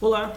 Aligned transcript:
Olá, 0.00 0.32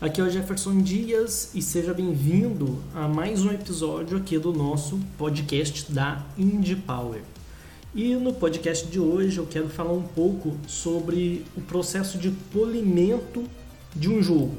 aqui 0.00 0.20
é 0.20 0.24
o 0.24 0.30
Jefferson 0.30 0.80
Dias 0.80 1.50
e 1.56 1.60
seja 1.60 1.92
bem-vindo 1.92 2.78
a 2.94 3.08
mais 3.08 3.44
um 3.44 3.50
episódio 3.50 4.16
aqui 4.16 4.38
do 4.38 4.52
nosso 4.52 4.96
podcast 5.18 5.90
da 5.90 6.24
Indie 6.38 6.76
Power. 6.76 7.20
E 7.92 8.14
no 8.14 8.32
podcast 8.32 8.86
de 8.86 9.00
hoje 9.00 9.38
eu 9.38 9.46
quero 9.46 9.68
falar 9.68 9.92
um 9.92 10.04
pouco 10.04 10.56
sobre 10.68 11.44
o 11.56 11.60
processo 11.60 12.16
de 12.16 12.30
polimento 12.30 13.42
de 13.92 14.08
um 14.08 14.22
jogo. 14.22 14.54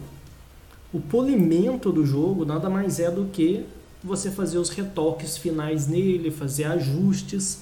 O 0.92 1.00
polimento 1.00 1.90
do 1.90 2.06
jogo 2.06 2.44
nada 2.44 2.70
mais 2.70 3.00
é 3.00 3.10
do 3.10 3.28
que 3.32 3.66
você 4.04 4.30
fazer 4.30 4.58
os 4.58 4.68
retoques 4.68 5.38
finais 5.38 5.88
nele, 5.88 6.30
fazer 6.30 6.66
ajustes. 6.66 7.60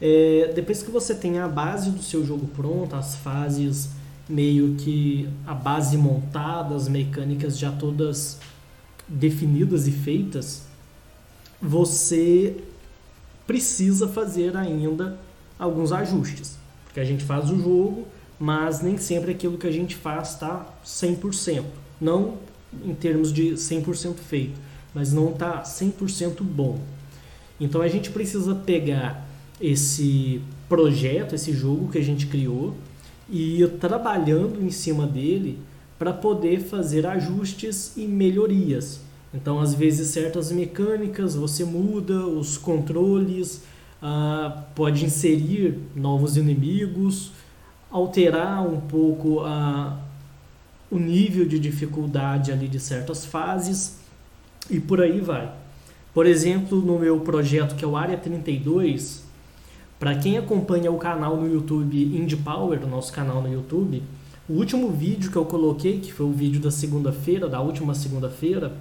É, 0.00 0.50
depois 0.54 0.82
que 0.82 0.90
você 0.90 1.14
tem 1.14 1.38
a 1.38 1.46
base 1.46 1.90
do 1.90 2.02
seu 2.02 2.24
jogo 2.24 2.46
pronta, 2.46 2.96
as 2.96 3.14
fases 3.14 3.90
meio 4.28 4.74
que 4.76 5.28
a 5.46 5.54
base 5.54 5.96
montada, 5.96 6.74
as 6.74 6.88
mecânicas 6.88 7.58
já 7.58 7.70
todas 7.70 8.38
definidas 9.06 9.86
e 9.86 9.92
feitas, 9.92 10.62
você 11.60 12.56
precisa 13.46 14.08
fazer 14.08 14.56
ainda 14.56 15.18
alguns 15.58 15.92
ajustes. 15.92 16.56
Porque 16.84 17.00
a 17.00 17.04
gente 17.04 17.24
faz 17.24 17.50
o 17.50 17.58
jogo, 17.58 18.06
mas 18.38 18.80
nem 18.80 18.96
sempre 18.98 19.32
aquilo 19.32 19.58
que 19.58 19.66
a 19.66 19.72
gente 19.72 19.94
faz 19.94 20.30
está 20.30 20.66
100%. 20.84 21.64
Não 22.00 22.38
em 22.84 22.94
termos 22.94 23.32
de 23.32 23.52
100% 23.52 24.16
feito, 24.16 24.58
mas 24.92 25.12
não 25.12 25.30
está 25.30 25.62
100% 25.62 26.42
bom. 26.42 26.80
Então 27.60 27.80
a 27.80 27.88
gente 27.88 28.10
precisa 28.10 28.54
pegar 28.54 29.26
esse 29.60 30.40
projeto, 30.68 31.34
esse 31.34 31.52
jogo 31.52 31.90
que 31.90 31.98
a 31.98 32.02
gente 32.02 32.26
criou, 32.26 32.74
e 33.28 33.60
ir 33.60 33.68
trabalhando 33.78 34.62
em 34.62 34.70
cima 34.70 35.06
dele 35.06 35.58
para 35.98 36.12
poder 36.12 36.60
fazer 36.60 37.06
ajustes 37.06 37.96
e 37.96 38.06
melhorias. 38.06 39.00
Então, 39.32 39.58
às 39.58 39.74
vezes, 39.74 40.08
certas 40.08 40.52
mecânicas 40.52 41.34
você 41.34 41.64
muda, 41.64 42.26
os 42.26 42.56
controles, 42.56 43.62
ah, 44.00 44.64
pode 44.74 45.04
inserir 45.04 45.78
novos 45.96 46.36
inimigos, 46.36 47.32
alterar 47.90 48.66
um 48.66 48.80
pouco 48.80 49.40
a, 49.40 49.98
o 50.90 50.98
nível 50.98 51.46
de 51.46 51.58
dificuldade 51.58 52.52
ali 52.52 52.68
de 52.68 52.78
certas 52.78 53.24
fases 53.24 53.98
e 54.70 54.78
por 54.78 55.00
aí 55.00 55.20
vai. 55.20 55.52
Por 56.12 56.26
exemplo, 56.26 56.80
no 56.80 56.98
meu 56.98 57.20
projeto 57.20 57.74
que 57.74 57.84
é 57.84 57.88
o 57.88 57.96
Área 57.96 58.16
32, 58.16 59.23
para 59.98 60.14
quem 60.16 60.36
acompanha 60.36 60.90
o 60.90 60.98
canal 60.98 61.36
no 61.36 61.52
YouTube 61.52 61.96
Indie 62.16 62.36
Power, 62.36 62.82
o 62.84 62.86
nosso 62.86 63.12
canal 63.12 63.40
no 63.40 63.52
YouTube, 63.52 64.02
o 64.48 64.54
último 64.54 64.90
vídeo 64.90 65.30
que 65.30 65.36
eu 65.36 65.44
coloquei, 65.44 66.00
que 66.00 66.12
foi 66.12 66.26
o 66.26 66.32
vídeo 66.32 66.60
da 66.60 66.70
segunda-feira, 66.70 67.48
da 67.48 67.60
última 67.60 67.94
segunda-feira, 67.94 68.76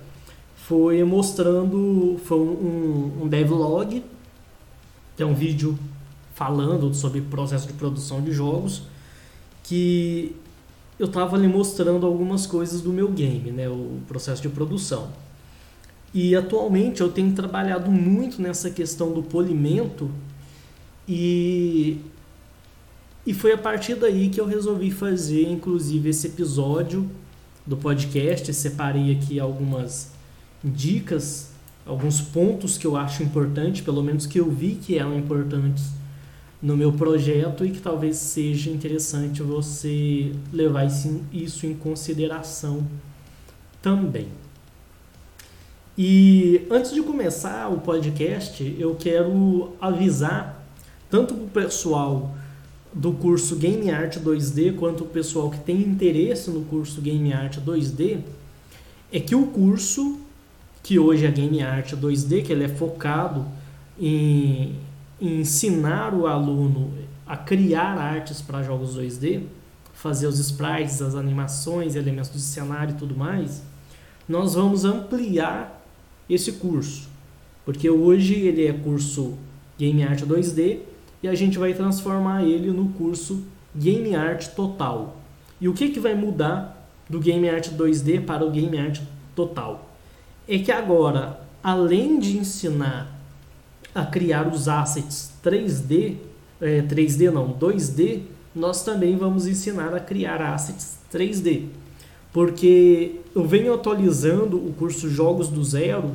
foi 0.55 1.03
mostrando, 1.03 2.20
foi 2.23 2.39
um, 2.39 3.23
um 3.23 3.28
devlog, 3.28 4.03
que 5.16 5.23
é 5.23 5.25
um 5.25 5.33
vídeo 5.33 5.78
falando 6.33 6.94
sobre 6.94 7.22
processo 7.22 7.67
de 7.67 7.73
produção 7.73 8.22
de 8.22 8.31
jogos, 8.31 8.83
que 9.64 10.36
eu 11.00 11.05
estava 11.05 11.36
ali 11.36 11.48
mostrando 11.48 12.05
algumas 12.05 12.45
coisas 12.45 12.81
do 12.81 12.92
meu 12.92 13.09
game, 13.09 13.52
né, 13.52 13.70
o 13.70 14.00
processo 14.08 14.42
de 14.42 14.50
produção. 14.50 15.09
E 16.14 16.36
atualmente 16.36 17.02
eu 17.02 17.09
tenho 17.11 17.33
trabalhado 17.33 17.89
muito 17.89 18.42
nessa 18.42 18.70
questão 18.70 19.11
do 19.11 19.23
polimento 19.23 20.11
e, 21.07 21.99
e 23.25 23.33
foi 23.33 23.53
a 23.53 23.57
partir 23.57 23.95
daí 23.95 24.29
que 24.29 24.39
eu 24.39 24.45
resolvi 24.45 24.91
fazer, 24.91 25.49
inclusive, 25.49 26.09
esse 26.09 26.27
episódio 26.27 27.09
do 27.65 27.77
podcast. 27.77 28.53
separei 28.53 29.11
aqui 29.11 29.39
algumas 29.39 30.11
dicas, 30.63 31.52
alguns 31.86 32.21
pontos 32.21 32.77
que 32.77 32.87
eu 32.87 32.95
acho 32.95 33.23
importantes, 33.23 33.81
pelo 33.81 34.02
menos 34.02 34.25
que 34.25 34.39
eu 34.39 34.49
vi 34.49 34.75
que 34.75 34.97
eram 34.97 35.17
importantes 35.17 35.86
no 36.61 36.77
meu 36.77 36.93
projeto 36.93 37.65
e 37.65 37.71
que 37.71 37.81
talvez 37.81 38.15
seja 38.15 38.69
interessante 38.69 39.43
você 39.43 40.31
levar 40.52 40.86
isso 40.86 41.65
em 41.65 41.73
consideração 41.75 42.87
também. 43.81 44.30
E 45.97 46.65
antes 46.71 46.93
de 46.93 47.03
começar 47.03 47.67
o 47.69 47.81
podcast, 47.81 48.75
eu 48.80 48.95
quero 48.95 49.73
avisar 49.80 50.62
tanto 51.13 51.35
para 51.35 51.43
o 51.43 51.65
pessoal 51.65 52.35
do 52.91 53.11
curso 53.11 53.55
Game 53.55 53.91
Art 53.91 54.17
2D 54.17 54.75
quanto 54.75 55.03
o 55.03 55.07
pessoal 55.07 55.51
que 55.51 55.59
tem 55.59 55.79
interesse 55.79 56.49
no 56.49 56.65
curso 56.65 56.99
Game 57.01 57.31
Art 57.31 57.59
2D 57.59 58.21
é 59.11 59.19
que 59.19 59.35
o 59.35 59.45
curso 59.45 60.19
que 60.81 60.97
hoje 60.97 61.27
é 61.27 61.29
Game 61.29 61.61
Art 61.61 61.93
2D, 61.93 62.43
que 62.43 62.51
ele 62.51 62.63
é 62.63 62.67
focado 62.67 63.45
em, 63.99 64.75
em 65.21 65.41
ensinar 65.41 66.15
o 66.15 66.25
aluno 66.25 66.91
a 67.27 67.37
criar 67.37 67.95
artes 67.95 68.41
para 68.41 68.63
jogos 68.63 68.97
2D, 68.97 69.43
fazer 69.93 70.25
os 70.25 70.39
sprites, 70.39 70.99
as 70.99 71.13
animações, 71.13 71.95
elementos 71.95 72.33
de 72.33 72.41
cenário 72.41 72.95
e 72.95 72.97
tudo 72.97 73.15
mais, 73.15 73.61
nós 74.27 74.55
vamos 74.55 74.83
ampliar 74.83 75.80
esse 76.27 76.53
curso. 76.53 77.07
Porque 77.63 77.87
hoje 77.87 78.33
ele 78.33 78.65
é 78.65 78.73
curso 78.73 79.35
Game 79.77 80.01
Art 80.01 80.23
2D 80.23 80.91
e 81.23 81.28
a 81.28 81.34
gente 81.34 81.58
vai 81.58 81.73
transformar 81.73 82.44
ele 82.44 82.70
no 82.70 82.89
curso 82.89 83.44
Game 83.73 84.14
Art 84.14 84.50
Total. 84.50 85.16
E 85.60 85.70
o 85.70 85.73
que, 85.73 85.88
que 85.89 86.00
vai 86.00 86.14
mudar 86.14 86.86
do 87.10 87.17
Game 87.17 87.50
Art 87.50 87.70
2D 87.70 88.26
para 88.26 88.45
o 88.45 88.52
Game 88.52 88.78
Art 88.78 89.00
Total? 89.34 89.89
É 90.45 90.60
que 90.60 90.72
agora, 90.72 91.39
além 91.64 92.20
de 92.20 92.38
ensinar 92.38 93.17
a 93.95 94.06
criar 94.06 94.48
os 94.48 94.67
assets 94.67 95.32
3D, 95.42 96.17
é, 96.60 96.82
3D 96.82 97.32
não, 97.32 97.54
2D, 97.54 98.23
nós 98.54 98.84
também 98.84 99.16
vamos 99.16 99.48
ensinar 99.48 99.94
a 99.95 100.02
criar 100.02 100.42
assets 100.42 100.98
3D. 101.11 101.67
Porque 102.34 103.22
eu 103.34 103.48
venho 103.48 103.73
atualizando 103.73 104.58
o 104.58 104.73
curso 104.73 105.10
Jogos 105.10 105.48
do 105.48 105.64
Zero, 105.64 106.11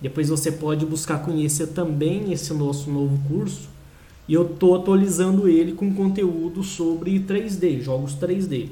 depois 0.00 0.28
você 0.28 0.50
pode 0.50 0.86
buscar 0.86 1.18
conhecer 1.18 1.68
também 1.68 2.32
esse 2.32 2.54
nosso 2.54 2.90
novo 2.90 3.18
curso, 3.28 3.75
e 4.28 4.34
eu 4.34 4.44
estou 4.46 4.74
atualizando 4.74 5.48
ele 5.48 5.72
com 5.72 5.94
conteúdo 5.94 6.62
sobre 6.62 7.20
3D, 7.20 7.80
jogos 7.80 8.14
3D. 8.16 8.68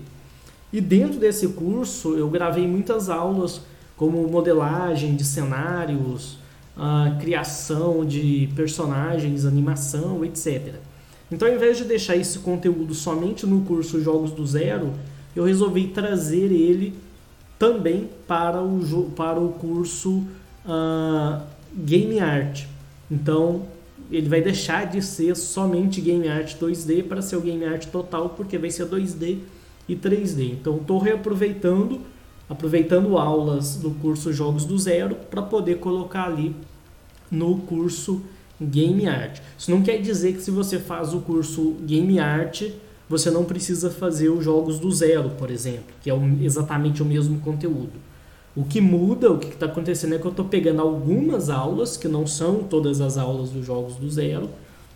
E 0.73 0.81
dentro 0.81 1.21
desse 1.21 1.49
curso 1.49 2.17
eu 2.17 2.29
gravei 2.29 2.67
muitas 2.67 3.09
aulas 3.09 3.61
como 3.97 4.27
modelagem 4.27 5.15
de 5.15 5.25
cenários, 5.25 6.39
a 6.77 7.17
criação 7.21 8.05
de 8.05 8.49
personagens, 8.57 9.45
animação, 9.45 10.25
etc. 10.25 10.75
Então, 11.31 11.49
ao 11.49 11.55
invés 11.55 11.79
de 11.79 11.85
deixar 11.85 12.17
esse 12.17 12.41
conteúdo 12.41 12.95
somente 12.95 13.47
no 13.47 13.63
curso 13.63 14.03
Jogos 14.03 14.33
do 14.33 14.45
Zero, 14.47 14.93
eu 15.35 15.45
resolvi 15.45 15.89
trazer 15.89 16.53
ele 16.53 16.95
também 17.59 18.11
para 18.27 18.61
o, 18.63 19.11
para 19.17 19.41
o 19.41 19.51
curso 19.51 20.25
uh, 20.67 21.41
Game 21.73 22.19
Art. 22.21 22.65
Então, 23.11 23.63
ele 24.17 24.29
vai 24.29 24.41
deixar 24.41 24.87
de 24.87 25.03
ser 25.03 25.37
somente 25.37 26.01
game 26.01 26.29
art 26.29 26.57
2D 26.57 27.05
para 27.05 27.23
ser 27.23 27.37
o 27.37 27.41
game 27.41 27.65
art 27.65 27.87
total, 27.87 28.31
porque 28.31 28.57
vai 28.59 28.71
ser 28.71 28.87
2D 28.87 29.39
e 29.89 29.97
3D. 29.97 30.53
Então 30.53 30.77
estou 30.77 30.99
reaproveitando, 30.99 32.01
aproveitando 32.49 33.19
aulas 33.19 33.77
do 33.77 33.91
curso 33.91 34.33
Jogos 34.33 34.65
do 34.65 34.79
Zero 34.79 35.17
para 35.31 35.43
poder 35.43 35.79
colocar 35.79 36.27
ali 36.27 36.55
no 37.31 37.59
curso 37.59 38.23
Game 38.61 39.07
Art. 39.07 39.41
Isso 39.59 39.71
não 39.71 39.83
quer 39.83 39.99
dizer 39.99 40.35
que 40.35 40.41
se 40.41 40.51
você 40.51 40.79
faz 40.79 41.13
o 41.13 41.21
curso 41.21 41.75
Game 41.83 42.19
Art, 42.19 42.63
você 43.09 43.31
não 43.31 43.45
precisa 43.45 43.91
fazer 43.91 44.29
os 44.31 44.45
jogos 44.45 44.79
do 44.79 44.91
zero, 44.91 45.31
por 45.31 45.51
exemplo, 45.51 45.95
que 46.03 46.11
é 46.11 46.15
exatamente 46.41 47.03
o 47.03 47.05
mesmo 47.05 47.41
conteúdo. 47.41 47.93
O 48.57 48.65
que 48.65 48.81
muda, 48.81 49.33
o 49.33 49.39
que 49.39 49.49
está 49.49 49.67
acontecendo 49.67 50.15
é 50.15 50.19
que 50.19 50.25
eu 50.25 50.31
estou 50.31 50.45
pegando 50.45 50.81
algumas 50.81 51.51
aulas, 51.51 51.97
que 51.97 52.07
não 52.07 52.25
são 52.25 52.63
todas 52.63 53.01
as 53.01 53.19
aulas 53.19 53.51
dos 53.51 53.67
jogos 53.67 53.97
do 53.97 54.09
zero, 54.09 54.49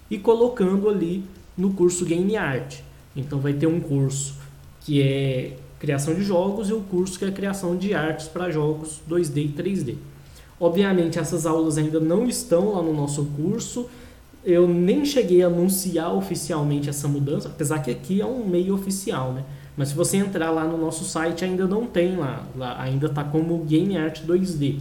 e 0.09 0.17
colocando 0.17 0.89
ali 0.89 1.25
no 1.57 1.73
curso 1.73 2.05
Game 2.05 2.37
Art. 2.37 2.77
Então 3.17 3.41
vai 3.41 3.53
ter 3.53 3.67
um 3.67 3.81
curso 3.81 4.37
que 4.81 5.03
é 5.03 5.57
criação 5.81 6.15
de 6.15 6.23
jogos 6.23 6.71
e 6.71 6.73
um 6.73 6.83
curso 6.83 7.19
que 7.19 7.25
é 7.25 7.31
criação 7.33 7.77
de 7.77 7.95
artes 7.95 8.29
para 8.29 8.51
jogos 8.51 9.01
2D 9.11 9.45
e 9.45 9.49
3D. 9.49 9.97
Obviamente 10.61 11.19
essas 11.19 11.45
aulas 11.45 11.79
ainda 11.79 11.99
não 11.99 12.27
estão 12.27 12.75
lá 12.75 12.83
no 12.83 12.93
nosso 12.93 13.25
curso. 13.37 13.89
Eu 14.45 14.69
nem 14.69 15.05
cheguei 15.05 15.43
a 15.43 15.49
anunciar 15.49 16.15
oficialmente 16.15 16.89
essa 16.89 17.09
mudança, 17.09 17.49
apesar 17.49 17.81
que 17.81 17.91
aqui 17.91 18.21
é 18.21 18.27
um 18.27 18.47
meio 18.47 18.75
oficial, 18.75 19.33
né? 19.33 19.45
Mas 19.79 19.91
se 19.91 19.95
você 19.95 20.17
entrar 20.17 20.51
lá 20.51 20.65
no 20.65 20.77
nosso 20.77 21.05
site, 21.05 21.45
ainda 21.45 21.65
não 21.65 21.87
tem 21.87 22.17
lá. 22.17 22.45
lá 22.57 22.83
ainda 22.83 23.07
está 23.07 23.23
como 23.23 23.65
Game 23.65 23.97
Art 23.97 24.23
2D. 24.27 24.81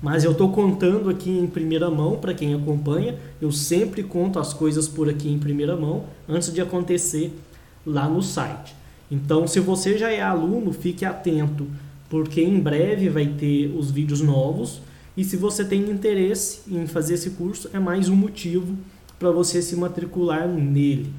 Mas 0.00 0.24
eu 0.24 0.32
estou 0.32 0.50
contando 0.50 1.10
aqui 1.10 1.30
em 1.30 1.46
primeira 1.46 1.90
mão 1.90 2.16
para 2.16 2.32
quem 2.32 2.54
acompanha. 2.54 3.16
Eu 3.38 3.52
sempre 3.52 4.02
conto 4.02 4.38
as 4.38 4.54
coisas 4.54 4.88
por 4.88 5.10
aqui 5.10 5.30
em 5.30 5.38
primeira 5.38 5.76
mão 5.76 6.04
antes 6.26 6.50
de 6.50 6.62
acontecer 6.62 7.38
lá 7.86 8.08
no 8.08 8.22
site. 8.22 8.74
Então, 9.10 9.46
se 9.46 9.60
você 9.60 9.98
já 9.98 10.10
é 10.10 10.22
aluno, 10.22 10.72
fique 10.72 11.04
atento, 11.04 11.66
porque 12.08 12.40
em 12.40 12.58
breve 12.58 13.10
vai 13.10 13.26
ter 13.26 13.66
os 13.76 13.90
vídeos 13.90 14.22
novos. 14.22 14.80
E 15.14 15.22
se 15.22 15.36
você 15.36 15.66
tem 15.66 15.90
interesse 15.90 16.62
em 16.66 16.86
fazer 16.86 17.14
esse 17.14 17.32
curso, 17.32 17.68
é 17.74 17.78
mais 17.78 18.08
um 18.08 18.16
motivo 18.16 18.74
para 19.18 19.30
você 19.30 19.60
se 19.60 19.76
matricular 19.76 20.48
nele. 20.48 21.12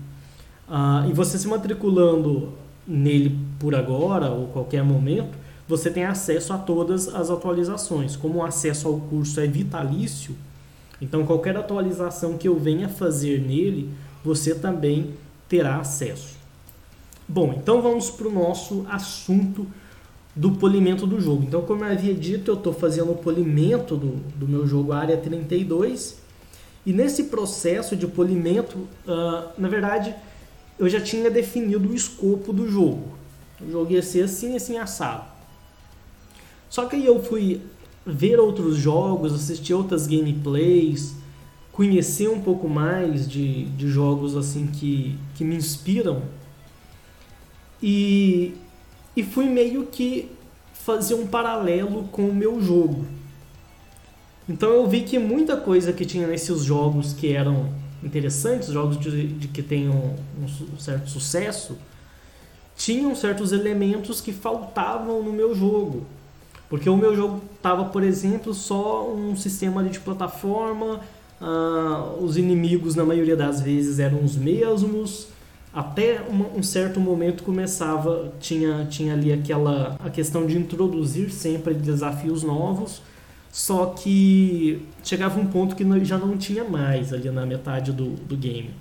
Ah, 0.67 1.05
e 1.07 1.13
você 1.13 1.37
se 1.37 1.47
matriculando 1.47 2.62
nele 2.87 3.37
por 3.59 3.75
agora 3.75 4.29
ou 4.29 4.47
qualquer 4.47 4.83
momento, 4.83 5.37
você 5.67 5.89
tem 5.89 6.05
acesso 6.05 6.53
a 6.53 6.57
todas 6.57 7.07
as 7.07 7.29
atualizações. 7.29 8.15
Como 8.15 8.39
o 8.39 8.43
acesso 8.43 8.87
ao 8.87 8.97
curso 8.99 9.39
é 9.39 9.47
vitalício, 9.47 10.35
então 11.01 11.25
qualquer 11.25 11.55
atualização 11.57 12.37
que 12.37 12.47
eu 12.47 12.57
venha 12.59 12.89
fazer 12.89 13.41
nele, 13.41 13.89
você 14.23 14.55
também 14.55 15.11
terá 15.47 15.77
acesso. 15.77 16.35
Bom, 17.27 17.53
então 17.57 17.81
vamos 17.81 18.09
para 18.09 18.27
o 18.27 18.31
nosso 18.31 18.85
assunto 18.89 19.65
do 20.35 20.51
polimento 20.51 21.05
do 21.05 21.21
jogo. 21.21 21.43
Então, 21.43 21.61
como 21.61 21.85
eu 21.85 21.91
havia 21.91 22.13
dito, 22.13 22.51
eu 22.51 22.55
estou 22.55 22.73
fazendo 22.73 23.11
o 23.11 23.15
polimento 23.15 23.95
do, 23.95 24.15
do 24.35 24.47
meu 24.47 24.65
jogo 24.65 24.91
Área 24.91 25.15
32. 25.17 26.17
E 26.85 26.91
nesse 26.91 27.25
processo 27.25 27.95
de 27.95 28.07
polimento, 28.07 28.77
uh, 29.07 29.49
na 29.57 29.69
verdade, 29.69 30.13
eu 30.77 30.89
já 30.89 30.99
tinha 30.99 31.29
definido 31.29 31.89
o 31.89 31.95
escopo 31.95 32.51
do 32.51 32.69
jogo. 32.69 33.13
O 33.61 33.71
jogo 33.71 33.91
ia 33.91 34.01
ser 34.01 34.23
assim, 34.23 34.55
assim, 34.55 34.77
assado. 34.77 35.25
Só 36.69 36.85
que 36.85 36.95
aí 36.95 37.05
eu 37.05 37.23
fui 37.23 37.61
ver 38.05 38.39
outros 38.39 38.77
jogos, 38.77 39.33
assistir 39.33 39.73
outras 39.73 40.07
gameplays, 40.07 41.15
conhecer 41.71 42.29
um 42.29 42.41
pouco 42.41 42.67
mais 42.67 43.27
de, 43.27 43.65
de 43.65 43.87
jogos 43.87 44.35
assim 44.35 44.67
que, 44.67 45.17
que 45.35 45.43
me 45.43 45.55
inspiram 45.55 46.21
e, 47.81 48.53
e 49.15 49.23
fui 49.23 49.45
meio 49.45 49.85
que 49.87 50.29
fazer 50.73 51.15
um 51.15 51.27
paralelo 51.27 52.03
com 52.11 52.29
o 52.29 52.33
meu 52.33 52.61
jogo. 52.61 53.05
Então 54.47 54.69
eu 54.69 54.87
vi 54.87 55.01
que 55.01 55.17
muita 55.17 55.57
coisa 55.57 55.91
que 55.91 56.05
tinha 56.05 56.27
nesses 56.27 56.63
jogos 56.63 57.13
que 57.13 57.33
eram 57.33 57.69
interessantes, 58.03 58.69
jogos 58.69 58.99
de, 58.99 59.27
de 59.27 59.47
que 59.47 59.61
tenham 59.61 59.93
um, 59.93 60.43
um 60.73 60.79
certo 60.79 61.09
sucesso, 61.09 61.77
tinham 62.75 63.15
certos 63.15 63.51
elementos 63.51 64.19
que 64.19 64.33
faltavam 64.33 65.21
no 65.21 65.31
meu 65.31 65.55
jogo. 65.55 66.05
Porque 66.69 66.89
o 66.89 66.97
meu 66.97 67.15
jogo 67.15 67.41
tava, 67.61 67.85
por 67.85 68.03
exemplo, 68.03 68.53
só 68.53 69.07
um 69.11 69.35
sistema 69.35 69.83
de 69.83 69.99
plataforma, 69.99 71.01
uh, 71.39 72.23
os 72.23 72.37
inimigos 72.37 72.95
na 72.95 73.05
maioria 73.05 73.35
das 73.35 73.61
vezes 73.61 73.99
eram 73.99 74.23
os 74.23 74.35
mesmos, 74.35 75.27
até 75.73 76.21
um 76.29 76.61
certo 76.61 76.99
momento 76.99 77.43
começava, 77.43 78.31
tinha, 78.39 78.85
tinha 78.85 79.13
ali 79.13 79.33
aquela 79.33 79.97
a 80.03 80.09
questão 80.09 80.45
de 80.45 80.55
introduzir 80.55 81.31
sempre 81.31 81.73
desafios 81.73 82.43
novos, 82.43 83.01
só 83.53 83.85
que 83.85 84.81
chegava 85.03 85.39
um 85.39 85.45
ponto 85.45 85.75
que 85.75 85.85
já 86.03 86.17
não 86.17 86.35
tinha 86.35 86.63
mais 86.63 87.13
ali 87.13 87.29
na 87.29 87.45
metade 87.45 87.91
do, 87.91 88.09
do 88.09 88.35
game. 88.35 88.71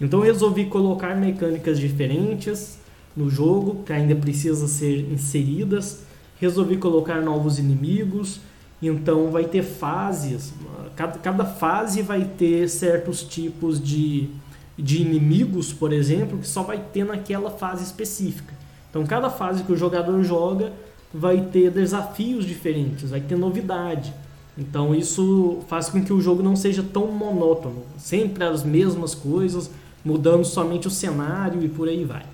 Então 0.00 0.20
eu 0.20 0.26
resolvi 0.26 0.66
colocar 0.66 1.16
mecânicas 1.16 1.78
diferentes 1.78 2.78
no 3.16 3.28
jogo, 3.28 3.82
que 3.84 3.92
ainda 3.92 4.14
precisa 4.14 4.68
ser 4.68 5.10
inseridas. 5.12 6.04
Resolvi 6.40 6.76
colocar 6.76 7.20
novos 7.20 7.58
inimigos, 7.58 8.40
então 8.80 9.30
vai 9.30 9.44
ter 9.44 9.62
fases, 9.62 10.52
cada, 10.96 11.18
cada 11.18 11.44
fase 11.44 12.02
vai 12.02 12.24
ter 12.24 12.68
certos 12.68 13.22
tipos 13.22 13.80
de 13.80 14.30
de 14.76 15.02
inimigos, 15.02 15.72
por 15.72 15.92
exemplo, 15.92 16.38
que 16.38 16.48
só 16.48 16.62
vai 16.62 16.78
ter 16.92 17.04
naquela 17.04 17.50
fase 17.50 17.84
específica. 17.84 18.54
Então, 18.90 19.06
cada 19.06 19.30
fase 19.30 19.64
que 19.64 19.72
o 19.72 19.76
jogador 19.76 20.22
joga 20.22 20.72
vai 21.12 21.40
ter 21.42 21.70
desafios 21.70 22.44
diferentes, 22.44 23.10
vai 23.10 23.20
ter 23.20 23.36
novidade. 23.36 24.12
Então, 24.56 24.94
isso 24.94 25.60
faz 25.68 25.88
com 25.88 26.02
que 26.02 26.12
o 26.12 26.20
jogo 26.20 26.42
não 26.42 26.54
seja 26.54 26.82
tão 26.82 27.06
monótono, 27.06 27.82
sempre 27.98 28.44
as 28.44 28.62
mesmas 28.62 29.14
coisas, 29.14 29.70
mudando 30.04 30.44
somente 30.44 30.86
o 30.86 30.90
cenário 30.90 31.62
e 31.62 31.68
por 31.68 31.88
aí 31.88 32.04
vai. 32.04 32.24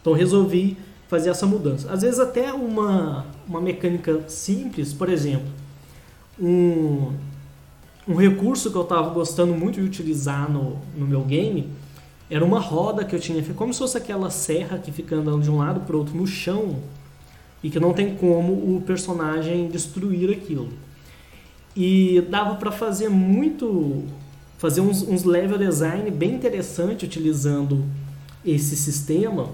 Então, 0.00 0.12
resolvi 0.12 0.76
fazer 1.08 1.30
essa 1.30 1.46
mudança. 1.46 1.90
Às 1.90 2.02
vezes, 2.02 2.20
até 2.20 2.52
uma, 2.52 3.26
uma 3.48 3.60
mecânica 3.60 4.28
simples, 4.28 4.92
por 4.92 5.08
exemplo, 5.08 5.48
um, 6.40 7.12
um 8.06 8.16
recurso 8.16 8.70
que 8.70 8.76
eu 8.76 8.82
estava 8.82 9.08
gostando 9.10 9.54
muito 9.54 9.80
de 9.80 9.82
utilizar 9.82 10.50
no, 10.50 10.78
no 10.96 11.06
meu 11.06 11.22
game 11.22 11.70
era 12.30 12.44
uma 12.44 12.58
roda 12.58 13.04
que 13.04 13.14
eu 13.14 13.20
tinha, 13.20 13.42
como 13.54 13.72
se 13.72 13.78
fosse 13.78 13.96
aquela 13.96 14.30
serra 14.30 14.78
que 14.78 14.90
fica 14.90 15.14
andando 15.14 15.42
de 15.42 15.50
um 15.50 15.58
lado 15.58 15.80
para 15.80 15.94
o 15.94 15.98
outro 15.98 16.16
no 16.16 16.26
chão 16.26 16.76
e 17.64 17.70
que 17.70 17.80
não 17.80 17.94
tem 17.94 18.14
como 18.14 18.52
o 18.52 18.82
personagem 18.86 19.68
destruir 19.68 20.30
aquilo. 20.30 20.68
E 21.74 22.20
dava 22.28 22.56
para 22.56 22.70
fazer 22.70 23.08
muito, 23.08 24.04
fazer 24.58 24.82
uns, 24.82 25.00
uns 25.02 25.24
level 25.24 25.56
design 25.56 26.10
bem 26.10 26.34
interessante 26.34 27.06
utilizando 27.06 27.82
esse 28.44 28.76
sistema. 28.76 29.48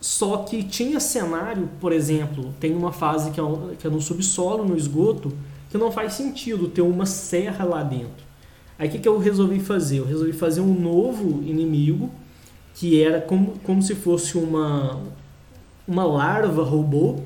Só 0.00 0.38
que 0.38 0.62
tinha 0.62 1.00
cenário, 1.00 1.68
por 1.80 1.92
exemplo, 1.92 2.54
tem 2.60 2.72
uma 2.72 2.92
fase 2.92 3.32
que 3.32 3.40
é, 3.40 3.44
que 3.76 3.84
é 3.88 3.90
no 3.90 4.00
subsolo, 4.00 4.64
no 4.64 4.76
esgoto, 4.76 5.32
que 5.68 5.76
não 5.76 5.90
faz 5.90 6.12
sentido 6.12 6.68
ter 6.68 6.82
uma 6.82 7.04
serra 7.04 7.64
lá 7.64 7.82
dentro. 7.82 8.24
Aí 8.78 8.88
o 8.88 8.92
que, 8.92 9.00
que 9.00 9.08
eu 9.08 9.18
resolvi 9.18 9.58
fazer? 9.58 9.98
Eu 9.98 10.06
resolvi 10.06 10.32
fazer 10.32 10.60
um 10.60 10.72
novo 10.72 11.42
inimigo 11.42 12.12
que 12.76 13.02
era 13.02 13.20
como, 13.20 13.58
como 13.64 13.82
se 13.82 13.96
fosse 13.96 14.38
uma, 14.38 15.00
uma 15.86 16.04
larva 16.04 16.62
robô. 16.62 17.16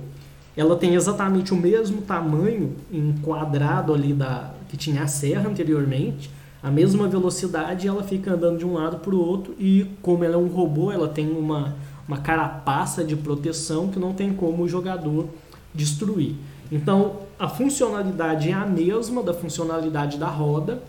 Ela 0.57 0.77
tem 0.77 0.95
exatamente 0.95 1.55
o 1.55 1.57
mesmo 1.57 2.03
tamanho 2.03 2.77
em 2.93 3.13
quadrado 3.23 3.95
ali 3.95 4.13
da 4.13 4.53
que 4.69 4.77
tinha 4.77 5.03
a 5.03 5.09
serra 5.09 5.49
anteriormente, 5.49 6.31
a 6.63 6.71
mesma 6.71 7.09
velocidade, 7.09 7.89
ela 7.89 8.05
fica 8.05 8.35
andando 8.35 8.59
de 8.59 8.67
um 8.67 8.75
lado 8.75 8.99
para 8.99 9.15
o 9.15 9.19
outro 9.19 9.55
e 9.59 9.87
como 10.01 10.23
ela 10.23 10.35
é 10.35 10.39
um 10.39 10.47
robô, 10.47 10.93
ela 10.93 11.09
tem 11.09 11.29
uma, 11.29 11.75
uma 12.07 12.19
carapaça 12.19 13.03
de 13.03 13.17
proteção 13.17 13.89
que 13.89 13.99
não 13.99 14.13
tem 14.13 14.33
como 14.33 14.63
o 14.63 14.69
jogador 14.69 15.27
destruir. 15.75 16.37
Então, 16.71 17.17
a 17.39 17.49
funcionalidade 17.49 18.51
é 18.51 18.53
a 18.53 18.67
mesma 18.67 19.23
da 19.23 19.35
funcionalidade 19.35 20.19
da 20.19 20.29
roda, 20.29 20.83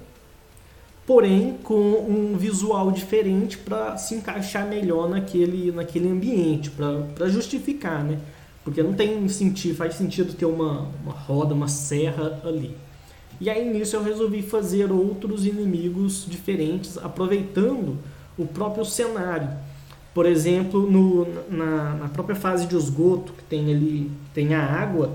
porém 1.12 1.58
com 1.62 1.76
um 1.76 2.38
visual 2.38 2.90
diferente 2.90 3.58
para 3.58 3.98
se 3.98 4.16
encaixar 4.16 4.66
melhor 4.66 5.10
naquele, 5.10 5.70
naquele 5.70 6.08
ambiente, 6.08 6.72
para 6.72 7.28
justificar, 7.28 8.02
né? 8.02 8.18
Porque 8.64 8.82
não 8.82 8.94
tem 8.94 9.28
sentido, 9.28 9.76
faz 9.76 9.96
sentido 9.96 10.34
ter 10.34 10.46
uma, 10.46 10.88
uma 11.04 11.12
roda, 11.12 11.54
uma 11.54 11.68
serra 11.68 12.40
ali. 12.46 12.78
E 13.42 13.50
aí 13.50 13.70
nisso 13.74 13.98
eu 13.98 14.04
resolvi 14.04 14.42
fazer 14.42 14.90
outros 14.90 15.46
inimigos 15.46 16.26
diferentes, 16.30 16.98
aproveitando 16.98 17.98
o 18.38 18.46
próprio 18.46 18.86
cenário. 18.86 19.50
Por 20.14 20.26
exemplo, 20.26 20.90
no, 20.90 21.28
na, 21.50 21.96
na 21.96 22.08
própria 22.08 22.38
fase 22.38 22.66
de 22.66 22.78
esgoto, 22.78 23.34
que 23.34 23.44
tem 23.44 23.70
ali 23.70 24.10
tem 24.34 24.56
a 24.56 24.64
água, 24.64 25.12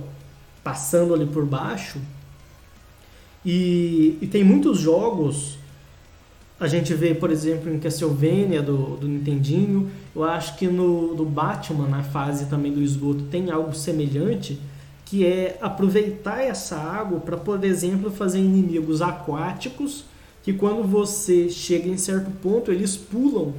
passando 0.63 1.15
ali 1.15 1.25
por 1.25 1.47
baixo. 1.47 1.99
E, 3.43 4.19
e 4.21 4.27
tem 4.27 4.45
muitos 4.45 4.79
jogos, 4.79 5.57
a 6.59 6.67
gente 6.67 6.95
vê, 6.95 7.15
por 7.15 7.31
exemplo, 7.31 7.73
em 7.73 7.79
Castlevania 7.79 8.63
do, 8.63 8.97
do 8.97 9.07
Nintendinho, 9.07 9.91
eu 10.15 10.25
acho 10.25 10.57
que 10.57 10.67
no 10.67 11.15
do 11.15 11.25
Batman, 11.25 11.87
na 11.87 12.03
fase 12.03 12.47
também 12.47 12.73
do 12.73 12.83
esgoto, 12.83 13.25
tem 13.25 13.51
algo 13.51 13.75
semelhante, 13.75 14.59
que 15.05 15.25
é 15.27 15.59
aproveitar 15.61 16.43
essa 16.43 16.77
água 16.77 17.21
para, 17.21 17.37
por 17.37 17.63
exemplo, 17.63 18.11
fazer 18.11 18.39
inimigos 18.39 19.03
aquáticos, 19.03 20.07
que 20.43 20.53
quando 20.53 20.83
você 20.83 21.51
chega 21.51 21.89
em 21.89 21.99
certo 21.99 22.31
ponto, 22.31 22.73
eles 22.73 22.97
pulam 22.97 23.53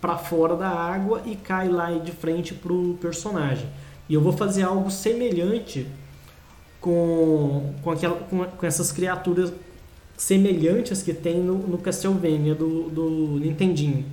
para 0.00 0.16
fora 0.16 0.54
da 0.54 0.68
água 0.68 1.22
e 1.26 1.34
cai 1.34 1.68
lá 1.68 1.90
de 1.90 2.12
frente 2.12 2.54
para 2.54 2.72
o 2.72 2.96
personagem. 3.00 3.66
E 4.08 4.14
eu 4.14 4.20
vou 4.20 4.32
fazer 4.32 4.62
algo 4.62 4.90
semelhante 4.90 5.86
com, 6.80 7.74
com, 7.82 7.90
aquela, 7.90 8.16
com, 8.16 8.44
com 8.44 8.66
essas 8.66 8.92
criaturas 8.92 9.50
semelhantes 10.16 11.02
que 11.02 11.12
tem 11.12 11.40
no, 11.40 11.58
no 11.58 11.78
Castlevania 11.78 12.54
do, 12.54 12.88
do 12.88 13.08
Nintendinho. 13.40 14.04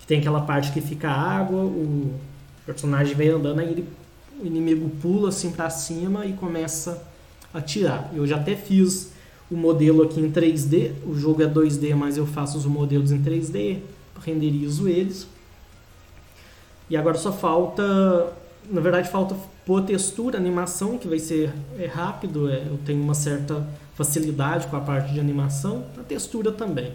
Que 0.00 0.06
tem 0.06 0.18
aquela 0.18 0.40
parte 0.40 0.72
que 0.72 0.80
fica 0.80 1.10
água, 1.10 1.64
o 1.64 2.14
personagem 2.64 3.14
vem 3.14 3.28
andando, 3.28 3.60
aí 3.60 3.70
ele, 3.70 3.88
o 4.40 4.46
inimigo 4.46 4.88
pula 5.00 5.28
assim 5.30 5.50
para 5.50 5.70
cima 5.70 6.26
e 6.26 6.32
começa 6.32 7.02
a 7.52 7.58
atirar. 7.58 8.10
Eu 8.14 8.26
já 8.26 8.36
até 8.36 8.54
fiz 8.54 9.12
o 9.50 9.56
modelo 9.56 10.02
aqui 10.02 10.20
em 10.20 10.30
3D, 10.30 10.92
o 11.06 11.14
jogo 11.14 11.42
é 11.42 11.46
2D, 11.46 11.94
mas 11.94 12.16
eu 12.16 12.26
faço 12.26 12.58
os 12.58 12.66
modelos 12.66 13.12
em 13.12 13.22
3D, 13.22 13.78
renderizo 14.24 14.88
eles. 14.88 15.26
E 16.88 16.96
agora 16.96 17.16
só 17.16 17.32
falta, 17.32 18.32
na 18.70 18.80
verdade 18.80 19.08
falta 19.08 19.36
por 19.64 19.82
textura, 19.82 20.38
animação, 20.38 20.98
que 20.98 21.08
vai 21.08 21.18
ser 21.18 21.52
é 21.78 21.86
rápido, 21.86 22.48
é, 22.48 22.66
eu 22.66 22.78
tenho 22.84 23.02
uma 23.02 23.14
certa 23.14 23.66
facilidade 23.96 24.66
com 24.68 24.76
a 24.76 24.80
parte 24.80 25.12
de 25.12 25.18
animação, 25.18 25.84
a 25.98 26.02
textura 26.02 26.52
também. 26.52 26.92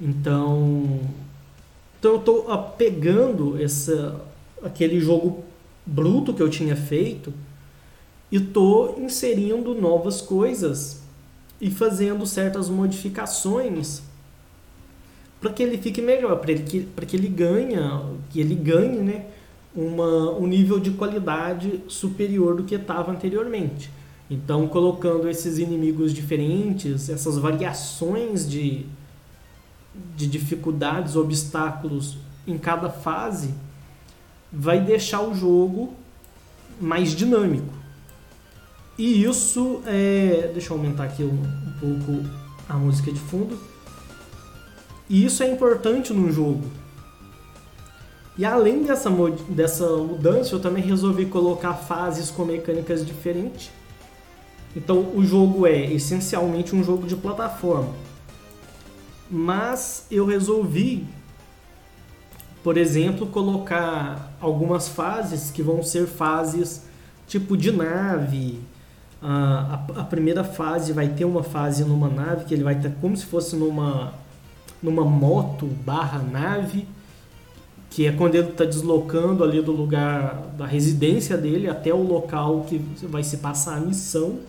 Então, 0.00 1.00
Então 1.98 2.12
eu 2.12 2.18
estou 2.18 2.58
pegando 2.76 3.62
essa, 3.62 4.20
aquele 4.62 5.00
jogo 5.00 5.44
bruto 5.86 6.34
que 6.34 6.42
eu 6.42 6.50
tinha 6.50 6.74
feito 6.74 7.32
e 8.30 8.36
estou 8.36 9.00
inserindo 9.00 9.72
novas 9.74 10.20
coisas 10.20 11.02
e 11.60 11.70
fazendo 11.70 12.26
certas 12.26 12.68
modificações 12.68 14.02
para 15.40 15.52
que 15.52 15.62
ele 15.62 15.78
fique 15.78 16.02
melhor, 16.02 16.38
para 16.40 16.54
que, 16.54 16.88
que 17.06 17.16
ele 17.16 17.28
ganhe, 17.28 17.76
que 18.30 18.40
ele 18.40 18.54
ganhe 18.54 18.98
né, 18.98 19.26
uma, 19.76 20.32
um 20.32 20.46
nível 20.46 20.80
de 20.80 20.90
qualidade 20.92 21.82
superior 21.86 22.56
do 22.56 22.64
que 22.64 22.74
estava 22.74 23.12
anteriormente. 23.12 23.90
Então, 24.34 24.66
colocando 24.66 25.30
esses 25.30 25.58
inimigos 25.58 26.12
diferentes, 26.12 27.08
essas 27.08 27.38
variações 27.38 28.50
de, 28.50 28.84
de 30.16 30.26
dificuldades, 30.26 31.14
obstáculos 31.14 32.18
em 32.44 32.58
cada 32.58 32.90
fase, 32.90 33.54
vai 34.52 34.80
deixar 34.80 35.22
o 35.22 35.32
jogo 35.32 35.94
mais 36.80 37.14
dinâmico. 37.14 37.72
E 38.98 39.22
isso 39.22 39.80
é. 39.86 40.50
Deixa 40.52 40.72
eu 40.72 40.78
aumentar 40.78 41.04
aqui 41.04 41.22
um, 41.22 41.40
um 41.40 41.72
pouco 41.78 42.28
a 42.68 42.74
música 42.74 43.12
de 43.12 43.20
fundo. 43.20 43.56
E 45.08 45.24
isso 45.24 45.44
é 45.44 45.48
importante 45.48 46.12
no 46.12 46.32
jogo. 46.32 46.64
E 48.36 48.44
além 48.44 48.82
dessa, 48.82 49.08
dessa 49.48 49.88
mudança, 49.96 50.56
eu 50.56 50.60
também 50.60 50.82
resolvi 50.82 51.26
colocar 51.26 51.74
fases 51.74 52.32
com 52.32 52.44
mecânicas 52.44 53.06
diferentes. 53.06 53.70
Então 54.76 55.12
o 55.14 55.24
jogo 55.24 55.66
é 55.66 55.92
essencialmente 55.92 56.74
um 56.74 56.82
jogo 56.82 57.06
de 57.06 57.16
plataforma. 57.16 57.92
Mas 59.30 60.06
eu 60.10 60.26
resolvi, 60.26 61.06
por 62.62 62.76
exemplo, 62.76 63.26
colocar 63.26 64.36
algumas 64.40 64.88
fases 64.88 65.50
que 65.50 65.62
vão 65.62 65.82
ser 65.82 66.06
fases 66.06 66.82
tipo 67.26 67.56
de 67.56 67.72
nave. 67.72 68.60
A, 69.22 69.80
a, 69.96 70.00
a 70.00 70.04
primeira 70.04 70.44
fase 70.44 70.92
vai 70.92 71.08
ter 71.08 71.24
uma 71.24 71.42
fase 71.42 71.84
numa 71.84 72.08
nave 72.08 72.44
que 72.44 72.54
ele 72.54 72.62
vai 72.62 72.76
estar 72.76 72.90
como 73.00 73.16
se 73.16 73.24
fosse 73.24 73.56
numa 73.56 74.12
numa 74.84 75.04
moto 75.04 75.66
barra 75.66 76.18
nave, 76.18 76.86
que 77.88 78.06
é 78.06 78.12
quando 78.12 78.34
ele 78.34 78.50
está 78.50 78.66
deslocando 78.66 79.42
ali 79.42 79.62
do 79.62 79.72
lugar 79.72 80.42
da 80.58 80.66
residência 80.66 81.38
dele 81.38 81.68
até 81.68 81.92
o 81.94 82.02
local 82.02 82.66
que 82.68 82.76
vai 83.04 83.24
se 83.24 83.38
passar 83.38 83.78
a 83.78 83.80
missão. 83.80 84.40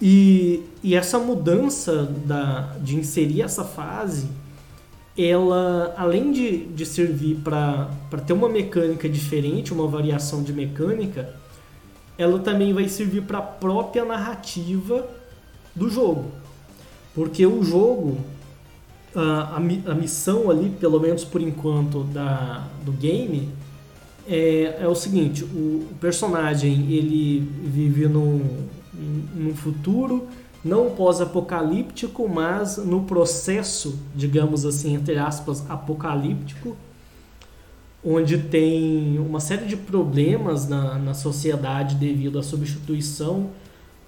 E, 0.00 0.62
e 0.82 0.94
essa 0.94 1.18
mudança 1.18 2.04
da, 2.24 2.76
de 2.80 2.96
inserir 2.96 3.42
essa 3.42 3.64
fase, 3.64 4.28
ela, 5.16 5.92
além 5.96 6.30
de, 6.30 6.66
de 6.66 6.86
servir 6.86 7.36
para 7.42 7.88
ter 8.24 8.32
uma 8.32 8.48
mecânica 8.48 9.08
diferente, 9.08 9.72
uma 9.72 9.88
variação 9.88 10.42
de 10.42 10.52
mecânica, 10.52 11.34
ela 12.16 12.38
também 12.38 12.72
vai 12.72 12.88
servir 12.88 13.22
para 13.22 13.38
a 13.38 13.42
própria 13.42 14.04
narrativa 14.04 15.08
do 15.74 15.90
jogo. 15.90 16.26
Porque 17.14 17.44
o 17.44 17.64
jogo, 17.64 18.18
a, 19.14 19.56
a, 19.56 19.94
missão 19.94 20.50
ali, 20.50 20.70
pelo 20.70 21.00
menos 21.00 21.24
por 21.24 21.40
enquanto, 21.40 22.04
da, 22.04 22.64
do 22.84 22.92
game, 22.92 23.48
é, 24.28 24.78
é 24.80 24.86
o 24.86 24.94
seguinte, 24.94 25.42
o, 25.42 25.86
personagem 26.00 26.92
ele 26.92 27.40
vive 27.40 28.06
num, 28.06 28.68
num 28.98 29.54
futuro 29.54 30.28
não 30.64 30.90
pós-apocalíptico, 30.90 32.28
mas 32.28 32.76
no 32.78 33.04
processo, 33.04 33.98
digamos 34.14 34.66
assim, 34.66 34.94
entre 34.94 35.16
aspas, 35.16 35.64
apocalíptico, 35.70 36.76
onde 38.04 38.38
tem 38.38 39.18
uma 39.18 39.40
série 39.40 39.66
de 39.66 39.76
problemas 39.76 40.68
na, 40.68 40.98
na 40.98 41.14
sociedade 41.14 41.94
devido 41.94 42.38
à 42.38 42.42
substituição 42.42 43.50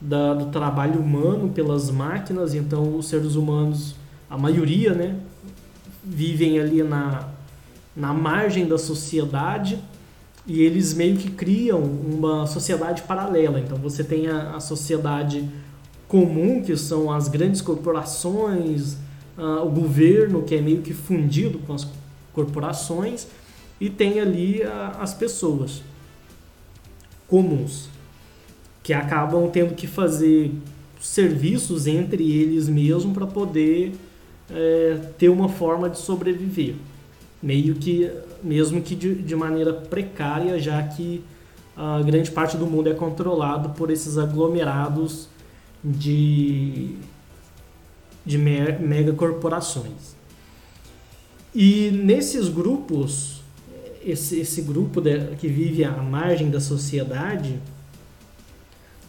da, 0.01 0.35
do 0.35 0.47
trabalho 0.47 1.01
humano 1.01 1.51
pelas 1.51 1.91
máquinas, 1.91 2.55
então 2.55 2.97
os 2.97 3.07
seres 3.07 3.35
humanos 3.35 3.95
a 4.29 4.39
maioria, 4.39 4.95
né, 4.95 5.17
vivem 6.05 6.61
ali 6.61 6.85
na, 6.85 7.29
na 7.97 8.15
margem 8.15 8.67
da 8.67 8.79
sociedade 8.79 9.79
e 10.51 10.63
eles 10.63 10.95
meio 10.95 11.17
que 11.17 11.31
criam 11.31 11.81
uma 11.81 12.45
sociedade 12.45 13.03
paralela. 13.03 13.61
Então 13.61 13.79
você 13.79 14.03
tem 14.03 14.27
a, 14.27 14.57
a 14.57 14.61
sociedade 14.61 15.49
comum, 16.09 16.61
que 16.61 16.77
são 16.77 17.09
as 17.09 17.29
grandes 17.29 17.61
corporações, 17.61 18.95
uh, 19.39 19.65
o 19.65 19.71
governo, 19.71 20.43
que 20.43 20.57
é 20.57 20.61
meio 20.61 20.83
que 20.83 20.93
fundido 20.93 21.61
com 21.61 21.73
as 21.73 21.87
corporações, 22.33 23.29
e 23.81 23.89
tem 23.89 24.19
ali 24.19 24.63
uh, 24.63 24.99
as 24.99 25.15
pessoas 25.15 25.85
comuns, 27.29 27.89
que 28.83 28.93
acabam 28.93 29.49
tendo 29.53 29.77
que 29.77 29.87
fazer 29.87 30.51
serviços 31.01 31.87
entre 31.87 32.29
eles 32.29 32.69
mesmo 32.69 33.15
para 33.15 33.25
poder 33.27 33.93
é, 34.51 34.99
ter 35.17 35.29
uma 35.29 35.49
forma 35.49 35.89
de 35.89 35.99
sobreviver, 35.99 36.75
meio 37.41 37.77
que 37.77 38.11
mesmo 38.43 38.81
que 38.83 38.95
de, 38.95 39.15
de 39.15 39.37
maneira 39.37 39.73
precária, 39.73 40.59
já 40.59 40.83
que 40.83 41.23
a 41.77 42.03
grande 42.03 42.31
parte 42.31 42.57
do 42.57 42.67
mundo 42.67 42.89
é 42.89 42.95
controlado 42.95 43.71
por 43.71 43.91
esses 43.91 44.19
aglomerados 44.19 45.29
de, 45.83 46.97
de 48.25 48.37
mega 48.37 49.13
corporações. 49.13 50.15
E 51.55 51.91
nesses 51.91 52.49
grupos, 52.49 53.43
esse, 54.05 54.39
esse 54.41 54.63
grupo 54.63 55.01
de, 55.01 55.35
que 55.37 55.49
vive 55.49 55.85
à 55.85 55.93
margem 55.93 56.51
da 56.51 56.61
sociedade, 56.61 57.59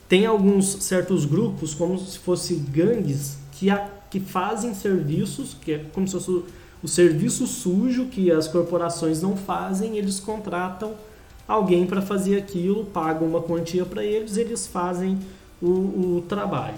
tem 0.07 0.25
alguns 0.25 0.83
certos 0.83 1.25
grupos, 1.25 1.73
como 1.73 1.97
se 1.97 2.17
fossem 2.19 2.59
gangues, 2.59 3.37
que 3.53 3.69
a, 3.69 3.89
que 4.09 4.19
fazem 4.19 4.73
serviços, 4.73 5.55
que 5.61 5.71
é 5.73 5.85
como 5.93 6.07
se 6.07 6.13
fosse 6.13 6.43
o 6.83 6.87
serviço 6.87 7.45
sujo 7.45 8.05
que 8.05 8.31
as 8.31 8.47
corporações 8.47 9.21
não 9.21 9.37
fazem, 9.37 9.97
eles 9.97 10.19
contratam 10.19 10.93
alguém 11.47 11.85
para 11.85 12.01
fazer 12.01 12.37
aquilo, 12.37 12.85
pagam 12.85 13.27
uma 13.27 13.41
quantia 13.41 13.85
para 13.85 14.03
eles, 14.03 14.37
eles 14.37 14.65
fazem 14.65 15.19
o, 15.61 15.67
o, 15.67 16.25
trabalho. 16.27 16.77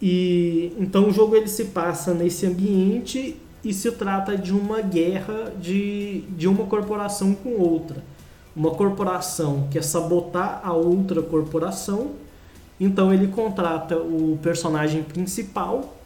E 0.00 0.72
então 0.78 1.08
o 1.08 1.12
jogo 1.12 1.36
ele 1.36 1.48
se 1.48 1.66
passa 1.66 2.14
nesse 2.14 2.46
ambiente 2.46 3.36
e 3.64 3.74
se 3.74 3.90
trata 3.92 4.36
de 4.36 4.52
uma 4.52 4.80
guerra 4.80 5.52
de, 5.60 6.20
de 6.30 6.46
uma 6.48 6.64
corporação 6.64 7.34
com 7.34 7.56
outra. 7.56 8.02
Uma 8.56 8.70
corporação 8.70 9.68
quer 9.70 9.84
sabotar 9.84 10.60
a 10.64 10.72
outra 10.72 11.20
corporação, 11.20 12.12
então 12.80 13.12
ele 13.12 13.26
contrata 13.28 13.96
o 13.96 14.38
personagem 14.40 15.02
principal 15.02 15.97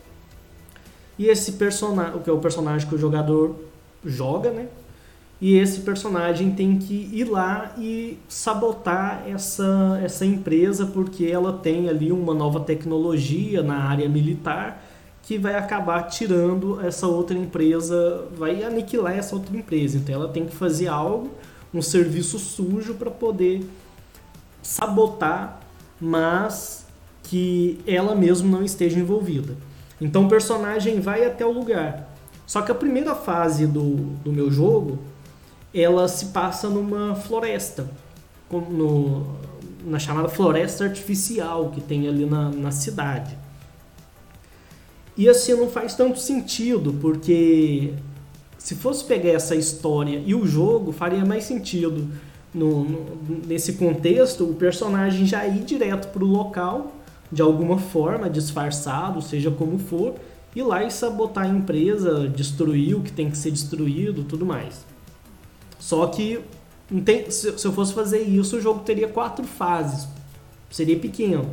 e 1.19 1.29
esse 1.29 1.53
personagem, 1.53 2.21
que 2.21 2.31
é 2.31 2.33
o 2.33 2.39
personagem 2.39 2.89
que 2.89 2.95
o 2.95 2.99
jogador 2.99 3.57
joga, 4.05 4.51
né? 4.51 4.69
E 5.41 5.57
esse 5.57 5.81
personagem 5.81 6.53
tem 6.53 6.79
que 6.79 7.11
ir 7.13 7.25
lá 7.25 7.75
e 7.77 8.17
sabotar 8.29 9.25
essa, 9.27 10.01
essa 10.01 10.25
empresa 10.25 10.87
porque 10.87 11.27
ela 11.27 11.53
tem 11.55 11.89
ali 11.89 12.13
uma 12.13 12.33
nova 12.33 12.61
tecnologia 12.61 13.61
na 13.61 13.83
área 13.89 14.09
militar 14.09 14.81
que 15.25 15.39
vai 15.39 15.57
acabar 15.57 16.03
tirando 16.03 16.81
essa 16.81 17.09
outra 17.09 17.37
empresa, 17.37 18.25
vai 18.37 18.63
aniquilar 18.63 19.17
essa 19.17 19.35
outra 19.35 19.57
empresa. 19.57 19.99
Então 19.99 20.15
ela 20.15 20.29
tem 20.29 20.47
que 20.47 20.55
fazer 20.55 20.87
algo, 20.87 21.33
um 21.75 21.83
serviço 21.83 22.39
sujo 22.39 22.95
para 22.95 23.11
poder 23.11 23.65
sabotar, 24.63 25.61
mas 26.01 26.87
que 27.25 27.81
ela 27.85 28.15
mesma 28.15 28.49
não 28.49 28.65
esteja 28.65 28.99
envolvida. 28.99 29.57
Então 30.03 30.27
o 30.27 30.29
personagem 30.29 31.01
vai 31.01 31.25
até 31.25 31.47
o 31.47 31.53
lugar. 31.53 32.13
Só 32.45 32.61
que 32.61 32.73
a 32.73 32.75
primeira 32.75 33.15
fase 33.15 33.67
do, 33.67 33.95
do 34.25 34.33
meu 34.33 34.51
jogo, 34.51 34.99
ela 35.73 36.09
se 36.09 36.27
passa 36.27 36.69
numa 36.69 37.15
floresta, 37.15 37.89
no, 38.51 39.27
na 39.85 39.99
chamada 39.99 40.29
floresta 40.29 40.85
artificial 40.85 41.71
que 41.71 41.81
tem 41.81 42.09
ali 42.09 42.27
na, 42.27 42.51
na 42.51 42.73
cidade. 42.73 43.39
E 45.17 45.29
assim 45.29 45.55
não 45.55 45.71
faz 45.71 45.95
tanto 45.95 46.19
sentido, 46.19 46.95
porque 47.01 47.95
se 48.59 48.75
fosse 48.75 49.05
pegar 49.05 49.31
essa 49.31 49.55
história 49.55 50.21
e 50.27 50.35
o 50.35 50.45
jogo, 50.45 50.91
faria 50.91 51.25
mais 51.25 51.45
sentido 51.45 52.11
no, 52.53 52.85
no, 52.85 53.47
nesse 53.47 53.75
contexto 53.75 54.45
o 54.45 54.55
personagem 54.55 55.27
já 55.27 55.47
ir 55.47 55.61
direto 55.65 56.09
para 56.09 56.25
o 56.25 56.27
local 56.27 56.93
de 57.33 57.41
alguma 57.41 57.79
forma, 57.79 58.29
disfarçado, 58.29 59.23
seja 59.23 59.51
como 59.51 59.79
for, 59.79 60.15
ir 60.55 60.63
lá 60.63 60.85
e 60.85 60.91
sabotar 60.91 61.45
a 61.45 61.49
empresa, 61.49 62.29
destruir 62.29 62.95
o 62.95 63.01
que 63.01 63.11
tem 63.11 63.31
que 63.31 63.39
ser 63.39 63.51
destruído, 63.51 64.23
tudo 64.23 64.45
mais. 64.45 64.85
Só 65.79 66.07
que 66.07 66.41
tem, 67.05 67.31
se 67.31 67.65
eu 67.65 67.73
fosse 67.73 67.95
fazer 67.95 68.21
isso, 68.21 68.59
o 68.59 68.61
jogo 68.61 68.81
teria 68.81 69.09
quatro 69.09 69.45
fases, 69.45 70.07
seria 70.71 70.99
pequeno. 70.99 71.51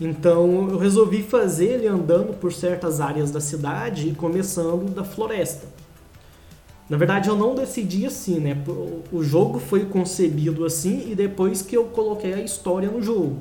Então 0.00 0.68
eu 0.70 0.78
resolvi 0.78 1.22
fazer 1.22 1.66
ele 1.66 1.88
andando 1.88 2.38
por 2.38 2.52
certas 2.52 3.00
áreas 3.00 3.32
da 3.32 3.40
cidade 3.40 4.08
e 4.08 4.14
começando 4.14 4.94
da 4.94 5.02
floresta. 5.02 5.66
Na 6.88 6.96
verdade, 6.96 7.28
eu 7.28 7.36
não 7.36 7.54
decidi 7.54 8.04
assim, 8.04 8.38
né? 8.38 8.62
O 9.10 9.22
jogo 9.22 9.58
foi 9.58 9.86
concebido 9.86 10.64
assim 10.64 11.10
e 11.10 11.14
depois 11.14 11.62
que 11.62 11.76
eu 11.76 11.84
coloquei 11.86 12.34
a 12.34 12.40
história 12.40 12.90
no 12.90 13.02
jogo. 13.02 13.40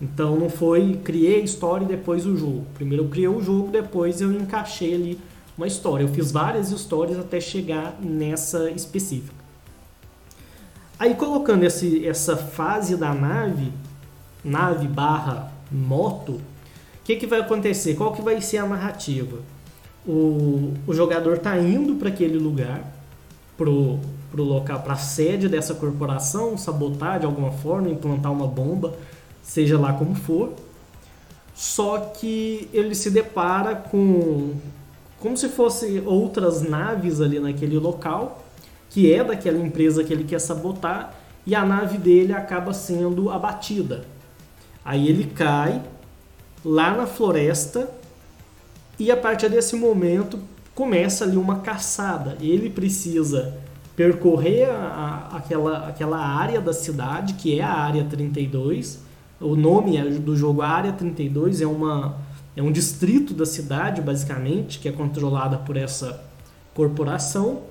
Então 0.00 0.36
não 0.36 0.50
foi 0.50 1.00
criei 1.02 1.40
a 1.40 1.44
história 1.44 1.84
e 1.84 1.88
depois 1.88 2.26
o 2.26 2.36
jogo. 2.36 2.66
Primeiro 2.74 3.04
eu 3.04 3.08
criei 3.08 3.28
o 3.28 3.40
jogo, 3.40 3.70
depois 3.70 4.20
eu 4.20 4.32
encaixei 4.32 4.94
ali 4.94 5.20
uma 5.56 5.66
história. 5.66 6.04
Eu 6.04 6.08
fiz 6.08 6.30
várias 6.30 6.70
histórias 6.70 7.18
até 7.18 7.40
chegar 7.40 7.96
nessa 8.00 8.70
específica. 8.70 9.34
Aí 10.98 11.14
colocando 11.14 11.64
esse, 11.64 12.06
essa 12.06 12.36
fase 12.36 12.96
da 12.96 13.12
nave, 13.12 13.72
nave 14.44 14.86
barra 14.88 15.52
moto, 15.70 16.32
o 16.32 16.40
que, 17.04 17.16
que 17.16 17.26
vai 17.26 17.40
acontecer? 17.40 17.94
Qual 17.94 18.12
que 18.12 18.22
vai 18.22 18.40
ser 18.40 18.58
a 18.58 18.66
narrativa? 18.66 19.38
O, 20.06 20.72
o 20.86 20.94
jogador 20.94 21.36
está 21.36 21.58
indo 21.58 21.96
para 21.96 22.08
aquele 22.08 22.38
lugar, 22.38 22.82
pro, 23.56 23.98
pro 24.30 24.42
local, 24.42 24.80
para 24.82 24.94
a 24.94 24.96
sede 24.96 25.48
dessa 25.48 25.74
corporação, 25.74 26.56
sabotar 26.56 27.20
de 27.20 27.26
alguma 27.26 27.52
forma, 27.52 27.88
implantar 27.88 28.32
uma 28.32 28.46
bomba, 28.46 28.94
seja 29.46 29.78
lá 29.78 29.92
como 29.92 30.14
for. 30.14 30.52
Só 31.54 31.98
que 31.98 32.68
ele 32.72 32.94
se 32.94 33.10
depara 33.10 33.76
com 33.76 34.54
como 35.18 35.36
se 35.36 35.48
fosse 35.48 36.02
outras 36.04 36.60
naves 36.62 37.20
ali 37.20 37.40
naquele 37.40 37.78
local, 37.78 38.44
que 38.90 39.10
é 39.10 39.24
daquela 39.24 39.58
empresa 39.58 40.04
que 40.04 40.12
ele 40.12 40.24
quer 40.24 40.38
sabotar, 40.38 41.14
e 41.46 41.54
a 41.54 41.64
nave 41.64 41.96
dele 41.96 42.34
acaba 42.34 42.74
sendo 42.74 43.30
abatida. 43.30 44.04
Aí 44.84 45.08
ele 45.08 45.24
cai 45.24 45.82
lá 46.64 46.94
na 46.94 47.06
floresta 47.06 47.88
e 48.98 49.10
a 49.10 49.16
partir 49.16 49.48
desse 49.48 49.76
momento 49.76 50.38
começa 50.74 51.24
ali 51.24 51.36
uma 51.36 51.60
caçada. 51.60 52.36
Ele 52.40 52.68
precisa 52.68 53.56
percorrer 53.96 54.68
a, 54.68 55.30
a, 55.32 55.36
aquela, 55.38 55.88
aquela 55.88 56.18
área 56.18 56.60
da 56.60 56.72
cidade, 56.72 57.34
que 57.34 57.58
é 57.58 57.62
a 57.62 57.72
Área 57.72 58.04
32. 58.04 59.05
O 59.40 59.54
nome 59.54 59.96
é 59.96 60.04
do 60.04 60.34
jogo 60.34 60.62
Área 60.62 60.92
32 60.92 61.60
é, 61.60 61.66
uma, 61.66 62.16
é 62.56 62.62
um 62.62 62.72
distrito 62.72 63.34
da 63.34 63.44
cidade, 63.44 64.00
basicamente, 64.00 64.78
que 64.78 64.88
é 64.88 64.92
controlada 64.92 65.58
por 65.58 65.76
essa 65.76 66.24
corporação. 66.74 67.62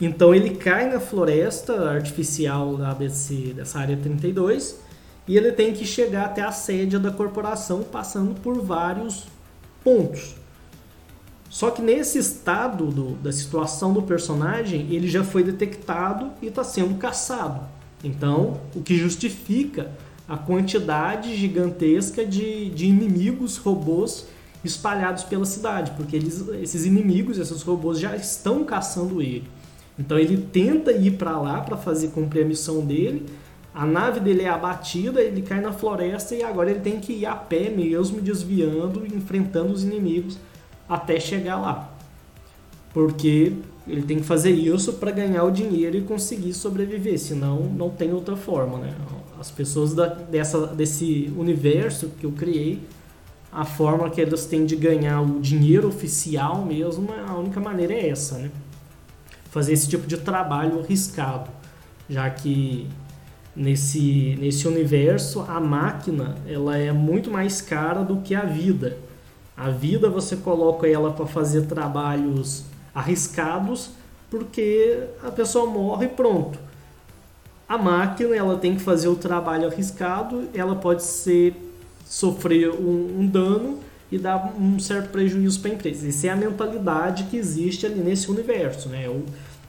Então 0.00 0.34
ele 0.34 0.56
cai 0.56 0.90
na 0.90 0.98
floresta 0.98 1.90
artificial 1.90 2.72
lá 2.72 2.94
desse, 2.94 3.52
dessa 3.54 3.78
área 3.78 3.96
32 3.96 4.80
e 5.28 5.36
ele 5.36 5.52
tem 5.52 5.72
que 5.72 5.84
chegar 5.86 6.26
até 6.26 6.42
a 6.42 6.52
sede 6.52 6.98
da 6.98 7.10
corporação 7.10 7.82
passando 7.82 8.34
por 8.40 8.60
vários 8.62 9.24
pontos. 9.82 10.36
Só 11.48 11.70
que 11.70 11.80
nesse 11.80 12.18
estado 12.18 12.86
do, 12.86 13.10
da 13.16 13.30
situação 13.30 13.92
do 13.92 14.02
personagem, 14.02 14.88
ele 14.90 15.06
já 15.06 15.22
foi 15.22 15.44
detectado 15.44 16.32
e 16.42 16.46
está 16.46 16.64
sendo 16.64 16.96
caçado. 16.96 17.60
Então, 18.02 18.60
o 18.74 18.82
que 18.82 18.96
justifica 18.98 19.92
a 20.28 20.36
quantidade 20.36 21.36
gigantesca 21.36 22.24
de, 22.24 22.70
de 22.70 22.86
inimigos 22.86 23.56
robôs 23.56 24.26
espalhados 24.64 25.24
pela 25.24 25.44
cidade, 25.44 25.92
porque 25.96 26.16
eles, 26.16 26.48
esses 26.62 26.86
inimigos, 26.86 27.38
esses 27.38 27.62
robôs 27.62 27.98
já 27.98 28.16
estão 28.16 28.64
caçando 28.64 29.20
ele. 29.20 29.44
Então 29.98 30.18
ele 30.18 30.38
tenta 30.38 30.90
ir 30.92 31.12
para 31.12 31.38
lá 31.38 31.60
para 31.60 31.76
fazer 31.76 32.08
cumprir 32.08 32.44
a 32.44 32.48
missão 32.48 32.80
dele. 32.80 33.26
A 33.74 33.84
nave 33.84 34.20
dele 34.20 34.42
é 34.42 34.48
abatida, 34.48 35.20
ele 35.20 35.42
cai 35.42 35.60
na 35.60 35.72
floresta 35.72 36.34
e 36.34 36.42
agora 36.42 36.70
ele 36.70 36.80
tem 36.80 37.00
que 37.00 37.12
ir 37.12 37.26
a 37.26 37.34
pé 37.34 37.68
mesmo, 37.68 38.20
desviando, 38.20 39.04
enfrentando 39.06 39.72
os 39.72 39.84
inimigos 39.84 40.38
até 40.88 41.20
chegar 41.20 41.56
lá. 41.56 41.90
Porque 42.92 43.52
ele 43.86 44.02
tem 44.02 44.18
que 44.18 44.24
fazer 44.24 44.50
isso 44.50 44.94
para 44.94 45.10
ganhar 45.10 45.44
o 45.44 45.50
dinheiro 45.50 45.96
e 45.96 46.02
conseguir 46.02 46.54
sobreviver, 46.54 47.18
senão 47.18 47.64
não 47.64 47.90
tem 47.90 48.12
outra 48.12 48.36
forma, 48.36 48.78
né? 48.78 48.94
As 49.44 49.50
pessoas 49.50 49.92
da, 49.92 50.06
dessa, 50.06 50.68
desse 50.68 51.30
universo 51.36 52.08
que 52.18 52.24
eu 52.24 52.32
criei, 52.32 52.80
a 53.52 53.66
forma 53.66 54.08
que 54.08 54.22
elas 54.22 54.46
têm 54.46 54.64
de 54.64 54.74
ganhar 54.74 55.20
o 55.20 55.38
dinheiro 55.38 55.86
oficial 55.86 56.64
mesmo, 56.64 57.10
a 57.28 57.34
única 57.34 57.60
maneira 57.60 57.92
é 57.92 58.08
essa, 58.08 58.38
né? 58.38 58.50
fazer 59.50 59.74
esse 59.74 59.86
tipo 59.86 60.06
de 60.06 60.16
trabalho 60.16 60.80
arriscado, 60.80 61.50
já 62.08 62.30
que 62.30 62.88
nesse, 63.54 64.34
nesse 64.40 64.66
universo 64.66 65.44
a 65.46 65.60
máquina 65.60 66.36
ela 66.48 66.78
é 66.78 66.90
muito 66.90 67.30
mais 67.30 67.60
cara 67.60 68.02
do 68.02 68.22
que 68.22 68.34
a 68.34 68.46
vida. 68.46 68.96
A 69.54 69.68
vida 69.68 70.08
você 70.08 70.36
coloca 70.36 70.88
ela 70.88 71.12
para 71.12 71.26
fazer 71.26 71.66
trabalhos 71.66 72.64
arriscados 72.94 73.90
porque 74.30 75.04
a 75.22 75.30
pessoa 75.30 75.66
morre 75.66 76.06
e 76.06 76.08
pronto. 76.08 76.58
A 77.68 77.78
máquina 77.78 78.34
ela 78.36 78.56
tem 78.58 78.74
que 78.74 78.82
fazer 78.82 79.08
o 79.08 79.16
trabalho 79.16 79.66
arriscado, 79.66 80.48
ela 80.54 80.76
pode 80.76 81.02
ser 81.02 81.54
sofrer 82.04 82.70
um, 82.70 83.20
um 83.20 83.26
dano 83.26 83.80
e 84.12 84.18
dar 84.18 84.54
um 84.58 84.78
certo 84.78 85.10
prejuízo 85.10 85.60
para 85.60 85.70
a 85.70 85.74
empresa. 85.74 86.08
Essa 86.08 86.26
é 86.26 86.30
a 86.30 86.36
mentalidade 86.36 87.24
que 87.24 87.36
existe 87.36 87.86
ali 87.86 88.00
nesse 88.00 88.30
universo, 88.30 88.88
né? 88.88 89.04
É 89.06 89.08
o, 89.08 89.24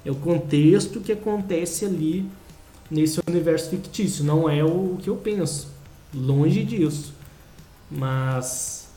é 0.05 0.12
o 0.12 0.15
contexto 0.15 0.99
que 0.99 1.12
acontece 1.12 1.86
ali 1.86 2.25
nesse 2.91 3.19
universo 3.27 3.69
fictício, 3.69 4.23
não 4.23 4.49
é 4.49 4.63
o 4.63 4.97
que 5.01 5.10
eu 5.10 5.15
penso. 5.15 5.69
Longe 6.13 6.63
disso. 6.63 7.13
Mas 7.89 8.88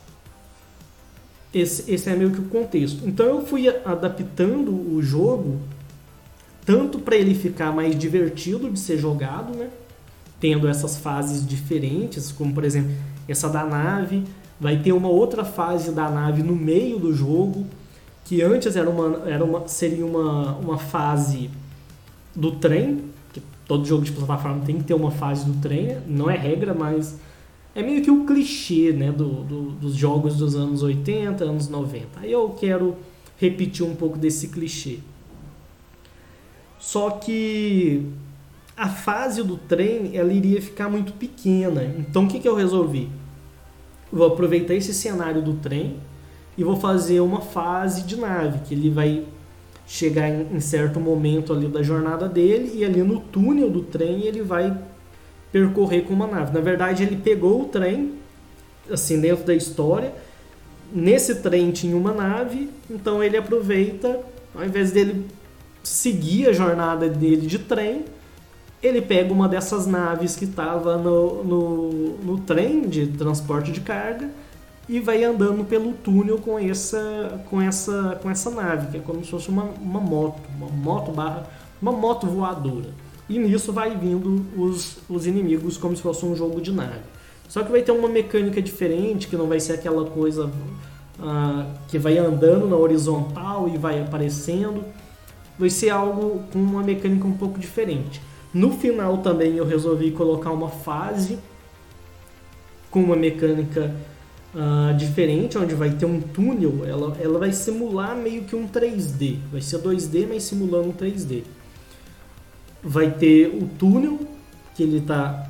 esse, 1.53 1.91
esse 1.91 2.09
é 2.09 2.15
meio 2.15 2.31
que 2.31 2.39
o 2.39 2.45
contexto. 2.45 3.07
Então 3.07 3.25
eu 3.25 3.45
fui 3.45 3.67
adaptando 3.67 4.71
o 4.71 5.01
jogo 5.01 5.59
tanto 6.69 6.99
para 6.99 7.15
ele 7.15 7.33
ficar 7.33 7.71
mais 7.71 7.97
divertido 7.97 8.69
de 8.69 8.77
ser 8.77 8.99
jogado, 8.99 9.57
né? 9.57 9.69
Tendo 10.39 10.67
essas 10.67 10.97
fases 10.97 11.43
diferentes, 11.43 12.31
como 12.31 12.53
por 12.53 12.63
exemplo 12.63 12.91
essa 13.27 13.49
da 13.49 13.65
nave, 13.65 14.23
vai 14.59 14.77
ter 14.77 14.91
uma 14.91 15.07
outra 15.07 15.43
fase 15.43 15.91
da 15.91 16.11
nave 16.11 16.43
no 16.43 16.55
meio 16.55 16.99
do 16.99 17.11
jogo, 17.11 17.65
que 18.23 18.43
antes 18.43 18.75
era 18.75 18.87
uma, 18.87 19.27
era 19.27 19.43
uma, 19.43 19.67
seria 19.67 20.05
uma, 20.05 20.57
uma 20.57 20.77
fase 20.77 21.49
do 22.35 22.51
trem, 22.51 23.05
que 23.33 23.41
todo 23.65 23.83
jogo 23.83 24.03
de 24.03 24.11
plataforma 24.11 24.63
tem 24.63 24.77
que 24.77 24.83
ter 24.83 24.93
uma 24.93 25.09
fase 25.09 25.45
do 25.45 25.59
trem, 25.59 25.97
não 26.05 26.29
é 26.29 26.37
regra, 26.37 26.75
mas 26.75 27.17
é 27.73 27.81
meio 27.81 28.03
que 28.03 28.11
o 28.11 28.13
um 28.13 28.25
clichê 28.27 28.91
né, 28.91 29.11
do, 29.11 29.43
do, 29.43 29.71
dos 29.71 29.95
jogos 29.95 30.35
dos 30.35 30.55
anos 30.55 30.83
80, 30.83 31.43
anos 31.43 31.67
90. 31.67 32.19
Aí 32.21 32.31
eu 32.31 32.47
quero 32.49 32.95
repetir 33.39 33.83
um 33.83 33.95
pouco 33.95 34.19
desse 34.19 34.49
clichê. 34.49 34.99
Só 36.79 37.11
que 37.11 38.05
a 38.75 38.87
fase 38.87 39.43
do 39.43 39.57
trem 39.57 40.15
ela 40.15 40.31
iria 40.31 40.61
ficar 40.61 40.89
muito 40.89 41.13
pequena. 41.13 41.83
Então 41.83 42.25
o 42.25 42.27
que, 42.27 42.39
que 42.39 42.47
eu 42.47 42.55
resolvi? 42.55 43.09
vou 44.11 44.27
aproveitar 44.27 44.73
esse 44.73 44.93
cenário 44.93 45.41
do 45.41 45.53
trem 45.53 45.97
e 46.57 46.63
vou 46.63 46.75
fazer 46.75 47.19
uma 47.19 47.41
fase 47.41 48.03
de 48.03 48.17
nave, 48.17 48.59
que 48.65 48.73
ele 48.73 48.89
vai 48.89 49.23
chegar 49.87 50.29
em, 50.29 50.55
em, 50.55 50.59
certo 50.59 50.99
momento 50.99 51.53
ali 51.53 51.67
da 51.67 51.81
jornada 51.81 52.27
dele 52.27 52.71
e 52.75 52.85
ali 52.85 53.01
no 53.01 53.19
túnel 53.19 53.69
do 53.69 53.81
trem 53.81 54.23
ele 54.23 54.41
vai 54.41 54.75
percorrer 55.51 56.03
com 56.03 56.13
uma 56.13 56.27
nave. 56.27 56.53
Na 56.53 56.59
verdade, 56.59 57.03
ele 57.03 57.15
pegou 57.15 57.61
o 57.61 57.65
trem, 57.65 58.13
assim, 58.89 59.19
dentro 59.19 59.45
da 59.45 59.55
história. 59.55 60.13
Nesse 60.91 61.35
trem 61.35 61.71
tinha 61.71 61.95
uma 61.95 62.11
nave, 62.11 62.69
então 62.89 63.23
ele 63.23 63.37
aproveita, 63.37 64.19
ao 64.53 64.63
invés 64.63 64.91
dele 64.91 65.25
seguir 65.89 66.47
a 66.47 66.53
jornada 66.53 67.09
dele 67.09 67.47
de 67.47 67.57
trem, 67.57 68.05
ele 68.81 69.01
pega 69.01 69.33
uma 69.33 69.49
dessas 69.49 69.87
naves 69.87 70.35
que 70.35 70.45
estava 70.45 70.97
no, 70.97 71.43
no, 71.43 71.89
no, 72.17 72.37
trem 72.39 72.87
de 72.87 73.07
transporte 73.07 73.71
de 73.71 73.81
carga 73.81 74.29
e 74.87 74.99
vai 74.99 75.23
andando 75.23 75.65
pelo 75.65 75.93
túnel 75.93 76.37
com 76.37 76.59
essa, 76.59 77.41
com 77.49 77.59
essa, 77.59 78.19
com 78.21 78.29
essa 78.29 78.51
nave, 78.51 78.91
que 78.91 78.97
é 78.97 78.99
como 78.99 79.25
se 79.25 79.31
fosse 79.31 79.49
uma, 79.49 79.63
uma 79.63 79.99
moto, 79.99 80.39
uma 80.55 80.67
moto 80.67 81.11
barra, 81.11 81.47
uma 81.81 81.91
moto 81.91 82.27
voadora. 82.27 82.89
E 83.27 83.39
nisso 83.39 83.73
vai 83.73 83.97
vindo 83.97 84.45
os, 84.55 84.97
os 85.09 85.25
inimigos 85.25 85.75
como 85.75 85.95
se 85.95 86.03
fosse 86.03 86.23
um 86.23 86.35
jogo 86.35 86.61
de 86.61 86.71
nave. 86.71 87.01
Só 87.47 87.63
que 87.63 87.71
vai 87.71 87.81
ter 87.81 87.91
uma 87.91 88.07
mecânica 88.07 88.61
diferente, 88.61 89.27
que 89.27 89.35
não 89.35 89.47
vai 89.47 89.59
ser 89.59 89.73
aquela 89.73 90.05
coisa 90.05 90.45
uh, 91.19 91.65
que 91.87 91.97
vai 91.97 92.17
andando 92.17 92.67
na 92.67 92.75
horizontal 92.75 93.67
e 93.67 93.77
vai 93.77 94.01
aparecendo. 94.01 94.83
Vai 95.59 95.69
ser 95.69 95.89
algo 95.89 96.41
com 96.51 96.57
uma 96.57 96.81
mecânica 96.81 97.27
um 97.27 97.33
pouco 97.33 97.59
diferente. 97.59 98.21
No 98.53 98.71
final 98.71 99.19
também 99.19 99.57
eu 99.57 99.65
resolvi 99.65 100.09
colocar 100.11 100.51
uma 100.51 100.69
fase 100.69 101.37
com 102.89 103.03
uma 103.03 103.15
mecânica 103.15 103.93
uh, 104.53 104.95
diferente, 104.97 105.57
onde 105.57 105.75
vai 105.75 105.91
ter 105.91 106.05
um 106.05 106.19
túnel, 106.19 106.85
ela, 106.85 107.15
ela 107.21 107.37
vai 107.37 107.51
simular 107.51 108.15
meio 108.15 108.43
que 108.43 108.55
um 108.55 108.67
3D. 108.67 109.37
Vai 109.51 109.61
ser 109.61 109.79
2D, 109.79 110.27
mas 110.27 110.43
simulando 110.43 110.89
um 110.89 110.93
3D. 110.93 111.43
Vai 112.81 113.11
ter 113.11 113.47
o 113.47 113.67
túnel, 113.77 114.19
que 114.73 114.83
ele 114.83 114.97
está 114.97 115.49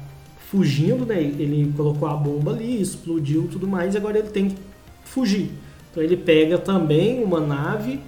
fugindo, 0.49 1.05
né? 1.05 1.21
Ele 1.21 1.71
colocou 1.77 2.07
a 2.07 2.15
bomba 2.15 2.51
ali, 2.51 2.81
explodiu 2.81 3.47
tudo 3.49 3.67
mais, 3.67 3.95
agora 3.95 4.17
ele 4.17 4.29
tem 4.29 4.49
que 4.49 4.57
fugir. 5.05 5.51
Então 5.91 6.01
ele 6.01 6.17
pega 6.17 6.57
também 6.57 7.23
uma 7.23 7.39
nave 7.39 7.99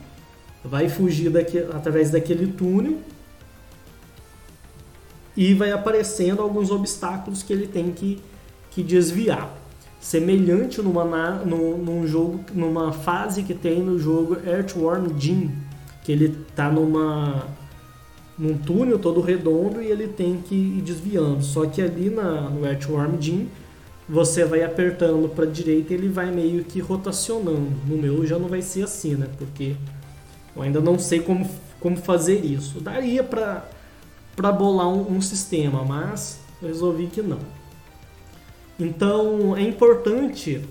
vai 0.64 0.90
fugir 0.90 1.30
daqui, 1.30 1.60
através 1.60 2.12
daquele 2.12 2.48
túnel 2.48 2.98
e 5.36 5.54
vai 5.54 5.72
aparecendo 5.72 6.42
alguns 6.42 6.72
obstáculos 6.72 7.42
que 7.42 7.54
ele 7.54 7.68
tem 7.68 7.92
que, 7.92 8.22
que 8.70 8.84
desviar. 8.84 9.58
Semelhante 10.00 10.82
numa, 10.82 11.36
num, 11.46 11.78
num 11.78 12.08
jogo, 12.08 12.44
numa 12.54 12.92
fase 12.92 13.44
que 13.44 13.54
tem 13.54 13.82
no 13.82 14.00
jogo 14.00 14.38
Earthworm 14.46 15.18
Jim, 15.18 15.52
que 16.04 16.12
ele 16.12 16.38
tá 16.56 16.70
numa 16.70 17.48
num 18.38 18.58
túnel 18.58 18.98
todo 18.98 19.22
redondo 19.22 19.84
e 19.84 19.88
ele 19.88 20.08
tem 20.08 20.42
que 20.42 20.56
ir 20.56 20.82
desviando. 20.82 21.44
Só 21.44 21.66
que 21.68 21.80
ali 21.80 22.10
na, 22.10 22.50
no 22.50 22.66
Earthworm 22.66 23.22
Jim 23.22 23.48
você 24.10 24.44
vai 24.44 24.64
apertando 24.64 25.30
para 25.30 25.46
direita 25.46 25.94
e 25.94 25.98
ele 25.98 26.10
vai 26.10 26.32
meio 26.32 26.64
que 26.64 26.80
rotacionando. 26.80 27.72
No 27.88 27.98
meu 27.98 28.26
já 28.26 28.40
não 28.40 28.48
vai 28.48 28.64
ser 28.64 28.84
assim, 28.84 29.14
né? 29.14 29.28
Porque 29.38 29.76
eu 30.56 30.62
ainda 30.62 30.82
não 30.82 31.00
sei 31.00 31.20
como, 31.20 31.50
como 31.80 31.98
fazer 31.98 32.44
isso. 32.46 32.80
Daria 32.80 33.24
para 33.24 33.66
para 34.36 34.52
bolar 34.52 34.88
um, 34.88 35.18
um 35.18 35.22
sistema, 35.22 35.84
mas 35.84 36.40
eu 36.62 36.68
resolvi 36.68 37.08
que 37.08 37.22
não. 37.22 37.40
Então 38.80 39.56
é 39.56 39.62
importante, 39.62 40.62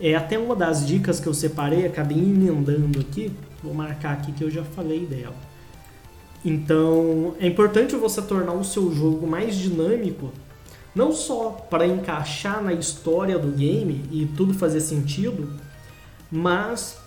é 0.00 0.14
até 0.14 0.38
uma 0.38 0.56
das 0.56 0.86
dicas 0.86 1.20
que 1.20 1.26
eu 1.26 1.34
separei, 1.34 1.84
acabei 1.84 2.16
emendando 2.16 3.00
aqui, 3.00 3.32
vou 3.62 3.74
marcar 3.74 4.12
aqui 4.12 4.32
que 4.32 4.42
eu 4.42 4.50
já 4.50 4.64
falei 4.64 5.04
dela. 5.04 5.34
Então 6.44 7.34
é 7.38 7.46
importante 7.46 7.94
você 7.96 8.22
tornar 8.22 8.54
o 8.54 8.64
seu 8.64 8.90
jogo 8.94 9.26
mais 9.26 9.56
dinâmico, 9.56 10.32
não 10.94 11.12
só 11.12 11.50
para 11.50 11.86
encaixar 11.86 12.62
na 12.62 12.72
história 12.72 13.38
do 13.38 13.48
game 13.48 14.02
e 14.10 14.26
tudo 14.36 14.54
fazer 14.54 14.80
sentido, 14.80 15.52
mas 16.30 16.98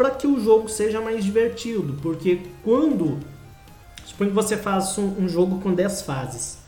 para 0.00 0.12
que 0.12 0.26
o 0.26 0.40
jogo 0.40 0.66
seja 0.66 0.98
mais 0.98 1.22
divertido, 1.22 1.98
porque 2.00 2.40
quando 2.64 3.18
Suponho 4.20 4.30
que 4.30 4.36
você 4.36 4.56
faça 4.56 5.00
um, 5.00 5.24
um 5.24 5.28
jogo 5.28 5.60
com 5.60 5.72
10 5.72 6.02
fases. 6.02 6.58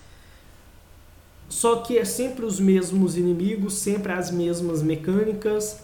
Só 1.48 1.76
que 1.76 1.98
é 1.98 2.04
sempre 2.04 2.44
os 2.44 2.58
mesmos 2.58 3.16
inimigos, 3.16 3.74
sempre 3.74 4.12
as 4.12 4.30
mesmas 4.30 4.82
mecânicas, 4.82 5.80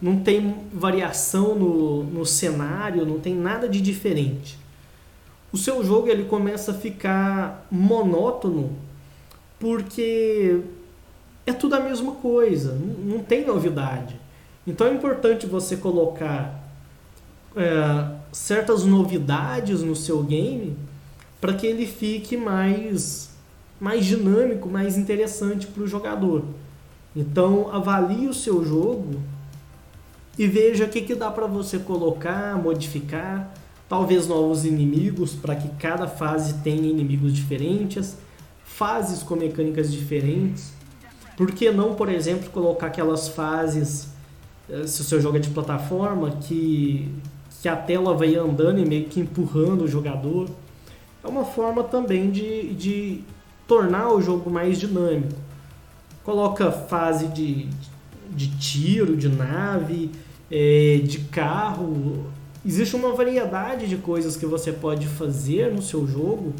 não 0.00 0.18
tem 0.18 0.56
variação 0.72 1.54
no, 1.54 2.02
no 2.02 2.26
cenário, 2.26 3.06
não 3.06 3.20
tem 3.20 3.34
nada 3.34 3.68
de 3.68 3.80
diferente. 3.80 4.58
O 5.52 5.56
seu 5.56 5.84
jogo 5.84 6.08
ele 6.08 6.24
começa 6.24 6.72
a 6.72 6.74
ficar 6.74 7.66
monótono 7.70 8.72
porque 9.60 10.62
é 11.46 11.52
tudo 11.52 11.74
a 11.74 11.80
mesma 11.80 12.12
coisa, 12.12 12.72
não 12.72 13.20
tem 13.20 13.46
novidade. 13.46 14.18
Então 14.66 14.86
é 14.86 14.92
importante 14.92 15.46
você 15.46 15.76
colocar 15.76 16.63
é, 17.56 18.10
certas 18.32 18.84
novidades 18.84 19.82
no 19.82 19.94
seu 19.94 20.22
game 20.22 20.76
para 21.40 21.54
que 21.54 21.66
ele 21.66 21.86
fique 21.86 22.36
mais, 22.36 23.30
mais 23.80 24.04
dinâmico, 24.04 24.68
mais 24.68 24.96
interessante 24.96 25.66
para 25.66 25.82
o 25.82 25.86
jogador. 25.86 26.44
Então 27.14 27.70
avalie 27.70 28.28
o 28.28 28.34
seu 28.34 28.64
jogo 28.64 29.20
e 30.38 30.46
veja 30.46 30.84
o 30.84 30.88
que, 30.88 31.02
que 31.02 31.14
dá 31.14 31.30
para 31.30 31.46
você 31.46 31.78
colocar, 31.78 32.60
modificar, 32.60 33.54
talvez 33.88 34.26
novos 34.26 34.64
inimigos 34.64 35.34
para 35.34 35.54
que 35.54 35.68
cada 35.76 36.08
fase 36.08 36.54
tenha 36.54 36.88
inimigos 36.88 37.32
diferentes, 37.32 38.16
fases 38.64 39.22
com 39.22 39.36
mecânicas 39.36 39.92
diferentes. 39.92 40.72
Por 41.36 41.52
que 41.52 41.70
não, 41.70 41.94
por 41.94 42.08
exemplo, 42.08 42.50
colocar 42.50 42.88
aquelas 42.88 43.28
fases, 43.28 44.08
eh, 44.68 44.86
se 44.86 45.00
o 45.00 45.04
seu 45.04 45.20
jogo 45.20 45.36
é 45.36 45.40
de 45.40 45.50
plataforma, 45.50 46.30
que, 46.32 47.12
que 47.64 47.68
a 47.70 47.74
tela 47.74 48.12
vai 48.12 48.34
andando 48.34 48.78
e 48.78 48.84
meio 48.84 49.06
que 49.06 49.20
empurrando 49.20 49.84
o 49.84 49.88
jogador? 49.88 50.50
é 51.22 51.26
uma 51.26 51.46
forma 51.46 51.82
também 51.82 52.30
de, 52.30 52.74
de 52.74 53.20
tornar 53.66 54.12
o 54.12 54.20
jogo 54.20 54.50
mais 54.50 54.78
dinâmico. 54.78 55.32
Coloca 56.22 56.70
fase 56.70 57.28
de, 57.28 57.66
de 58.28 58.54
tiro, 58.58 59.16
de 59.16 59.30
nave, 59.30 60.10
é, 60.50 61.00
de 61.02 61.20
carro. 61.20 62.26
Existe 62.66 62.94
uma 62.94 63.14
variedade 63.14 63.88
de 63.88 63.96
coisas 63.96 64.36
que 64.36 64.44
você 64.44 64.70
pode 64.70 65.06
fazer 65.06 65.72
no 65.72 65.80
seu 65.80 66.06
jogo 66.06 66.52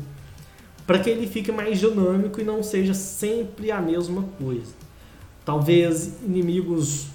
para 0.87 0.99
que 1.01 1.11
ele 1.11 1.27
fique 1.27 1.53
mais 1.53 1.79
dinâmico 1.79 2.41
e 2.41 2.45
não 2.45 2.63
seja 2.63 2.95
sempre 2.95 3.71
a 3.71 3.79
mesma 3.79 4.25
coisa. 4.39 4.73
Talvez 5.45 6.23
inimigos, 6.23 7.09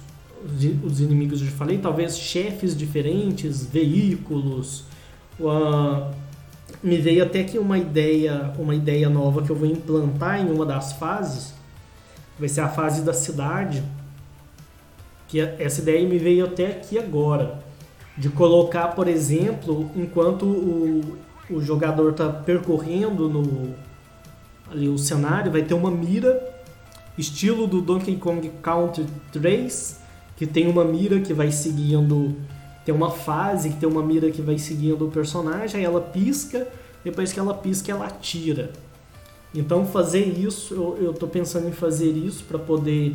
os 0.84 1.00
inimigos 1.00 1.40
que 1.40 1.48
eu 1.48 1.52
falei, 1.52 1.78
talvez 1.78 2.18
chefes 2.18 2.76
diferentes, 2.76 3.64
veículos, 3.64 4.84
uh, 5.38 6.10
me 6.82 6.96
veio 6.96 7.22
até 7.22 7.44
que 7.44 7.58
uma 7.58 7.78
ideia, 7.78 8.52
uma 8.58 8.74
ideia 8.74 9.08
nova 9.08 9.42
que 9.42 9.50
eu 9.50 9.56
vou 9.56 9.68
implantar 9.68 10.40
em 10.40 10.50
uma 10.50 10.64
das 10.64 10.94
fases. 10.94 11.52
Vai 12.38 12.48
ser 12.48 12.62
a 12.62 12.68
fase 12.68 13.02
da 13.02 13.12
cidade. 13.12 13.82
Que 15.28 15.40
é, 15.40 15.56
essa 15.60 15.80
ideia 15.82 16.08
me 16.08 16.18
veio 16.18 16.46
até 16.46 16.68
aqui 16.68 16.98
agora. 16.98 17.62
De 18.16 18.28
colocar, 18.28 18.88
por 18.88 19.08
exemplo, 19.08 19.90
enquanto 19.94 20.44
o, 20.44 21.18
o 21.50 21.60
jogador 21.60 22.12
está 22.12 22.28
percorrendo 22.28 23.28
no, 23.28 23.74
ali 24.70 24.88
o 24.88 24.98
cenário, 24.98 25.52
vai 25.52 25.62
ter 25.62 25.74
uma 25.74 25.90
mira, 25.90 26.42
estilo 27.16 27.66
do 27.66 27.80
Donkey 27.80 28.16
Kong 28.16 28.50
Country 28.62 29.06
3, 29.32 29.99
que 30.40 30.46
tem 30.46 30.66
uma 30.66 30.84
mira 30.84 31.20
que 31.20 31.34
vai 31.34 31.52
seguindo 31.52 32.34
tem 32.82 32.94
uma 32.94 33.10
fase 33.10 33.68
que 33.68 33.76
tem 33.76 33.86
uma 33.86 34.02
mira 34.02 34.30
que 34.30 34.40
vai 34.40 34.56
seguindo 34.58 35.06
o 35.06 35.10
personagem, 35.10 35.78
aí 35.78 35.84
ela 35.84 36.00
pisca, 36.00 36.66
depois 37.04 37.30
que 37.30 37.38
ela 37.38 37.52
pisca, 37.52 37.92
ela 37.92 38.06
atira. 38.06 38.72
Então 39.54 39.84
fazer 39.84 40.24
isso, 40.24 40.96
eu, 40.98 41.12
tô 41.12 41.26
pensando 41.26 41.68
em 41.68 41.72
fazer 41.72 42.10
isso 42.10 42.42
para 42.44 42.58
poder 42.58 43.14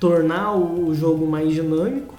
tornar 0.00 0.56
o, 0.56 0.88
o 0.88 0.94
jogo 0.94 1.24
mais 1.24 1.52
dinâmico. 1.52 2.16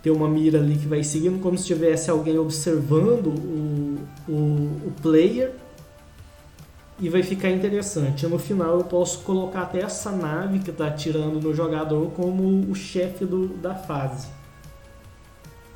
Ter 0.00 0.12
uma 0.12 0.28
mira 0.28 0.60
ali 0.60 0.76
que 0.76 0.86
vai 0.86 1.02
seguindo 1.02 1.40
como 1.40 1.58
se 1.58 1.64
tivesse 1.64 2.10
alguém 2.10 2.38
observando 2.38 3.26
o, 3.26 3.98
o, 4.28 4.32
o 4.86 4.92
player 5.02 5.52
e 7.04 7.08
vai 7.10 7.22
ficar 7.22 7.50
interessante. 7.50 8.26
No 8.26 8.38
final 8.38 8.78
eu 8.78 8.84
posso 8.84 9.20
colocar 9.20 9.60
até 9.60 9.82
essa 9.82 10.10
nave 10.10 10.60
que 10.60 10.70
está 10.70 10.86
atirando 10.86 11.38
no 11.38 11.54
jogador 11.54 12.10
como 12.12 12.64
o 12.70 12.74
chefe 12.74 13.26
do, 13.26 13.48
da 13.48 13.74
fase. 13.74 14.28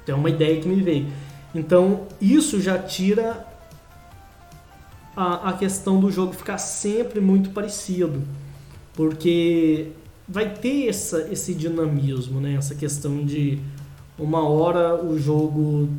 Então 0.03 0.17
é 0.17 0.19
uma 0.19 0.31
ideia 0.31 0.59
que 0.59 0.67
me 0.67 0.81
veio. 0.81 1.07
Então 1.55 2.07
isso 2.19 2.59
já 2.63 2.79
tira 2.79 3.47
a, 5.15 5.51
a 5.51 5.53
questão 5.53 6.01
do 6.01 6.11
jogo 6.11 6.33
ficar 6.33 6.57
sempre 6.57 7.21
muito 7.21 7.51
parecido, 7.51 8.23
porque 8.95 9.89
vai 10.27 10.55
ter 10.55 10.89
essa, 10.89 11.29
esse 11.31 11.53
dinamismo, 11.53 12.41
né? 12.41 12.55
Essa 12.55 12.75
questão 12.75 13.23
de 13.23 13.59
uma 14.19 14.49
hora 14.49 14.95
o 15.05 15.19
jogo 15.19 15.91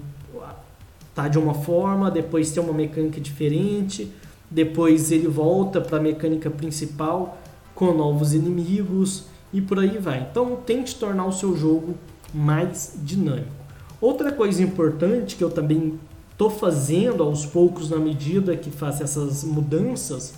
tá 1.14 1.28
de 1.28 1.38
uma 1.38 1.54
forma, 1.54 2.10
depois 2.10 2.50
tem 2.50 2.64
uma 2.64 2.74
mecânica 2.74 3.22
diferente, 3.22 4.12
depois 4.50 5.12
ele 5.12 5.28
volta 5.28 5.80
para 5.80 5.98
a 5.98 6.02
mecânica 6.02 6.50
principal 6.50 7.38
com 7.76 7.94
novos 7.94 8.34
inimigos 8.34 9.26
e 9.54 9.62
por 9.62 9.80
aí 9.80 9.98
vai. 9.98 10.28
Então 10.30 10.58
tente 10.66 10.96
tornar 10.96 11.26
o 11.26 11.32
seu 11.32 11.56
jogo 11.56 11.96
mais 12.34 12.98
dinâmico. 13.04 13.60
Outra 14.02 14.32
coisa 14.32 14.64
importante 14.64 15.36
que 15.36 15.44
eu 15.44 15.50
também 15.50 16.00
estou 16.32 16.50
fazendo 16.50 17.22
aos 17.22 17.46
poucos 17.46 17.90
na 17.90 17.98
medida 17.98 18.56
que 18.56 18.72
faço 18.72 19.04
essas 19.04 19.44
mudanças 19.44 20.34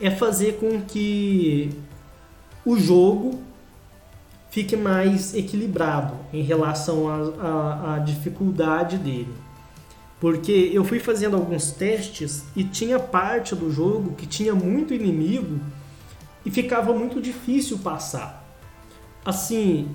é 0.00 0.10
fazer 0.10 0.58
com 0.58 0.80
que 0.80 1.70
o 2.64 2.76
jogo 2.76 3.40
fique 4.50 4.76
mais 4.76 5.34
equilibrado 5.34 6.14
em 6.32 6.42
relação 6.42 7.08
à 7.08 7.98
dificuldade 7.98 8.96
dele. 8.96 9.43
Porque 10.24 10.70
eu 10.72 10.82
fui 10.84 10.98
fazendo 11.00 11.36
alguns 11.36 11.70
testes 11.70 12.44
e 12.56 12.64
tinha 12.64 12.98
parte 12.98 13.54
do 13.54 13.70
jogo 13.70 14.14
que 14.14 14.26
tinha 14.26 14.54
muito 14.54 14.94
inimigo 14.94 15.60
e 16.46 16.50
ficava 16.50 16.94
muito 16.94 17.20
difícil 17.20 17.76
passar. 17.80 18.42
Assim, 19.22 19.86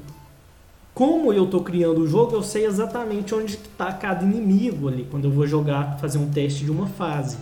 como 0.94 1.34
eu 1.34 1.46
estou 1.46 1.64
criando 1.64 2.02
o 2.02 2.08
jogo, 2.08 2.36
eu 2.36 2.44
sei 2.44 2.68
exatamente 2.68 3.34
onde 3.34 3.56
está 3.56 3.92
cada 3.92 4.24
inimigo 4.24 4.88
ali, 4.88 5.08
quando 5.10 5.26
eu 5.26 5.32
vou 5.32 5.48
jogar, 5.48 5.98
fazer 5.98 6.20
um 6.20 6.30
teste 6.30 6.64
de 6.64 6.70
uma 6.70 6.86
fase. 6.86 7.40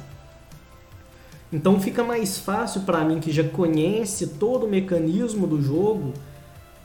Então 1.52 1.82
fica 1.82 2.06
mais 2.06 2.38
fácil 2.38 2.84
para 2.84 3.04
mim, 3.04 3.20
que 3.20 3.34
já 3.34 3.44
conhece 3.44 4.28
todo 4.28 4.66
o 4.66 4.70
mecanismo 4.70 5.46
do 5.46 5.62
jogo, 5.62 6.14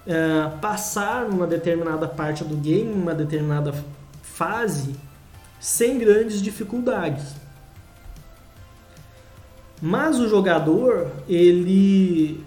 é, 0.05 0.51
passar 0.61 1.29
numa 1.29 1.47
determinada 1.47 2.09
parte 2.09 2.43
do 2.43 2.57
game, 2.57 2.93
uma 2.93 3.15
determinada 3.15 3.73
fase, 4.21 4.97
sem 5.62 5.96
grandes 5.96 6.42
dificuldades. 6.42 7.37
Mas 9.81 10.18
o 10.18 10.29
jogador, 10.29 11.12
ele, 11.29 12.44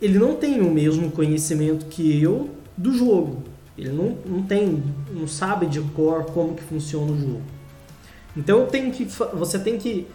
ele 0.00 0.16
não 0.16 0.36
tem 0.36 0.60
o 0.60 0.70
mesmo 0.70 1.10
conhecimento 1.10 1.86
que 1.86 2.22
eu 2.22 2.50
do 2.76 2.92
jogo. 2.92 3.42
Ele 3.76 3.90
não, 3.90 4.16
não 4.24 4.42
tem, 4.44 4.80
não 5.10 5.26
sabe 5.26 5.66
de 5.66 5.80
cor 5.80 6.26
como 6.26 6.54
que 6.54 6.62
funciona 6.62 7.10
o 7.10 7.18
jogo. 7.18 7.42
Então 8.36 8.66
tem 8.66 8.92
que, 8.92 9.04
você 9.04 9.58
tem 9.58 9.76
que 9.76 10.06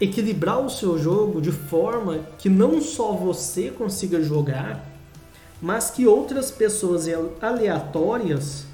equilibrar 0.00 0.60
o 0.60 0.70
seu 0.70 0.96
jogo 0.96 1.40
de 1.40 1.50
forma 1.50 2.20
que 2.38 2.48
não 2.48 2.80
só 2.80 3.10
você 3.12 3.72
consiga 3.72 4.22
jogar, 4.22 4.86
mas 5.60 5.90
que 5.90 6.06
outras 6.06 6.52
pessoas 6.52 7.06
aleatórias 7.40 8.66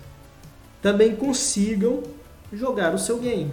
também 0.83 1.15
consigam 1.15 2.03
jogar 2.53 2.93
o 2.95 2.99
seu 2.99 3.19
game. 3.19 3.53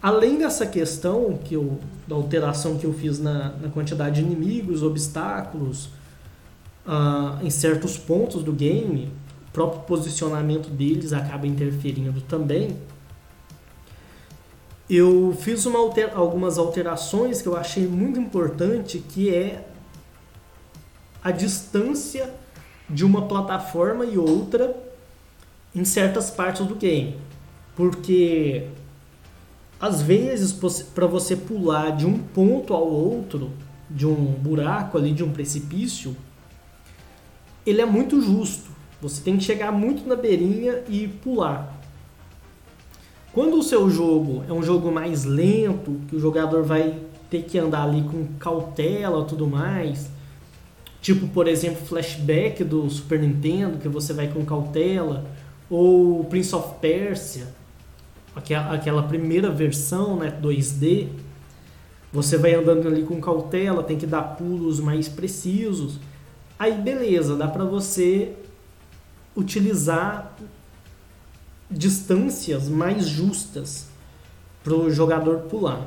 Além 0.00 0.38
dessa 0.38 0.66
questão 0.66 1.38
que 1.42 1.54
eu, 1.54 1.80
da 2.06 2.14
alteração 2.14 2.76
que 2.78 2.84
eu 2.84 2.92
fiz 2.92 3.18
na, 3.18 3.48
na 3.56 3.68
quantidade 3.70 4.16
de 4.16 4.20
inimigos, 4.20 4.82
obstáculos, 4.82 5.86
uh, 6.86 7.42
em 7.42 7.50
certos 7.50 7.96
pontos 7.96 8.42
do 8.42 8.52
game, 8.52 9.10
o 9.48 9.50
próprio 9.50 9.80
posicionamento 9.82 10.68
deles 10.68 11.12
acaba 11.12 11.46
interferindo 11.46 12.20
também. 12.20 12.76
Eu 14.88 15.34
fiz 15.40 15.66
alter, 15.66 16.12
algumas 16.14 16.58
alterações 16.58 17.40
que 17.40 17.48
eu 17.48 17.56
achei 17.56 17.86
muito 17.86 18.20
importante, 18.20 18.98
que 18.98 19.34
é 19.34 19.66
a 21.24 21.30
distância 21.30 22.30
de 22.88 23.04
uma 23.04 23.22
plataforma 23.22 24.04
e 24.04 24.18
outra 24.18 24.76
em 25.74 25.84
certas 25.84 26.30
partes 26.30 26.66
do 26.66 26.74
game. 26.74 27.16
Porque 27.74 28.68
às 29.80 30.00
vezes, 30.00 30.52
para 30.94 31.06
você 31.06 31.34
pular 31.34 31.96
de 31.96 32.06
um 32.06 32.18
ponto 32.18 32.72
ao 32.72 32.86
outro, 32.86 33.50
de 33.90 34.06
um 34.06 34.14
buraco 34.14 34.96
ali, 34.96 35.12
de 35.12 35.24
um 35.24 35.32
precipício, 35.32 36.16
ele 37.66 37.80
é 37.80 37.86
muito 37.86 38.20
justo. 38.20 38.70
Você 39.02 39.20
tem 39.20 39.36
que 39.36 39.44
chegar 39.44 39.72
muito 39.72 40.06
na 40.08 40.16
beirinha 40.16 40.82
e 40.88 41.08
pular. 41.08 41.80
Quando 43.32 43.58
o 43.58 43.62
seu 43.62 43.90
jogo 43.90 44.44
é 44.48 44.52
um 44.52 44.62
jogo 44.62 44.92
mais 44.92 45.24
lento, 45.24 46.00
que 46.08 46.16
o 46.16 46.20
jogador 46.20 46.62
vai 46.62 47.00
ter 47.28 47.42
que 47.42 47.58
andar 47.58 47.82
ali 47.82 48.02
com 48.02 48.26
cautela 48.38 49.24
tudo 49.24 49.46
mais, 49.46 50.08
tipo, 51.04 51.28
por 51.28 51.46
exemplo, 51.46 51.84
Flashback 51.84 52.64
do 52.64 52.88
Super 52.88 53.20
Nintendo, 53.20 53.76
que 53.76 53.90
você 53.90 54.14
vai 54.14 54.26
com 54.26 54.42
cautela, 54.42 55.26
ou 55.68 56.24
Prince 56.24 56.54
of 56.54 56.76
Persia, 56.80 57.46
aquela, 58.34 59.02
primeira 59.02 59.50
versão, 59.50 60.16
né, 60.16 60.34
2D, 60.42 61.08
você 62.10 62.38
vai 62.38 62.54
andando 62.54 62.88
ali 62.88 63.02
com 63.02 63.20
cautela, 63.20 63.82
tem 63.82 63.98
que 63.98 64.06
dar 64.06 64.22
pulos 64.22 64.80
mais 64.80 65.06
precisos. 65.06 65.98
Aí 66.58 66.72
beleza, 66.72 67.36
dá 67.36 67.48
para 67.48 67.66
você 67.66 68.32
utilizar 69.36 70.34
distâncias 71.70 72.66
mais 72.66 73.06
justas 73.06 73.88
para 74.62 74.72
o 74.72 74.90
jogador 74.90 75.40
pular. 75.50 75.86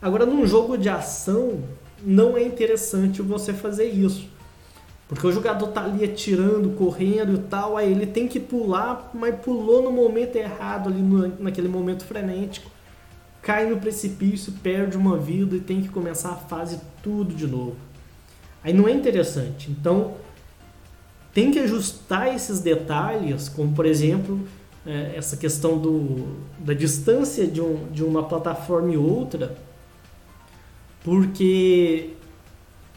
Agora, 0.00 0.26
num 0.26 0.44
jogo 0.44 0.76
de 0.76 0.88
ação, 0.88 1.62
não 2.04 2.36
é 2.36 2.42
interessante 2.42 3.22
você 3.22 3.52
fazer 3.52 3.86
isso. 3.86 4.31
Porque 5.12 5.26
o 5.26 5.32
jogador 5.32 5.66
tá 5.68 5.84
ali 5.84 6.02
atirando, 6.02 6.70
correndo 6.70 7.34
e 7.34 7.38
tal, 7.38 7.76
aí 7.76 7.92
ele 7.92 8.06
tem 8.06 8.26
que 8.26 8.40
pular, 8.40 9.10
mas 9.12 9.34
pulou 9.40 9.82
no 9.82 9.92
momento 9.92 10.36
errado, 10.36 10.88
ali 10.88 11.02
no, 11.02 11.28
naquele 11.38 11.68
momento 11.68 12.02
frenético, 12.02 12.70
cai 13.42 13.68
no 13.68 13.76
precipício, 13.76 14.54
perde 14.62 14.96
uma 14.96 15.18
vida 15.18 15.54
e 15.54 15.60
tem 15.60 15.82
que 15.82 15.90
começar 15.90 16.30
a 16.30 16.36
fase 16.36 16.80
tudo 17.02 17.34
de 17.34 17.46
novo. 17.46 17.76
Aí 18.64 18.72
não 18.72 18.88
é 18.88 18.92
interessante. 18.92 19.70
Então 19.70 20.14
tem 21.34 21.50
que 21.50 21.58
ajustar 21.58 22.34
esses 22.34 22.60
detalhes, 22.60 23.50
como 23.50 23.74
por 23.74 23.84
exemplo 23.84 24.40
é, 24.86 25.12
essa 25.14 25.36
questão 25.36 25.76
do, 25.76 26.38
da 26.58 26.72
distância 26.72 27.46
de, 27.46 27.60
um, 27.60 27.86
de 27.92 28.02
uma 28.02 28.22
plataforma 28.22 28.90
e 28.90 28.96
outra, 28.96 29.54
porque 31.04 32.14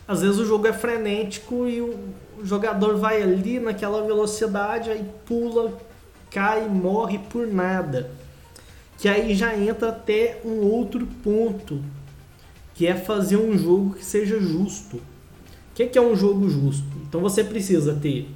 às 0.07 0.21
vezes 0.21 0.37
o 0.37 0.45
jogo 0.45 0.67
é 0.67 0.73
frenético 0.73 1.67
e 1.67 1.81
o 1.81 2.13
jogador 2.43 2.97
vai 2.97 3.21
ali 3.21 3.59
naquela 3.59 4.03
velocidade, 4.03 4.91
aí 4.91 5.03
pula, 5.25 5.73
cai, 6.29 6.67
morre 6.67 7.17
por 7.17 7.47
nada. 7.47 8.11
Que 8.97 9.07
aí 9.07 9.33
já 9.33 9.57
entra 9.57 9.89
até 9.89 10.39
um 10.45 10.61
outro 10.61 11.07
ponto, 11.23 11.81
que 12.75 12.85
é 12.85 12.93
fazer 12.93 13.37
um 13.37 13.57
jogo 13.57 13.95
que 13.95 14.05
seja 14.05 14.39
justo. 14.39 14.97
O 14.97 15.03
que 15.75 15.97
é 15.97 16.01
um 16.01 16.15
jogo 16.15 16.47
justo? 16.49 16.87
Então 17.07 17.19
você 17.19 17.43
precisa 17.43 17.93
ter, 17.95 18.29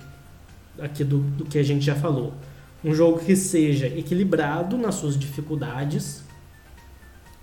aqui 0.79 1.03
do, 1.03 1.19
do 1.19 1.45
que 1.45 1.57
a 1.57 1.63
gente 1.63 1.85
já 1.85 1.95
falou, 1.95 2.33
um 2.83 2.93
jogo 2.93 3.19
que 3.19 3.35
seja 3.35 3.87
equilibrado 3.87 4.77
nas 4.77 4.95
suas 4.95 5.17
dificuldades. 5.17 6.23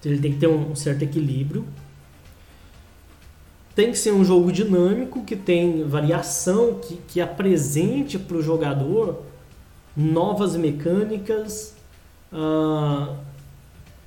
Ele 0.04 0.18
tem 0.18 0.32
que 0.32 0.38
ter 0.38 0.48
um 0.48 0.74
certo 0.74 1.02
equilíbrio 1.02 1.66
tem 3.76 3.92
que 3.92 3.98
ser 3.98 4.10
um 4.10 4.24
jogo 4.24 4.50
dinâmico, 4.50 5.22
que 5.22 5.36
tem 5.36 5.84
variação, 5.84 6.80
que, 6.80 6.96
que 6.96 7.20
apresente 7.20 8.18
para 8.18 8.38
o 8.38 8.42
jogador 8.42 9.22
novas 9.94 10.56
mecânicas 10.56 11.74
uh, 12.32 13.14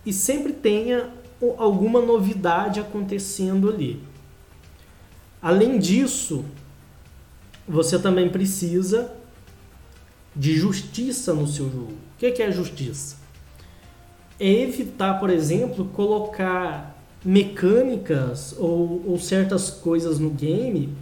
e 0.03 0.11
sempre 0.11 0.53
tenha 0.53 1.11
alguma 1.59 2.01
novidade 2.01 2.79
acontecendo 2.79 3.69
ali. 3.69 4.01
Além 5.39 5.77
disso, 5.77 6.43
você 7.67 7.99
também 7.99 8.27
precisa 8.27 9.13
de 10.35 10.55
justiça 10.55 11.31
no 11.31 11.45
seu 11.45 11.69
jogo. 11.69 11.93
O 11.93 12.17
que 12.17 12.41
é 12.41 12.51
justiça? 12.51 13.17
É 14.39 14.49
evitar, 14.49 15.19
por 15.19 15.29
exemplo, 15.29 15.85
colocar 15.85 16.98
mecânicas 17.23 18.55
ou, 18.57 19.03
ou 19.05 19.19
certas 19.19 19.69
coisas 19.69 20.19
no 20.19 20.29
game 20.29 20.93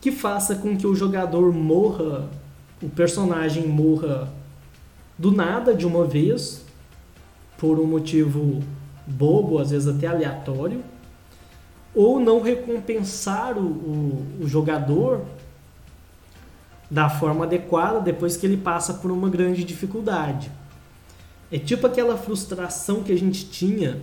que 0.00 0.10
faça 0.10 0.54
com 0.56 0.76
que 0.76 0.86
o 0.86 0.94
jogador 0.94 1.52
morra, 1.52 2.28
o 2.82 2.88
personagem 2.88 3.66
morra 3.66 4.32
do 5.18 5.30
nada 5.30 5.74
de 5.74 5.86
uma 5.86 6.04
vez, 6.04 6.62
por 7.56 7.78
um 7.78 7.86
motivo 7.86 8.62
bobo, 9.06 9.58
às 9.58 9.70
vezes 9.70 9.88
até 9.88 10.06
aleatório, 10.06 10.82
ou 11.94 12.18
não 12.18 12.42
recompensar 12.42 13.56
o, 13.56 13.62
o, 13.62 14.26
o 14.42 14.48
jogador 14.48 15.22
da 16.90 17.08
forma 17.08 17.44
adequada 17.44 18.00
depois 18.00 18.36
que 18.36 18.44
ele 18.44 18.56
passa 18.56 18.94
por 18.94 19.10
uma 19.10 19.30
grande 19.30 19.64
dificuldade. 19.64 20.50
É 21.50 21.58
tipo 21.58 21.86
aquela 21.86 22.16
frustração 22.16 23.02
que 23.02 23.12
a 23.12 23.16
gente 23.16 23.48
tinha 23.48 24.02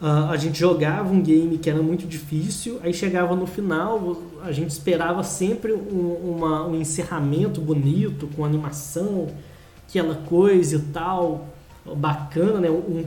Uh, 0.00 0.30
a 0.30 0.36
gente 0.36 0.56
jogava 0.56 1.12
um 1.12 1.20
game 1.20 1.58
que 1.58 1.68
era 1.68 1.82
muito 1.82 2.06
difícil, 2.06 2.78
aí 2.84 2.94
chegava 2.94 3.34
no 3.34 3.48
final, 3.48 4.22
a 4.44 4.52
gente 4.52 4.70
esperava 4.70 5.24
sempre 5.24 5.72
um, 5.72 6.36
uma, 6.36 6.64
um 6.68 6.80
encerramento 6.80 7.60
bonito, 7.60 8.28
com 8.36 8.44
animação, 8.44 9.26
aquela 9.88 10.14
coisa 10.14 10.76
e 10.76 10.78
tal, 10.92 11.48
bacana, 11.96 12.60
né? 12.60 12.70
Um, 12.70 13.04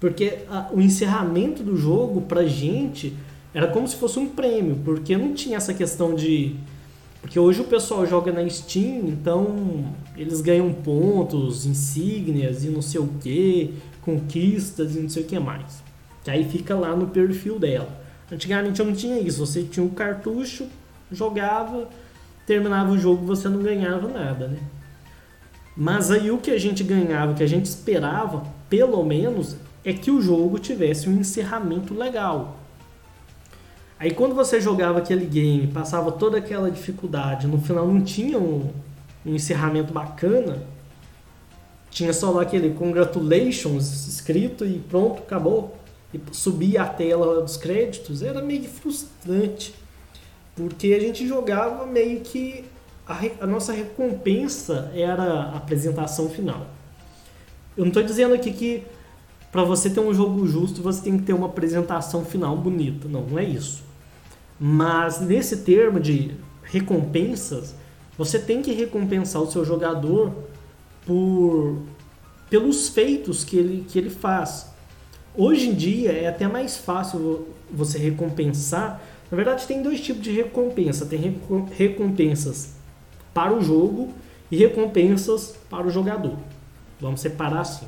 porque 0.00 0.38
a, 0.50 0.70
o 0.72 0.80
encerramento 0.80 1.62
do 1.62 1.76
jogo 1.76 2.22
pra 2.22 2.46
gente 2.46 3.14
era 3.52 3.68
como 3.68 3.86
se 3.86 3.96
fosse 3.96 4.18
um 4.18 4.26
prêmio, 4.26 4.78
porque 4.82 5.18
não 5.18 5.34
tinha 5.34 5.58
essa 5.58 5.74
questão 5.74 6.14
de. 6.14 6.56
Porque 7.20 7.38
hoje 7.38 7.60
o 7.60 7.64
pessoal 7.64 8.06
joga 8.06 8.32
na 8.32 8.48
Steam, 8.48 9.08
então 9.08 9.84
eles 10.16 10.40
ganham 10.40 10.72
pontos, 10.72 11.66
insígnias 11.66 12.64
e 12.64 12.68
não 12.68 12.80
sei 12.80 13.00
o 13.00 13.08
que, 13.20 13.74
conquistas 14.00 14.96
e 14.96 15.00
não 15.00 15.08
sei 15.08 15.22
o 15.22 15.26
que 15.26 15.38
mais. 15.38 15.83
Que 16.24 16.30
aí 16.30 16.48
fica 16.48 16.74
lá 16.74 16.96
no 16.96 17.08
perfil 17.08 17.58
dela. 17.58 17.88
Antigamente 18.32 18.80
eu 18.80 18.86
não 18.86 18.94
tinha 18.94 19.20
isso. 19.20 19.44
Você 19.46 19.62
tinha 19.62 19.84
um 19.84 19.90
cartucho, 19.90 20.66
jogava, 21.12 21.88
terminava 22.46 22.90
o 22.90 22.98
jogo 22.98 23.24
você 23.24 23.48
não 23.48 23.62
ganhava 23.62 24.08
nada, 24.08 24.48
né? 24.48 24.58
Mas 25.76 26.10
aí 26.10 26.30
o 26.30 26.38
que 26.38 26.50
a 26.50 26.58
gente 26.58 26.82
ganhava, 26.82 27.32
o 27.32 27.34
que 27.34 27.42
a 27.42 27.48
gente 27.48 27.66
esperava, 27.66 28.44
pelo 28.68 29.04
menos, 29.04 29.56
é 29.84 29.92
que 29.92 30.10
o 30.10 30.20
jogo 30.20 30.58
tivesse 30.58 31.08
um 31.08 31.18
encerramento 31.18 31.94
legal. 31.94 32.58
Aí 33.98 34.12
quando 34.12 34.34
você 34.34 34.60
jogava 34.60 34.98
aquele 34.98 35.26
game, 35.26 35.66
passava 35.66 36.12
toda 36.12 36.38
aquela 36.38 36.70
dificuldade, 36.70 37.46
no 37.46 37.60
final 37.60 37.86
não 37.86 38.02
tinha 38.02 38.38
um, 38.38 38.70
um 39.24 39.34
encerramento 39.34 39.92
bacana, 39.92 40.62
tinha 41.90 42.12
só 42.12 42.30
lá 42.30 42.42
aquele 42.42 42.74
congratulations 42.74 44.06
escrito 44.06 44.64
e 44.64 44.78
pronto, 44.78 45.22
acabou 45.22 45.76
e 46.14 46.34
subir 46.34 46.78
a 46.78 46.86
tela 46.86 47.42
dos 47.42 47.56
créditos 47.56 48.22
era 48.22 48.40
meio 48.40 48.64
frustrante, 48.64 49.74
porque 50.54 50.94
a 50.94 51.00
gente 51.00 51.26
jogava 51.26 51.86
meio 51.86 52.20
que 52.20 52.64
a, 53.06 53.18
a 53.40 53.46
nossa 53.46 53.72
recompensa 53.72 54.90
era 54.94 55.22
a 55.22 55.56
apresentação 55.56 56.28
final. 56.28 56.66
Eu 57.76 57.82
não 57.82 57.88
estou 57.88 58.02
dizendo 58.02 58.34
aqui 58.34 58.52
que 58.52 58.82
para 59.50 59.64
você 59.64 59.90
ter 59.90 60.00
um 60.00 60.12
jogo 60.12 60.46
justo 60.46 60.82
você 60.82 61.02
tem 61.02 61.18
que 61.18 61.24
ter 61.24 61.32
uma 61.32 61.46
apresentação 61.46 62.24
final 62.24 62.56
bonita, 62.56 63.08
não, 63.08 63.22
não 63.22 63.38
é 63.38 63.44
isso. 63.44 63.82
Mas 64.58 65.20
nesse 65.20 65.58
termo 65.58 65.98
de 65.98 66.34
recompensas, 66.62 67.74
você 68.16 68.38
tem 68.38 68.62
que 68.62 68.72
recompensar 68.72 69.42
o 69.42 69.50
seu 69.50 69.64
jogador 69.64 70.32
por 71.04 71.82
pelos 72.48 72.88
feitos 72.88 73.42
que 73.42 73.56
ele, 73.56 73.84
que 73.88 73.98
ele 73.98 74.10
faz. 74.10 74.72
Hoje 75.36 75.68
em 75.68 75.74
dia 75.74 76.12
é 76.12 76.28
até 76.28 76.46
mais 76.46 76.76
fácil 76.76 77.48
você 77.68 77.98
recompensar. 77.98 79.02
Na 79.28 79.36
verdade, 79.36 79.66
tem 79.66 79.82
dois 79.82 80.00
tipos 80.00 80.22
de 80.22 80.30
recompensa: 80.30 81.06
tem 81.06 81.40
recompensas 81.72 82.74
para 83.32 83.52
o 83.52 83.60
jogo 83.60 84.14
e 84.48 84.56
recompensas 84.56 85.56
para 85.68 85.86
o 85.86 85.90
jogador. 85.90 86.36
Vamos 87.00 87.20
separar 87.20 87.62
assim. 87.62 87.86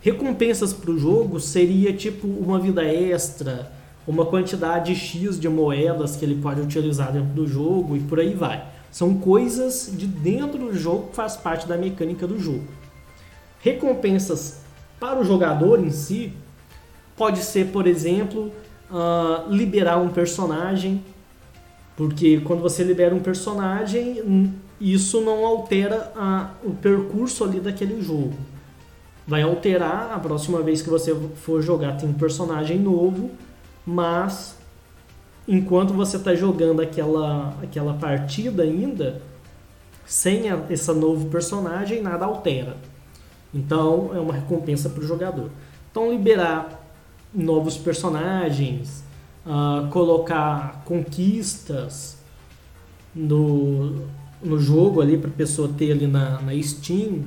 Recompensas 0.00 0.72
para 0.72 0.90
o 0.90 0.98
jogo 0.98 1.38
seria 1.38 1.92
tipo 1.92 2.26
uma 2.26 2.58
vida 2.58 2.84
extra, 2.84 3.70
uma 4.06 4.26
quantidade 4.26 4.94
X 4.96 5.38
de 5.38 5.48
moedas 5.48 6.16
que 6.16 6.24
ele 6.24 6.40
pode 6.40 6.60
utilizar 6.60 7.12
dentro 7.12 7.30
do 7.30 7.46
jogo 7.46 7.96
e 7.96 8.00
por 8.00 8.18
aí 8.18 8.34
vai. 8.34 8.66
São 8.90 9.14
coisas 9.18 9.88
de 9.92 10.06
dentro 10.06 10.58
do 10.58 10.74
jogo 10.74 11.10
que 11.10 11.16
faz 11.16 11.36
parte 11.36 11.68
da 11.68 11.76
mecânica 11.76 12.26
do 12.26 12.40
jogo. 12.40 12.66
Recompensas 13.60 14.67
para 14.98 15.20
o 15.20 15.24
jogador 15.24 15.78
em 15.78 15.90
si 15.90 16.32
pode 17.16 17.42
ser, 17.42 17.66
por 17.72 17.86
exemplo, 17.86 18.52
uh, 18.90 19.50
liberar 19.50 19.98
um 19.98 20.08
personagem, 20.08 21.02
porque 21.96 22.40
quando 22.40 22.62
você 22.62 22.84
libera 22.84 23.14
um 23.14 23.20
personagem, 23.20 24.54
isso 24.80 25.20
não 25.20 25.44
altera 25.44 26.12
a, 26.14 26.50
o 26.62 26.70
percurso 26.70 27.44
ali 27.44 27.58
daquele 27.58 28.00
jogo. 28.00 28.34
Vai 29.26 29.42
alterar 29.42 30.12
a 30.12 30.18
próxima 30.18 30.62
vez 30.62 30.80
que 30.80 30.88
você 30.88 31.14
for 31.14 31.60
jogar 31.60 31.96
tem 31.96 32.08
um 32.08 32.14
personagem 32.14 32.78
novo, 32.78 33.30
mas 33.84 34.56
enquanto 35.46 35.92
você 35.92 36.16
está 36.16 36.34
jogando 36.34 36.80
aquela, 36.80 37.54
aquela 37.62 37.94
partida 37.94 38.62
ainda, 38.62 39.20
sem 40.06 40.48
a, 40.50 40.58
esse 40.70 40.92
novo 40.92 41.26
personagem, 41.26 42.00
nada 42.00 42.24
altera. 42.24 42.76
Então 43.52 44.10
é 44.14 44.20
uma 44.20 44.34
recompensa 44.34 44.88
para 44.88 45.02
o 45.02 45.06
jogador. 45.06 45.50
Então 45.90 46.10
liberar 46.10 46.84
novos 47.34 47.76
personagens, 47.76 49.02
uh, 49.46 49.88
colocar 49.90 50.82
conquistas 50.84 52.18
no, 53.14 54.06
no 54.42 54.58
jogo 54.58 55.00
ali 55.00 55.16
para 55.18 55.30
a 55.30 55.32
pessoa 55.32 55.68
ter 55.76 55.92
ali 55.92 56.06
na, 56.06 56.40
na 56.40 56.62
Steam 56.62 57.24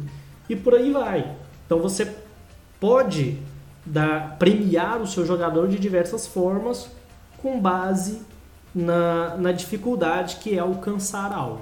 e 0.49 0.55
por 0.55 0.75
aí 0.75 0.91
vai. 0.91 1.35
Então 1.65 1.79
você 1.79 2.15
pode 2.79 3.37
dar, 3.85 4.37
premiar 4.37 5.01
o 5.01 5.07
seu 5.07 5.25
jogador 5.25 5.67
de 5.67 5.79
diversas 5.79 6.27
formas 6.27 6.89
com 7.41 7.59
base 7.59 8.21
na, 8.73 9.35
na 9.37 9.51
dificuldade 9.51 10.37
que 10.37 10.55
é 10.55 10.59
alcançar 10.59 11.31
algo. 11.33 11.61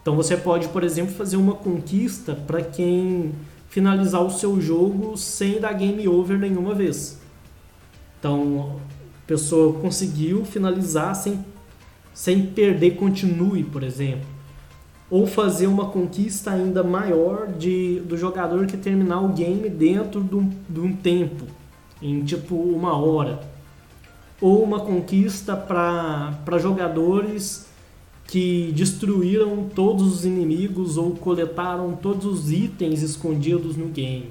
Então 0.00 0.14
você 0.14 0.36
pode, 0.36 0.68
por 0.68 0.84
exemplo, 0.84 1.14
fazer 1.14 1.36
uma 1.36 1.54
conquista 1.54 2.34
para 2.34 2.62
quem 2.62 3.32
finalizar 3.74 4.22
o 4.22 4.30
seu 4.30 4.60
jogo 4.60 5.16
sem 5.16 5.58
dar 5.58 5.72
game 5.72 6.06
over 6.06 6.38
nenhuma 6.38 6.72
vez. 6.74 7.18
Então 8.20 8.78
a 9.24 9.26
pessoa 9.26 9.80
conseguiu 9.80 10.44
finalizar 10.44 11.12
sem, 11.16 11.44
sem 12.14 12.46
perder 12.46 12.92
continue, 12.92 13.64
por 13.64 13.82
exemplo 13.82 14.34
ou 15.10 15.26
fazer 15.26 15.66
uma 15.66 15.86
conquista 15.90 16.50
ainda 16.50 16.82
maior 16.82 17.48
de, 17.48 18.00
do 18.00 18.16
jogador 18.16 18.66
que 18.66 18.76
terminar 18.76 19.20
o 19.20 19.28
game 19.28 19.68
dentro 19.68 20.20
de 20.20 20.80
um, 20.80 20.96
tempo, 20.96 21.46
em 22.00 22.24
tipo 22.24 22.54
uma 22.56 22.96
hora. 22.96 23.40
Ou 24.40 24.62
uma 24.62 24.80
conquista 24.80 25.56
para 25.56 26.58
jogadores 26.58 27.63
que 28.26 28.72
destruíram 28.74 29.68
todos 29.74 30.12
os 30.12 30.24
inimigos 30.24 30.96
ou 30.96 31.12
coletaram 31.12 31.94
todos 31.94 32.24
os 32.24 32.50
itens 32.50 33.02
escondidos 33.02 33.76
no 33.76 33.88
game. 33.88 34.30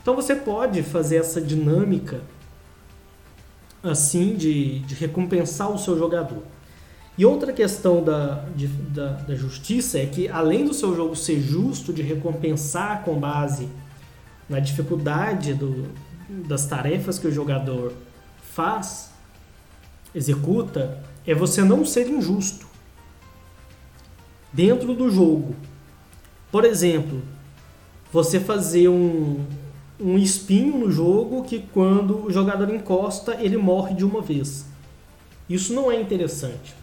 Então 0.00 0.16
você 0.16 0.34
pode 0.34 0.82
fazer 0.82 1.16
essa 1.16 1.40
dinâmica 1.40 2.20
assim 3.82 4.34
de, 4.34 4.80
de 4.80 4.94
recompensar 4.94 5.70
o 5.70 5.78
seu 5.78 5.98
jogador. 5.98 6.42
E 7.16 7.26
outra 7.26 7.52
questão 7.52 8.02
da, 8.02 8.46
de, 8.56 8.66
da, 8.66 9.12
da, 9.12 9.34
justiça 9.34 9.98
é 9.98 10.06
que, 10.06 10.28
além 10.28 10.64
do 10.64 10.72
seu 10.72 10.96
jogo 10.96 11.14
ser 11.14 11.40
justo, 11.40 11.92
de 11.92 12.00
recompensar 12.00 13.02
com 13.04 13.18
base 13.18 13.68
na 14.48 14.58
dificuldade 14.60 15.52
do, 15.52 15.88
das 16.48 16.64
tarefas 16.66 17.18
que 17.18 17.26
o 17.26 17.32
jogador 17.32 17.92
faz, 18.54 19.10
executa, 20.14 21.02
é 21.26 21.34
você 21.34 21.62
não 21.62 21.84
ser 21.84 22.08
injusto 22.08 22.66
dentro 24.52 24.94
do 24.94 25.10
jogo. 25.10 25.54
Por 26.50 26.64
exemplo, 26.64 27.22
você 28.12 28.38
fazer 28.38 28.88
um, 28.88 29.44
um 29.98 30.18
espinho 30.18 30.78
no 30.78 30.90
jogo 30.90 31.42
que 31.44 31.60
quando 31.72 32.26
o 32.26 32.30
jogador 32.30 32.72
encosta, 32.72 33.36
ele 33.40 33.56
morre 33.56 33.94
de 33.94 34.04
uma 34.04 34.20
vez. 34.20 34.66
Isso 35.48 35.72
não 35.72 35.90
é 35.90 36.00
interessante. 36.00 36.74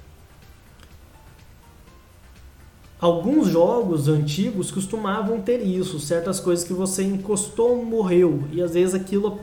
Alguns 3.00 3.48
jogos 3.48 4.10
antigos 4.10 4.72
costumavam 4.72 5.40
ter 5.40 5.62
isso, 5.62 6.00
certas 6.00 6.40
coisas 6.40 6.66
que 6.66 6.74
você 6.74 7.04
encostou 7.04 7.84
morreu 7.86 8.44
e 8.52 8.62
às 8.62 8.74
vezes 8.74 8.94
aquilo 8.94 9.40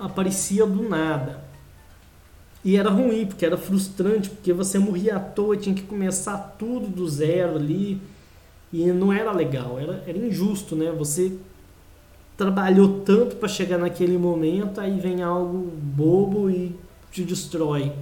aparecia 0.00 0.66
do 0.66 0.88
nada. 0.88 1.47
E 2.64 2.76
era 2.76 2.90
ruim, 2.90 3.26
porque 3.26 3.46
era 3.46 3.56
frustrante, 3.56 4.30
porque 4.30 4.52
você 4.52 4.78
morria 4.78 5.16
à 5.16 5.20
toa, 5.20 5.56
tinha 5.56 5.74
que 5.74 5.82
começar 5.82 6.56
tudo 6.58 6.88
do 6.88 7.08
zero 7.08 7.56
ali 7.56 8.00
e 8.72 8.86
não 8.86 9.12
era 9.12 9.32
legal, 9.32 9.78
era, 9.78 10.02
era 10.06 10.18
injusto, 10.18 10.76
né? 10.76 10.92
Você 10.92 11.32
trabalhou 12.36 13.00
tanto 13.00 13.36
para 13.36 13.48
chegar 13.48 13.78
naquele 13.78 14.18
momento, 14.18 14.80
aí 14.80 14.98
vem 15.00 15.22
algo 15.22 15.72
bobo 15.76 16.50
e 16.50 16.74
te 17.10 17.24
destrói. 17.24 17.92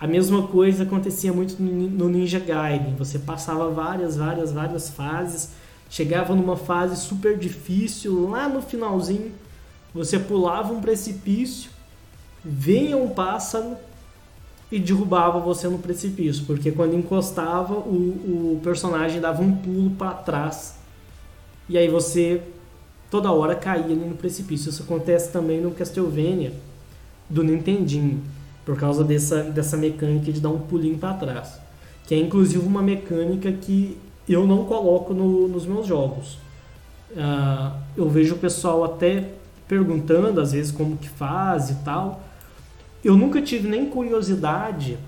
A 0.00 0.06
mesma 0.06 0.46
coisa 0.48 0.82
acontecia 0.82 1.32
muito 1.32 1.62
no 1.62 2.08
Ninja 2.08 2.38
Gaiden. 2.38 2.94
Você 2.96 3.18
passava 3.18 3.70
várias, 3.70 4.16
várias, 4.16 4.52
várias 4.52 4.90
fases, 4.90 5.50
chegava 5.88 6.34
numa 6.34 6.56
fase 6.56 6.96
super 6.96 7.38
difícil, 7.38 8.28
lá 8.28 8.48
no 8.48 8.60
finalzinho, 8.60 9.32
você 9.94 10.18
pulava 10.18 10.72
um 10.72 10.80
precipício, 10.80 11.70
vinha 12.44 12.96
um 12.96 13.08
pássaro 13.08 13.76
e 14.70 14.78
derrubava 14.78 15.38
você 15.38 15.68
no 15.68 15.78
precipício, 15.78 16.44
porque 16.46 16.72
quando 16.72 16.94
encostava, 16.94 17.74
o, 17.74 18.56
o 18.56 18.60
personagem 18.62 19.20
dava 19.20 19.40
um 19.42 19.54
pulo 19.54 19.90
para 19.90 20.12
trás 20.12 20.74
e 21.68 21.78
aí 21.78 21.88
você 21.88 22.42
toda 23.10 23.30
hora 23.30 23.54
caía 23.54 23.84
ali 23.84 23.94
no 23.94 24.16
precipício. 24.16 24.68
Isso 24.68 24.82
acontece 24.82 25.30
também 25.30 25.60
no 25.60 25.70
Castlevania 25.70 26.52
do 27.28 27.42
Nintendinho 27.42 28.20
por 28.64 28.76
causa 28.76 29.04
dessa, 29.04 29.42
dessa 29.42 29.76
mecânica 29.76 30.32
de 30.32 30.40
dar 30.40 30.50
um 30.50 30.58
pulinho 30.58 30.98
para 30.98 31.14
trás. 31.14 31.58
Que 32.06 32.14
é 32.14 32.18
inclusive 32.18 32.66
uma 32.66 32.82
mecânica 32.82 33.50
que 33.52 33.96
eu 34.28 34.46
não 34.46 34.64
coloco 34.64 35.14
no, 35.14 35.48
nos 35.48 35.64
meus 35.66 35.86
jogos. 35.86 36.38
Uh, 37.12 37.78
eu 37.96 38.08
vejo 38.10 38.34
o 38.34 38.38
pessoal 38.38 38.84
até 38.84 39.30
perguntando 39.68 40.40
às 40.40 40.52
vezes 40.52 40.72
como 40.72 40.96
que 40.96 41.08
faz 41.08 41.70
e 41.70 41.74
tal. 41.76 42.20
Eu 43.04 43.16
nunca 43.16 43.42
tive 43.42 43.68
nem 43.68 43.86
curiosidade. 43.90 44.98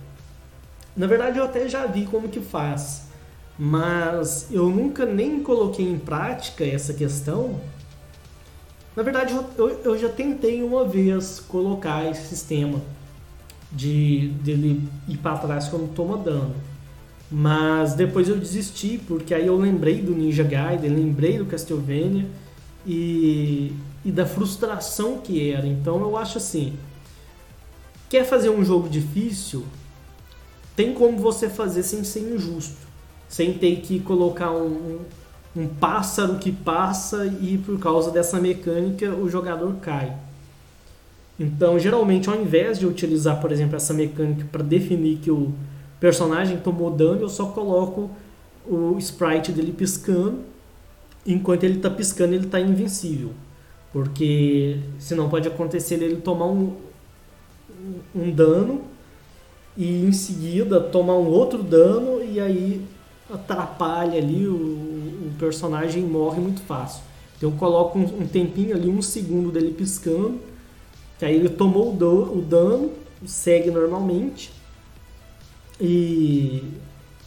Na 0.94 1.06
verdade 1.06 1.38
eu 1.38 1.44
até 1.44 1.66
já 1.68 1.86
vi 1.86 2.04
como 2.04 2.28
que 2.28 2.40
faz. 2.40 3.06
Mas 3.58 4.48
eu 4.50 4.68
nunca 4.68 5.06
nem 5.06 5.42
coloquei 5.42 5.86
em 5.86 5.98
prática 5.98 6.64
essa 6.64 6.92
questão. 6.92 7.58
Na 8.94 9.02
verdade 9.02 9.34
eu, 9.56 9.68
eu 9.82 9.98
já 9.98 10.10
tentei 10.10 10.62
uma 10.62 10.84
vez 10.84 11.40
colocar 11.40 12.04
esse 12.10 12.28
sistema 12.28 12.80
de 13.72 14.28
dele 14.42 14.86
ir 15.08 15.16
para 15.18 15.38
trás 15.38 15.68
quando 15.68 15.92
toma 15.94 16.18
dano. 16.18 16.54
Mas 17.30 17.94
depois 17.94 18.28
eu 18.28 18.36
desisti, 18.36 19.00
porque 19.06 19.34
aí 19.34 19.46
eu 19.46 19.56
lembrei 19.56 20.00
do 20.00 20.14
Ninja 20.14 20.44
Gaiden, 20.44 20.90
lembrei 20.90 21.38
do 21.38 21.46
Castlevania 21.46 22.26
e, 22.86 23.72
e 24.04 24.12
da 24.12 24.24
frustração 24.24 25.18
que 25.18 25.50
era. 25.50 25.66
Então 25.66 26.00
eu 26.00 26.16
acho 26.16 26.38
assim, 26.38 26.74
quer 28.08 28.24
fazer 28.24 28.50
um 28.50 28.64
jogo 28.64 28.88
difícil, 28.88 29.64
tem 30.74 30.92
como 30.92 31.18
você 31.18 31.48
fazer 31.48 31.82
sem 31.82 32.04
ser 32.04 32.20
injusto, 32.20 32.86
sem 33.28 33.54
ter 33.54 33.76
que 33.76 34.00
colocar 34.00 34.50
um, 34.50 34.66
um, 35.56 35.62
um 35.62 35.66
pássaro 35.66 36.36
que 36.38 36.52
passa 36.52 37.26
e 37.26 37.58
por 37.58 37.78
causa 37.78 38.10
dessa 38.10 38.40
mecânica 38.40 39.10
o 39.14 39.28
jogador 39.28 39.74
cai. 39.80 40.16
Então, 41.38 41.78
geralmente, 41.78 42.28
ao 42.28 42.40
invés 42.40 42.78
de 42.78 42.86
utilizar, 42.86 43.40
por 43.40 43.52
exemplo, 43.52 43.76
essa 43.76 43.92
mecânica 43.92 44.46
para 44.50 44.62
definir 44.62 45.18
que 45.18 45.30
o 45.30 45.52
personagem 46.00 46.58
tomou 46.58 46.90
dano, 46.90 47.22
eu 47.22 47.28
só 47.28 47.46
coloco 47.46 48.10
o 48.66 48.96
sprite 48.98 49.52
dele 49.52 49.72
piscando. 49.72 50.40
Enquanto 51.26 51.64
ele 51.64 51.76
está 51.76 51.90
piscando, 51.90 52.34
ele 52.34 52.46
está 52.46 52.58
invencível. 52.60 53.32
Porque 53.92 54.78
senão 54.98 55.28
pode 55.28 55.46
acontecer 55.48 55.96
ele 56.02 56.16
tomar 56.16 56.46
um, 56.46 56.74
um 58.14 58.30
dano 58.30 58.82
e 59.76 60.04
em 60.04 60.12
seguida 60.12 60.80
tomar 60.80 61.14
um 61.14 61.26
outro 61.26 61.62
dano 61.62 62.22
e 62.22 62.40
aí 62.40 62.84
atrapalha 63.32 64.18
ali, 64.18 64.46
o, 64.46 64.54
o 64.54 65.32
personagem 65.38 66.02
morre 66.02 66.40
muito 66.40 66.60
fácil. 66.62 67.02
Então 67.36 67.50
eu 67.50 67.56
coloco 67.56 67.98
um, 67.98 68.22
um, 68.22 68.26
tempinho 68.26 68.74
ali, 68.74 68.88
um 68.88 69.02
segundo 69.02 69.50
dele 69.50 69.72
piscando, 69.72 70.40
que 71.18 71.24
aí 71.24 71.36
ele 71.36 71.48
tomou 71.48 71.92
o, 71.92 71.96
do, 71.96 72.38
o 72.38 72.42
dano, 72.42 72.92
segue 73.26 73.70
normalmente 73.70 74.52
e 75.80 76.62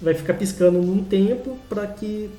vai 0.01 0.14
ficar 0.14 0.34
piscando 0.34 0.82
num 0.82 1.03
tempo 1.03 1.57
para 1.68 1.86
que 1.86 2.30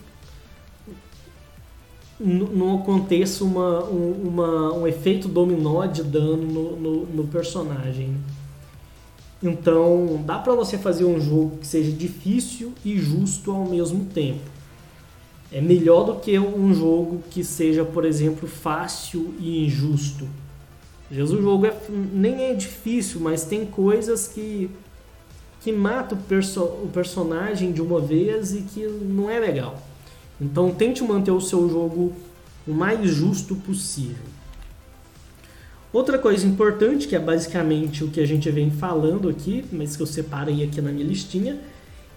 não 2.21 2.79
aconteça 2.79 3.43
uma, 3.43 3.83
uma, 3.85 4.75
um 4.75 4.87
efeito 4.87 5.27
dominó 5.27 5.87
de 5.87 6.03
dano 6.03 6.37
no, 6.37 6.77
no, 6.77 7.07
no 7.07 7.25
personagem. 7.29 8.15
Então, 9.43 10.23
dá 10.27 10.39
para 10.39 10.55
você 10.55 10.77
fazer 10.77 11.05
um 11.05 11.19
jogo 11.19 11.57
que 11.59 11.67
seja 11.67 11.91
difícil 11.91 12.75
e 12.85 12.99
justo 12.99 13.51
ao 13.51 13.65
mesmo 13.65 14.05
tempo. 14.05 14.41
É 15.51 15.61
melhor 15.63 16.05
do 16.05 16.17
que 16.17 16.39
um 16.39 16.75
jogo 16.75 17.23
que 17.31 17.43
seja, 17.43 17.85
por 17.85 18.05
exemplo, 18.05 18.47
fácil 18.47 19.35
e 19.41 19.65
injusto. 19.65 20.29
Às 21.11 21.17
vezes 21.17 21.33
o 21.33 21.43
jogo 21.43 21.67
é, 21.67 21.75
nem 22.13 22.45
é 22.45 22.55
difícil, 22.55 23.19
mas 23.21 23.45
tem 23.45 23.65
coisas 23.65 24.29
que, 24.29 24.71
que 25.61 25.73
matam 25.73 26.19
o, 26.19 26.23
perso 26.23 26.63
o 26.63 26.91
personagem 26.93 27.73
de 27.73 27.81
uma 27.81 27.99
vez 27.99 28.55
e 28.55 28.61
que 28.61 28.87
não 28.87 29.29
é 29.29 29.41
legal. 29.41 29.90
Então 30.41 30.75
tente 30.75 31.03
manter 31.03 31.31
o 31.31 31.41
seu 31.41 31.69
jogo 31.69 32.13
o 32.67 32.73
mais 32.73 33.11
justo 33.11 33.55
possível. 33.57 34.25
Outra 35.93 36.19
coisa 36.19 36.47
importante, 36.47 37.09
que 37.09 37.17
é 37.17 37.19
basicamente 37.19 38.05
o 38.05 38.11
que 38.11 38.21
a 38.21 38.27
gente 38.27 38.49
vem 38.51 38.71
falando 38.71 39.29
aqui, 39.29 39.65
mas 39.73 39.97
que 39.97 40.03
eu 40.03 40.07
separei 40.07 40.63
aqui 40.63 40.81
na 40.81 40.93
minha 40.93 41.05
listinha, 41.05 41.59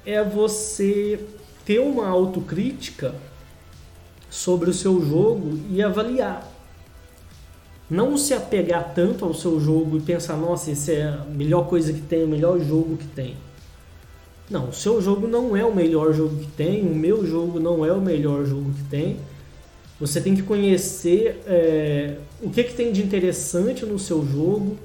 é 0.05 0.24
você 0.24 1.19
ter 1.65 1.80
uma 1.80 2.07
autocrítica 2.07 3.15
sobre 4.30 4.69
o 4.69 4.74
seu 4.74 5.03
jogo 5.03 5.59
e 5.71 5.82
avaliar. 5.82 6.47
Não 7.89 8.15
se 8.17 8.34
apegar 8.34 8.93
tanto 8.93 9.26
ao 9.26 9.34
seu 9.34 9.59
jogo 9.59 9.97
e 9.97 10.01
pensar, 10.01 10.38
nossa, 10.38 10.71
esse 10.71 10.93
é 10.93 11.07
a 11.07 11.26
melhor 11.26 11.67
coisa 11.67 11.91
que 11.91 12.01
tem, 12.01 12.24
o 12.24 12.28
melhor 12.28 12.59
jogo 12.59 12.97
que 12.97 13.07
tem. 13.07 13.36
Não, 14.53 14.69
o 14.69 14.73
seu 14.73 15.01
jogo 15.01 15.27
não 15.27 15.57
é 15.57 15.65
o 15.65 15.73
melhor 15.73 16.13
jogo 16.13 16.35
que 16.35 16.45
tem, 16.45 16.83
o 16.83 16.93
meu 16.93 17.25
jogo 17.25 17.59
não 17.59 17.83
é 17.83 17.91
o 17.91 17.99
melhor 17.99 18.45
jogo 18.45 18.71
que 18.71 18.83
tem. 18.83 19.17
Você 19.99 20.21
tem 20.21 20.35
que 20.35 20.43
conhecer 20.43 21.41
é, 21.47 22.17
o 22.39 22.51
que, 22.51 22.63
que 22.63 22.75
tem 22.75 22.91
de 22.91 23.01
interessante 23.01 23.83
no 23.83 23.97
seu 23.97 24.23
jogo 24.23 24.77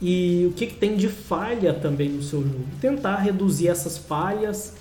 e 0.00 0.46
o 0.48 0.52
que, 0.52 0.68
que 0.68 0.76
tem 0.76 0.96
de 0.96 1.08
falha 1.08 1.74
também 1.74 2.10
no 2.10 2.22
seu 2.22 2.44
jogo. 2.44 2.64
Tentar 2.80 3.16
reduzir 3.16 3.66
essas 3.66 3.98
falhas, 3.98 4.74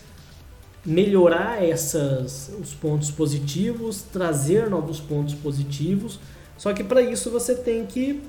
melhorar 0.85 1.63
essas, 1.63 2.51
os 2.61 2.75
pontos 2.75 3.09
positivos, 3.09 4.03
trazer 4.03 4.69
novos 4.69 4.99
pontos 4.99 5.33
positivos. 5.33 6.19
Só 6.59 6.73
que 6.73 6.83
para 6.83 7.01
isso 7.01 7.31
você 7.31 7.55
tem 7.55 7.87
que, 7.87 8.21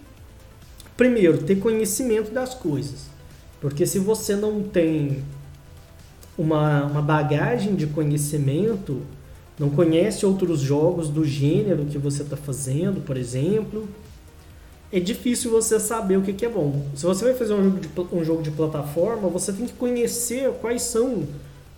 primeiro, 0.97 1.37
ter 1.43 1.57
conhecimento 1.57 2.31
das 2.31 2.55
coisas. 2.55 3.11
Porque 3.61 3.85
se 3.85 3.99
você 3.99 4.35
não 4.35 4.63
tem 4.63 5.23
uma, 6.41 6.87
uma 6.87 7.03
bagagem 7.03 7.75
de 7.75 7.87
conhecimento, 7.87 9.03
não 9.59 9.69
conhece 9.69 10.25
outros 10.25 10.61
jogos 10.61 11.11
do 11.11 11.23
gênero 11.23 11.85
que 11.85 11.99
você 11.99 12.23
está 12.23 12.37
fazendo, 12.37 13.05
por 13.05 13.17
exemplo, 13.17 13.87
é 14.91 14.99
difícil 14.99 15.51
você 15.51 15.79
saber 15.79 16.17
o 16.17 16.23
que, 16.23 16.33
que 16.33 16.47
é 16.47 16.49
bom. 16.49 16.83
Se 16.95 17.05
você 17.05 17.27
vai 17.27 17.35
fazer 17.35 17.53
um 17.53 17.63
jogo, 17.63 17.79
de, 17.79 18.17
um 18.17 18.25
jogo 18.25 18.43
de 18.43 18.51
plataforma, 18.51 19.29
você 19.29 19.53
tem 19.53 19.67
que 19.67 19.75
conhecer 19.75 20.51
quais 20.63 20.83
são 20.83 21.25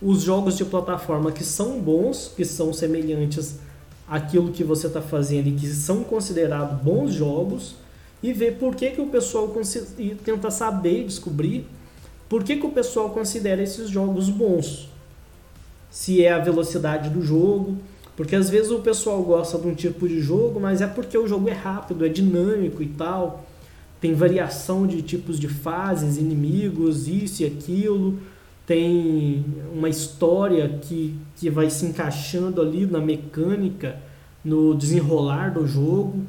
os 0.00 0.22
jogos 0.22 0.56
de 0.56 0.64
plataforma 0.64 1.32
que 1.32 1.42
são 1.42 1.80
bons, 1.80 2.32
que 2.34 2.44
são 2.44 2.72
semelhantes 2.72 3.58
àquilo 4.08 4.52
que 4.52 4.62
você 4.62 4.86
está 4.86 5.02
fazendo 5.02 5.48
e 5.48 5.52
que 5.52 5.66
são 5.66 6.04
considerados 6.04 6.80
bons 6.80 7.12
jogos, 7.12 7.74
e 8.22 8.32
ver 8.32 8.58
por 8.58 8.76
que, 8.76 8.90
que 8.90 9.00
o 9.00 9.08
pessoal 9.08 9.52
e 9.98 10.14
tenta 10.14 10.52
saber, 10.52 11.04
descobrir 11.04 11.66
por 12.32 12.42
que, 12.42 12.56
que 12.56 12.64
o 12.64 12.70
pessoal 12.70 13.10
considera 13.10 13.62
esses 13.62 13.90
jogos 13.90 14.30
bons 14.30 14.88
se 15.90 16.24
é 16.24 16.32
a 16.32 16.38
velocidade 16.38 17.10
do 17.10 17.20
jogo, 17.20 17.76
porque 18.16 18.34
às 18.34 18.48
vezes 18.48 18.70
o 18.70 18.78
pessoal 18.78 19.22
gosta 19.22 19.58
de 19.58 19.68
um 19.68 19.74
tipo 19.74 20.08
de 20.08 20.18
jogo, 20.18 20.58
mas 20.58 20.80
é 20.80 20.86
porque 20.86 21.18
o 21.18 21.28
jogo 21.28 21.50
é 21.50 21.52
rápido, 21.52 22.06
é 22.06 22.08
dinâmico 22.08 22.82
e 22.82 22.86
tal. 22.86 23.44
Tem 24.00 24.14
variação 24.14 24.86
de 24.86 25.02
tipos 25.02 25.38
de 25.38 25.46
fases, 25.46 26.16
inimigos, 26.16 27.06
isso 27.06 27.42
e 27.42 27.44
aquilo. 27.44 28.18
Tem 28.66 29.44
uma 29.70 29.90
história 29.90 30.80
que, 30.80 31.14
que 31.36 31.50
vai 31.50 31.68
se 31.68 31.84
encaixando 31.84 32.62
ali 32.62 32.86
na 32.86 32.98
mecânica, 32.98 33.96
no 34.42 34.74
desenrolar 34.74 35.52
do 35.52 35.66
jogo. 35.66 36.24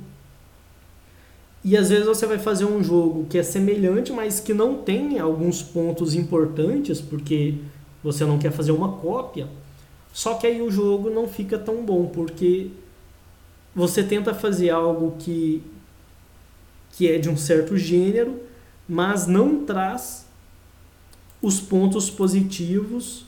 E 1.64 1.78
às 1.78 1.90
vezes 1.90 2.06
você 2.06 2.26
vai 2.26 2.38
fazer 2.38 2.66
um 2.66 2.84
jogo 2.84 3.26
que 3.30 3.38
é 3.38 3.44
semelhante, 3.44 4.12
mas 4.12 4.40
que 4.40 4.54
não 4.54 4.76
tem 4.76 5.18
alguns 5.18 5.62
pontos 5.62 6.14
importantes, 6.14 7.00
porque 7.00 7.56
você 8.04 8.26
não 8.26 8.38
quer 8.38 8.52
fazer 8.52 8.74
uma 8.74 8.98
cópia. 8.98 9.48
Só 10.12 10.34
que 10.36 10.46
aí 10.46 10.62
o 10.62 10.70
jogo 10.70 11.10
não 11.10 11.28
fica 11.28 11.58
tão 11.58 11.84
bom, 11.86 12.08
porque 12.08 12.70
você 13.74 14.04
tenta 14.04 14.34
fazer 14.34 14.70
algo 14.72 15.16
que, 15.18 15.64
que 16.92 17.10
é 17.10 17.18
de 17.18 17.30
um 17.30 17.38
certo 17.38 17.78
gênero, 17.78 18.42
mas 18.88 19.26
não 19.26 19.64
traz 19.66 20.28
os 21.42 21.60
pontos 21.62 22.10
positivos 22.10 23.26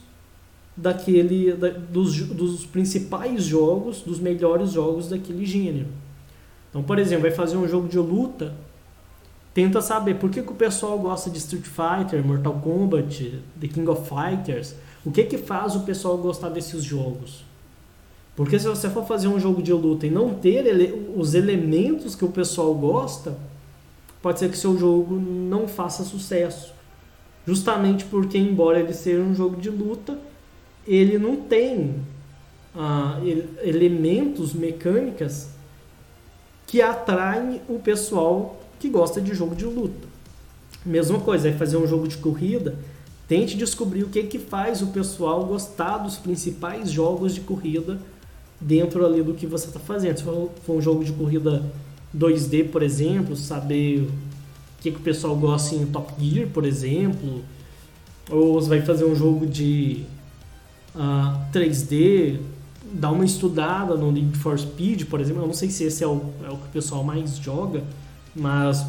daquele 0.76 1.52
da, 1.52 1.70
dos, 1.70 2.20
dos 2.28 2.66
principais 2.66 3.44
jogos, 3.44 4.02
dos 4.02 4.20
melhores 4.20 4.72
jogos 4.72 5.08
daquele 5.08 5.46
gênero. 5.46 5.88
Então, 6.76 6.84
por 6.84 6.98
exemplo, 6.98 7.22
vai 7.22 7.30
fazer 7.30 7.56
um 7.56 7.66
jogo 7.66 7.88
de 7.88 7.98
luta, 7.98 8.52
tenta 9.54 9.80
saber 9.80 10.16
por 10.16 10.28
que, 10.28 10.42
que 10.42 10.52
o 10.52 10.54
pessoal 10.54 10.98
gosta 10.98 11.30
de 11.30 11.38
Street 11.38 11.64
Fighter, 11.64 12.22
Mortal 12.22 12.52
Kombat, 12.62 13.42
The 13.58 13.66
King 13.66 13.88
of 13.88 14.06
Fighters. 14.06 14.74
O 15.02 15.10
que 15.10 15.24
que 15.24 15.38
faz 15.38 15.74
o 15.74 15.84
pessoal 15.84 16.18
gostar 16.18 16.50
desses 16.50 16.84
jogos? 16.84 17.46
Porque 18.36 18.58
se 18.58 18.68
você 18.68 18.90
for 18.90 19.06
fazer 19.06 19.26
um 19.26 19.40
jogo 19.40 19.62
de 19.62 19.72
luta 19.72 20.06
e 20.06 20.10
não 20.10 20.34
ter 20.34 20.66
ele, 20.66 21.10
os 21.16 21.32
elementos 21.32 22.14
que 22.14 22.26
o 22.26 22.28
pessoal 22.28 22.74
gosta, 22.74 23.38
pode 24.20 24.38
ser 24.38 24.50
que 24.50 24.58
seu 24.58 24.78
jogo 24.78 25.14
não 25.16 25.66
faça 25.66 26.04
sucesso. 26.04 26.74
Justamente 27.46 28.04
porque, 28.04 28.36
embora 28.36 28.80
ele 28.80 28.92
seja 28.92 29.22
um 29.22 29.34
jogo 29.34 29.58
de 29.58 29.70
luta, 29.70 30.18
ele 30.86 31.18
não 31.18 31.36
tem 31.36 31.94
ah, 32.74 33.18
elementos 33.62 34.52
mecânicas 34.52 35.55
que 36.66 36.82
atraem 36.82 37.60
o 37.68 37.78
pessoal 37.78 38.60
que 38.78 38.88
gosta 38.88 39.20
de 39.20 39.34
jogo 39.34 39.54
de 39.54 39.64
luta. 39.64 40.08
Mesma 40.84 41.18
coisa, 41.20 41.48
é 41.48 41.52
fazer 41.52 41.76
um 41.76 41.86
jogo 41.86 42.06
de 42.06 42.16
corrida, 42.16 42.76
tente 43.28 43.56
descobrir 43.56 44.04
o 44.04 44.08
que 44.08 44.22
que 44.24 44.38
faz 44.38 44.82
o 44.82 44.88
pessoal 44.88 45.44
gostar 45.44 45.98
dos 45.98 46.16
principais 46.16 46.90
jogos 46.90 47.34
de 47.34 47.40
corrida 47.40 47.98
dentro 48.60 49.04
ali 49.04 49.22
do 49.22 49.34
que 49.34 49.46
você 49.46 49.66
está 49.66 49.80
fazendo. 49.80 50.16
Se 50.16 50.24
for 50.24 50.50
um 50.68 50.80
jogo 50.80 51.04
de 51.04 51.12
corrida 51.12 51.64
2D, 52.16 52.70
por 52.70 52.82
exemplo, 52.82 53.36
saber 53.36 54.00
o 54.00 54.82
que, 54.82 54.90
que 54.90 54.98
o 54.98 55.02
pessoal 55.02 55.36
gosta 55.36 55.74
em 55.74 55.86
Top 55.86 56.12
Gear, 56.18 56.48
por 56.48 56.64
exemplo, 56.64 57.42
ou 58.30 58.54
você 58.54 58.68
vai 58.68 58.82
fazer 58.82 59.04
um 59.04 59.14
jogo 59.14 59.46
de 59.46 60.04
uh, 60.94 61.00
ah, 61.00 61.48
3D, 61.52 62.38
dar 62.96 63.10
uma 63.10 63.24
estudada 63.24 63.94
no 63.94 64.10
Need 64.10 64.36
for 64.38 64.58
Speed, 64.58 65.04
por 65.04 65.20
exemplo. 65.20 65.42
Eu 65.42 65.46
não 65.46 65.54
sei 65.54 65.70
se 65.70 65.84
esse 65.84 66.02
é 66.02 66.06
o, 66.06 66.20
é 66.44 66.50
o 66.50 66.56
que 66.56 66.66
o 66.66 66.72
pessoal 66.72 67.04
mais 67.04 67.36
joga, 67.36 67.84
mas 68.34 68.84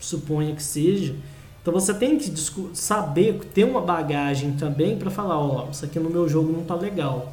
suponha 0.00 0.54
que 0.54 0.62
seja. 0.62 1.14
Então 1.60 1.72
você 1.72 1.94
tem 1.94 2.18
que 2.18 2.32
saber, 2.74 3.38
ter 3.54 3.64
uma 3.64 3.80
bagagem 3.80 4.52
também 4.52 4.96
para 4.96 5.10
falar, 5.10 5.38
ó, 5.38 5.68
isso 5.70 5.84
aqui 5.84 5.98
no 5.98 6.10
meu 6.10 6.28
jogo 6.28 6.52
não 6.52 6.64
tá 6.64 6.74
legal. 6.74 7.32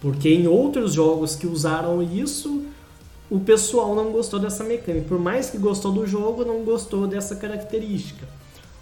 Porque 0.00 0.30
em 0.30 0.46
outros 0.46 0.94
jogos 0.94 1.36
que 1.36 1.46
usaram 1.46 2.02
isso, 2.02 2.64
o 3.30 3.38
pessoal 3.38 3.94
não 3.94 4.10
gostou 4.10 4.40
dessa 4.40 4.64
mecânica. 4.64 5.06
Por 5.06 5.18
mais 5.18 5.50
que 5.50 5.58
gostou 5.58 5.92
do 5.92 6.06
jogo, 6.06 6.44
não 6.44 6.64
gostou 6.64 7.06
dessa 7.06 7.36
característica. 7.36 8.26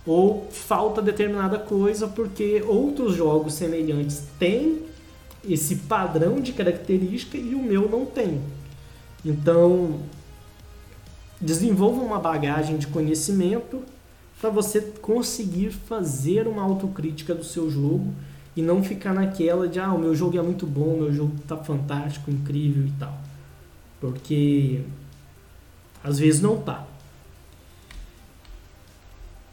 Ou 0.07 0.47
falta 0.51 1.03
determinada 1.03 1.59
coisa 1.59 2.07
porque 2.07 2.65
outros 2.67 3.15
jogos 3.15 3.55
semelhantes 3.55 4.23
têm 4.39 4.83
esse 5.47 5.77
padrão 5.77 6.41
de 6.41 6.53
característica 6.53 7.37
e 7.37 7.55
o 7.55 7.63
meu 7.63 7.89
não 7.89 8.05
tem. 8.07 8.41
Então, 9.25 10.01
desenvolva 11.41 12.01
uma 12.03 12.19
bagagem 12.19 12.77
de 12.77 12.87
conhecimento 12.87 13.83
para 14.41 14.51
você 14.51 14.81
conseguir 14.81 15.71
fazer 15.71 16.47
uma 16.47 16.63
autocrítica 16.63 17.35
do 17.35 17.45
seu 17.45 17.71
jogo 17.71 18.13
e 18.57 18.63
não 18.63 18.83
ficar 18.83 19.13
naquela 19.13 19.69
de 19.69 19.79
ah, 19.79 19.93
o 19.93 19.99
meu 19.99 20.15
jogo 20.15 20.39
é 20.39 20.43
muito 20.43 20.67
bom, 20.67 20.95
o 20.95 21.01
meu 21.01 21.13
jogo 21.13 21.35
está 21.41 21.57
fantástico, 21.57 22.31
incrível 22.31 22.87
e 22.87 22.93
tal. 22.99 23.17
Porque 24.01 24.83
às 26.03 26.19
vezes 26.19 26.41
não 26.41 26.61
tá. 26.61 26.87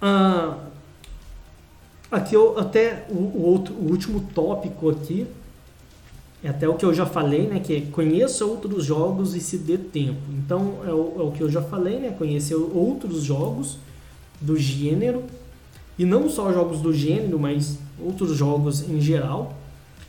Ah, 0.02 0.58
aqui 2.12 2.36
eu, 2.36 2.58
até 2.60 3.06
o, 3.10 3.16
o, 3.16 3.42
outro, 3.44 3.74
o 3.74 3.90
último 3.90 4.22
tópico 4.34 4.90
aqui 4.90 5.28
é 6.46 6.50
até 6.50 6.70
o 6.70 6.76
que 6.76 6.86
eu 6.86 6.94
já 6.94 7.08
falei, 7.08 7.48
né? 7.48 7.60
Que 7.60 7.76
é 7.76 7.82
conheça 7.82 8.46
outros 8.46 8.86
jogos 8.86 9.36
e 9.36 9.40
se 9.40 9.58
dê 9.58 9.80
tempo. 9.80 10.22
Então 10.30 10.76
é 10.86 10.94
o, 10.94 11.16
é 11.18 11.24
o 11.24 11.32
que 11.32 11.42
eu 11.42 11.50
já 11.50 11.60
falei, 11.60 12.00
né? 12.00 12.12
Conhecer 12.16 12.54
outros 12.54 13.24
jogos 13.24 13.80
do 14.40 14.56
gênero 14.56 15.24
e 15.98 16.06
não 16.06 16.30
só 16.30 16.54
jogos 16.54 16.82
do 16.82 16.94
gênero, 16.94 17.40
mas 17.40 17.80
outros 18.00 18.38
jogos 18.38 18.88
em 18.88 19.02
geral. 19.02 19.58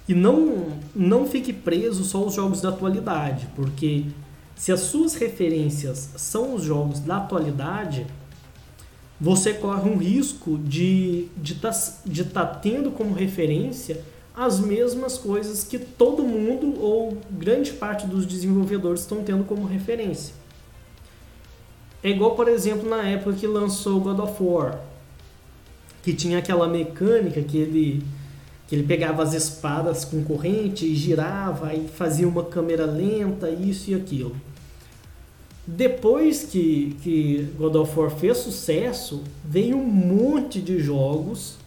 E 0.06 0.14
não, 0.14 0.66
não 0.94 1.26
fique 1.26 1.54
preso 1.54 2.04
só 2.04 2.18
aos 2.18 2.34
jogos 2.34 2.60
da 2.60 2.68
atualidade, 2.68 3.48
porque 3.56 4.04
se 4.54 4.70
as 4.70 4.80
suas 4.80 5.14
referências 5.14 6.10
são 6.16 6.54
os 6.54 6.62
jogos 6.62 7.00
da 7.00 7.16
atualidade, 7.16 8.06
você 9.18 9.54
corre 9.54 9.88
um 9.88 9.96
risco 9.96 10.58
de 10.58 11.28
estar 11.42 11.70
de 11.70 11.80
tá, 11.80 12.00
de 12.04 12.24
tá 12.24 12.44
tendo 12.44 12.90
como 12.90 13.14
referência 13.14 14.04
as 14.36 14.60
mesmas 14.60 15.16
coisas 15.16 15.64
que 15.64 15.78
todo 15.78 16.22
mundo 16.22 16.78
ou 16.78 17.16
grande 17.30 17.72
parte 17.72 18.06
dos 18.06 18.26
desenvolvedores 18.26 19.00
estão 19.00 19.24
tendo 19.24 19.44
como 19.44 19.66
referência. 19.66 20.34
É 22.04 22.10
igual, 22.10 22.36
por 22.36 22.46
exemplo, 22.46 22.88
na 22.88 23.02
época 23.08 23.32
que 23.32 23.46
lançou 23.46 23.98
God 23.98 24.18
of 24.18 24.42
War, 24.42 24.78
que 26.02 26.12
tinha 26.12 26.38
aquela 26.38 26.68
mecânica 26.68 27.40
que 27.42 27.56
ele 27.56 28.04
que 28.68 28.74
ele 28.74 28.82
pegava 28.82 29.22
as 29.22 29.32
espadas 29.32 30.04
com 30.04 30.24
corrente 30.24 30.84
e 30.84 30.96
girava 30.96 31.72
e 31.72 31.86
fazia 31.86 32.26
uma 32.26 32.42
câmera 32.42 32.84
lenta, 32.84 33.48
isso 33.48 33.92
e 33.92 33.94
aquilo. 33.94 34.34
Depois 35.64 36.42
que, 36.42 36.96
que 37.00 37.48
God 37.56 37.76
of 37.76 37.98
War 37.98 38.10
fez 38.10 38.38
sucesso, 38.38 39.22
veio 39.44 39.76
um 39.76 39.86
monte 39.86 40.60
de 40.60 40.80
jogos 40.80 41.58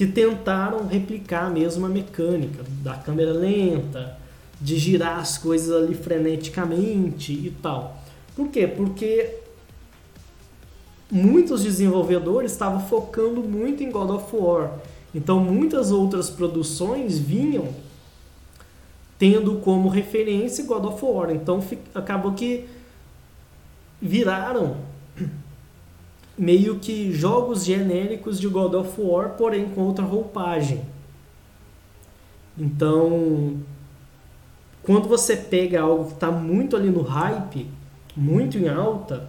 que 0.00 0.06
tentaram 0.06 0.86
replicar 0.86 1.48
a 1.48 1.50
mesma 1.50 1.86
mecânica 1.86 2.64
da 2.82 2.94
câmera 2.94 3.34
lenta, 3.34 4.16
de 4.58 4.78
girar 4.78 5.18
as 5.18 5.36
coisas 5.36 5.70
ali 5.70 5.94
freneticamente 5.94 7.34
e 7.34 7.54
tal. 7.60 8.02
Por 8.34 8.48
quê? 8.48 8.66
Porque 8.66 9.36
muitos 11.10 11.62
desenvolvedores 11.62 12.50
estavam 12.50 12.80
focando 12.80 13.42
muito 13.42 13.82
em 13.82 13.90
God 13.90 14.08
of 14.08 14.34
War 14.34 14.70
então 15.14 15.38
muitas 15.38 15.90
outras 15.90 16.30
produções 16.30 17.18
vinham 17.18 17.68
tendo 19.18 19.56
como 19.56 19.90
referência 19.90 20.64
God 20.64 20.86
of 20.86 21.04
War. 21.04 21.30
Então 21.30 21.62
acabou 21.94 22.32
que 22.32 22.66
viraram 24.00 24.78
meio 26.40 26.78
que 26.78 27.12
jogos 27.12 27.66
genéricos 27.66 28.40
de 28.40 28.48
God 28.48 28.72
of 28.72 28.98
War, 28.98 29.36
porém 29.36 29.68
com 29.68 29.82
outra 29.82 30.02
roupagem. 30.02 30.80
Então, 32.56 33.58
quando 34.82 35.06
você 35.06 35.36
pega 35.36 35.82
algo 35.82 36.06
que 36.06 36.14
está 36.14 36.30
muito 36.30 36.74
ali 36.76 36.88
no 36.88 37.02
hype, 37.02 37.68
muito 38.16 38.56
em 38.56 38.70
alta, 38.70 39.28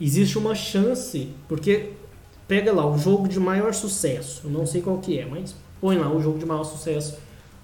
existe 0.00 0.38
uma 0.38 0.54
chance, 0.54 1.30
porque 1.48 1.94
pega 2.46 2.72
lá 2.72 2.88
o 2.88 2.96
jogo 2.96 3.26
de 3.26 3.40
maior 3.40 3.74
sucesso, 3.74 4.42
eu 4.44 4.50
não 4.52 4.64
sei 4.64 4.82
qual 4.82 4.98
que 4.98 5.18
é, 5.18 5.26
mas 5.26 5.56
põe 5.80 5.98
lá 5.98 6.08
o 6.08 6.22
jogo 6.22 6.38
de 6.38 6.46
maior 6.46 6.62
sucesso 6.62 7.18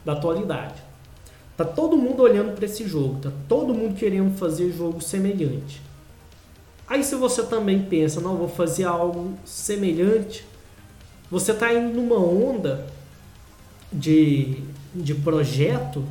da 0.04 0.14
atualidade. 0.14 0.82
Tá 1.56 1.64
todo 1.64 1.96
mundo 1.96 2.24
olhando 2.24 2.56
para 2.56 2.64
esse 2.64 2.84
jogo, 2.84 3.20
tá 3.20 3.30
todo 3.48 3.72
mundo 3.72 3.94
querendo 3.94 4.36
fazer 4.36 4.72
jogo 4.72 5.00
semelhante. 5.00 5.89
Aí 6.90 7.04
se 7.04 7.14
você 7.14 7.44
também 7.44 7.82
pensa, 7.82 8.20
não, 8.20 8.36
vou 8.36 8.48
fazer 8.48 8.82
algo 8.82 9.34
semelhante, 9.44 10.44
você 11.30 11.54
tá 11.54 11.72
indo 11.72 11.94
numa 11.94 12.18
onda 12.18 12.84
de, 13.92 14.56
de 14.92 15.14
projeto 15.14 16.04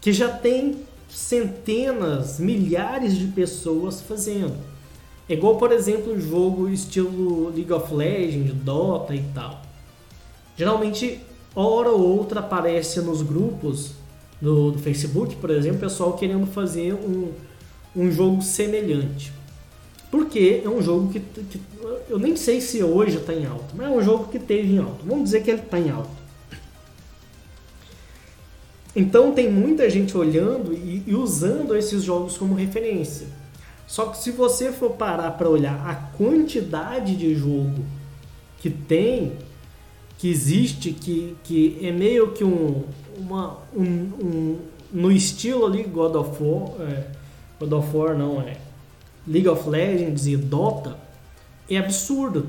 que 0.00 0.12
já 0.12 0.28
tem 0.28 0.76
centenas, 1.08 2.38
milhares 2.38 3.18
de 3.18 3.26
pessoas 3.26 4.00
fazendo. 4.00 4.54
É 5.28 5.32
igual, 5.32 5.56
por 5.56 5.72
exemplo, 5.72 6.12
um 6.12 6.20
jogo 6.20 6.68
estilo 6.68 7.48
League 7.48 7.72
of 7.72 7.92
Legends, 7.92 8.54
Dota 8.54 9.12
e 9.12 9.24
tal. 9.34 9.60
Geralmente, 10.56 11.20
hora 11.52 11.90
ou 11.90 12.16
outra 12.16 12.38
aparece 12.38 13.00
nos 13.00 13.22
grupos 13.22 13.90
do, 14.40 14.70
do 14.70 14.78
Facebook, 14.78 15.34
por 15.34 15.50
exemplo, 15.50 15.80
pessoal 15.80 16.12
querendo 16.12 16.46
fazer 16.46 16.94
um, 16.94 17.32
um 17.96 18.08
jogo 18.12 18.40
semelhante. 18.40 19.34
Porque 20.10 20.62
é 20.64 20.68
um 20.68 20.80
jogo 20.82 21.12
que, 21.12 21.20
que 21.20 21.60
eu 22.08 22.18
nem 22.18 22.36
sei 22.36 22.60
se 22.60 22.82
hoje 22.82 23.18
está 23.18 23.32
em 23.32 23.46
alta, 23.46 23.74
mas 23.74 23.86
é 23.86 23.90
um 23.90 24.02
jogo 24.02 24.28
que 24.28 24.38
teve 24.38 24.74
em 24.74 24.78
alta. 24.78 24.98
Vamos 25.04 25.24
dizer 25.24 25.42
que 25.42 25.50
ele 25.50 25.62
está 25.62 25.78
em 25.78 25.90
alta. 25.90 26.26
Então 28.94 29.32
tem 29.32 29.50
muita 29.50 29.90
gente 29.90 30.16
olhando 30.16 30.72
e, 30.72 31.02
e 31.06 31.14
usando 31.14 31.76
esses 31.76 32.02
jogos 32.02 32.38
como 32.38 32.54
referência. 32.54 33.26
Só 33.86 34.06
que 34.06 34.18
se 34.18 34.30
você 34.30 34.72
for 34.72 34.92
parar 34.92 35.32
para 35.32 35.48
olhar 35.48 35.86
a 35.86 35.94
quantidade 36.16 37.14
de 37.14 37.34
jogo 37.34 37.84
que 38.58 38.70
tem, 38.70 39.32
que 40.18 40.28
existe, 40.28 40.92
que, 40.92 41.36
que 41.44 41.78
é 41.82 41.92
meio 41.92 42.32
que 42.32 42.42
um, 42.42 42.84
uma, 43.18 43.58
um, 43.74 43.84
um 43.84 44.58
no 44.92 45.12
estilo 45.12 45.66
ali 45.66 45.82
God 45.82 46.14
of 46.16 46.42
War, 46.42 46.70
é, 46.80 47.06
God 47.60 47.72
of 47.72 47.96
War 47.96 48.16
não 48.16 48.40
é, 48.40 48.56
League 49.26 49.48
of 49.48 49.68
Legends 49.68 50.26
e 50.26 50.36
Dota, 50.36 50.96
é 51.68 51.78
absurdo. 51.78 52.46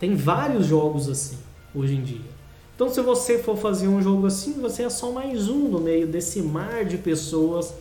Tem 0.00 0.14
vários 0.14 0.66
jogos 0.66 1.08
assim 1.08 1.36
hoje 1.74 1.94
em 1.94 2.02
dia. 2.02 2.38
Então, 2.74 2.88
se 2.88 3.00
você 3.00 3.38
for 3.38 3.56
fazer 3.56 3.88
um 3.88 4.00
jogo 4.00 4.26
assim, 4.26 4.52
você 4.60 4.84
é 4.84 4.90
só 4.90 5.10
mais 5.10 5.48
um 5.48 5.68
no 5.68 5.80
meio 5.80 6.06
desse 6.06 6.40
mar 6.40 6.84
de 6.84 6.96
pessoas 6.96 7.74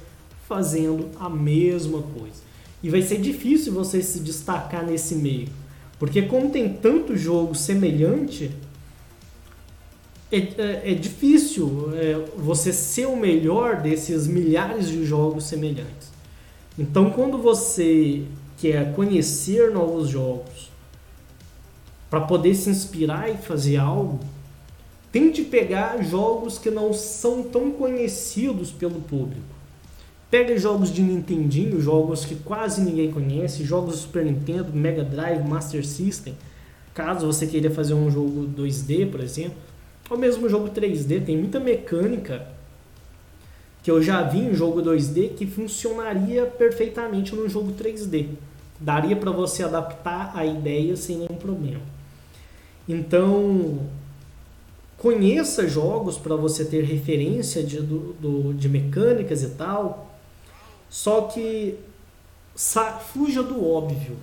fazendo 0.47 1.09
a 1.19 1.29
mesma 1.29 2.01
coisa. 2.01 2.41
E 2.81 2.89
vai 2.89 3.01
ser 3.01 3.19
difícil 3.19 3.73
você 3.73 4.01
se 4.01 4.19
destacar 4.19 4.85
nesse 4.85 5.15
meio. 5.15 5.49
Porque 5.99 6.23
como 6.23 6.49
tem 6.49 6.73
tanto 6.73 7.15
jogo 7.15 7.53
semelhante, 7.53 8.51
é, 10.31 10.37
é, 10.37 10.91
é 10.91 10.93
difícil 10.93 11.89
é, 11.93 12.25
você 12.35 12.73
ser 12.73 13.07
o 13.07 13.15
melhor 13.15 13.81
desses 13.81 14.27
milhares 14.27 14.89
de 14.89 15.05
jogos 15.05 15.45
semelhantes. 15.45 16.16
Então 16.77 17.09
quando 17.09 17.39
você 17.39 18.23
quer 18.57 18.93
conhecer 18.93 19.71
novos 19.71 20.09
jogos 20.09 20.71
para 22.09 22.21
poder 22.21 22.53
se 22.53 22.69
inspirar 22.69 23.29
e 23.29 23.37
fazer 23.37 23.77
algo, 23.77 24.19
tente 25.11 25.43
pegar 25.43 26.03
jogos 26.03 26.59
que 26.59 26.69
não 26.69 26.93
são 26.93 27.43
tão 27.43 27.71
conhecidos 27.71 28.71
pelo 28.71 29.01
público. 29.01 29.57
Pega 30.29 30.57
jogos 30.57 30.91
de 30.93 31.01
Nintendinho, 31.01 31.81
jogos 31.81 32.25
que 32.25 32.35
quase 32.35 32.81
ninguém 32.81 33.11
conhece, 33.11 33.63
jogos 33.63 33.95
do 33.95 34.01
Super 34.01 34.25
Nintendo, 34.25 34.73
Mega 34.73 35.03
Drive, 35.03 35.47
Master 35.47 35.85
System. 35.85 36.35
Caso 36.93 37.25
você 37.25 37.47
queira 37.47 37.71
fazer 37.71 37.93
um 37.93 38.11
jogo 38.11 38.47
2D, 38.47 39.09
por 39.09 39.21
exemplo, 39.21 39.57
ou 40.09 40.17
mesmo 40.17 40.49
jogo 40.49 40.69
3D, 40.69 41.23
tem 41.23 41.37
muita 41.37 41.59
mecânica 41.59 42.56
que 43.87 43.91
eu 43.91 44.03
já 44.03 44.21
vi 44.21 44.39
em 44.39 44.53
jogo 44.53 44.81
2D 44.81 45.35
que 45.35 45.47
funcionaria 45.47 46.45
perfeitamente 46.45 47.33
no 47.33 47.47
jogo 47.47 47.71
3D. 47.71 48.31
Daria 48.77 49.15
para 49.15 49.31
você 49.31 49.63
adaptar 49.63 50.33
a 50.35 50.45
ideia 50.45 50.97
sem 50.97 51.19
nenhum 51.19 51.37
problema. 51.39 51.79
Então, 52.85 53.79
conheça 54.97 55.69
jogos 55.69 56.17
para 56.17 56.35
você 56.35 56.65
ter 56.65 56.83
referência 56.83 57.63
de, 57.63 57.79
do, 57.79 58.11
do, 58.19 58.53
de 58.53 58.67
mecânicas 58.67 59.41
e 59.41 59.51
tal, 59.51 60.19
só 60.89 61.21
que 61.21 61.75
fuja 63.13 63.41
do 63.41 63.65
óbvio. 63.65 64.17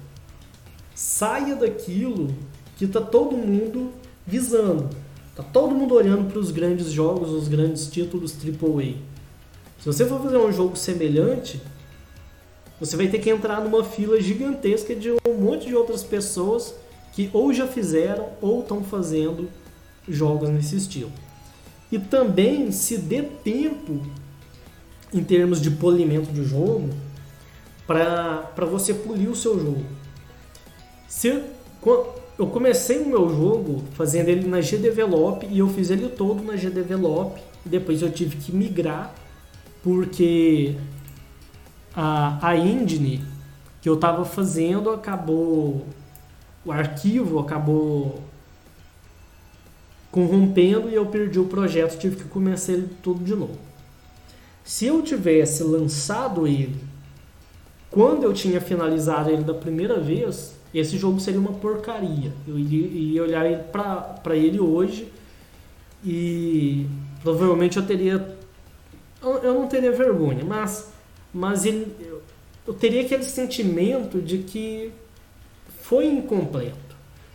Saia 0.95 1.57
daquilo 1.57 2.35
que 2.77 2.87
tá 2.87 3.01
todo 3.01 3.35
mundo 3.35 3.93
visando. 4.27 4.91
Tá 5.35 5.43
todo 5.43 5.75
mundo 5.75 5.95
olhando 5.95 6.31
para 6.31 6.39
os 6.39 6.51
grandes 6.51 6.91
jogos, 6.91 7.31
os 7.31 7.49
grandes 7.49 7.87
títulos 7.87 8.35
AAA. 8.35 9.14
Se 9.85 9.93
você 9.93 10.07
for 10.07 10.19
fazer 10.19 10.39
um 10.39 10.51
jogo 10.51 10.77
semelhante, 10.77 11.61
você 12.81 12.97
vai 12.97 13.07
ter 13.07 13.19
que 13.19 13.29
entrar 13.29 13.61
numa 13.61 13.85
fila 13.85 14.19
gigantesca 14.19 14.95
de 14.95 15.11
um 15.11 15.35
monte 15.39 15.67
de 15.67 15.77
outras 15.77 16.03
pessoas 16.03 16.75
que 17.13 17.29
ou 17.35 17.53
já 17.53 17.67
fizeram 17.67 18.31
ou 18.41 18.63
estão 18.63 18.83
fazendo 18.83 19.47
jogos 20.09 20.49
nesse 20.49 20.77
estilo. 20.77 21.13
E 21.93 21.99
também 21.99 22.73
se 22.73 22.97
dê 22.97 23.21
tempo 23.21 24.01
em 25.13 25.23
termos 25.23 25.61
de 25.61 25.71
polimento 25.71 26.33
de 26.33 26.45
jogo 26.45 26.89
para 27.87 28.65
você 28.65 28.95
polir 28.95 29.29
o 29.29 29.37
seu 29.37 29.61
jogo. 29.61 29.85
Se 31.07 31.29
eu 32.39 32.47
comecei 32.47 33.01
o 33.01 33.07
meu 33.07 33.29
jogo 33.29 33.85
fazendo 33.93 34.31
ele 34.31 34.49
na 34.49 34.63
GDevelop 34.63 35.47
e 35.47 35.59
eu 35.59 35.69
fiz 35.69 35.91
ele 35.91 36.09
todo 36.09 36.43
na 36.43 36.57
GDevelop 36.57 37.39
depois 37.67 38.01
eu 38.01 38.11
tive 38.11 38.37
que 38.37 38.51
migrar 38.51 39.15
porque 39.85 40.75
a, 41.95 42.49
a 42.49 42.57
engine 42.57 43.23
que 43.83 43.89
eu 43.89 43.95
estava 43.95 44.25
fazendo 44.25 44.91
acabou 44.91 45.87
o 46.65 46.73
arquivo 46.73 47.39
acabou 47.39 48.25
corrompendo 50.11 50.89
e 50.89 50.95
eu 50.95 51.05
perdi 51.07 51.39
o 51.39 51.45
projeto, 51.45 51.99
tive 51.99 52.17
que 52.17 52.25
começar 52.25 52.73
ele 52.73 52.89
tudo 53.03 53.23
de 53.23 53.35
novo. 53.35 53.59
Se 54.65 54.87
eu 54.87 55.03
tivesse 55.03 55.63
lançado 55.63 56.47
ele 56.47 56.81
quando 57.91 58.25
eu 58.25 58.33
tinha 58.33 58.61
finalizado 58.61 59.29
ele 59.29 59.45
da 59.45 59.55
primeira 59.55 60.01
vez, 60.01 60.57
esse 60.75 60.97
jogo 60.97 61.21
seria 61.21 61.39
uma 61.39 61.53
porcaria. 61.53 62.33
Eu 62.49 62.59
iria, 62.59 63.23
olhar 63.23 63.45
para 64.23 64.35
ele 64.35 64.59
hoje 64.59 65.13
e 66.05 66.87
provavelmente 67.23 67.77
eu 67.77 67.87
teria. 67.87 68.34
Eu 69.43 69.55
não 69.55 69.67
teria 69.67 69.93
vergonha, 69.93 70.45
mas, 70.45 70.93
mas 71.33 71.65
ele, 71.65 71.95
eu 72.67 72.75
teria 72.75 73.03
aquele 73.03 73.25
sentimento 73.25 74.21
de 74.21 74.39
que 74.39 74.93
foi 75.83 76.07
incompleto. 76.07 76.77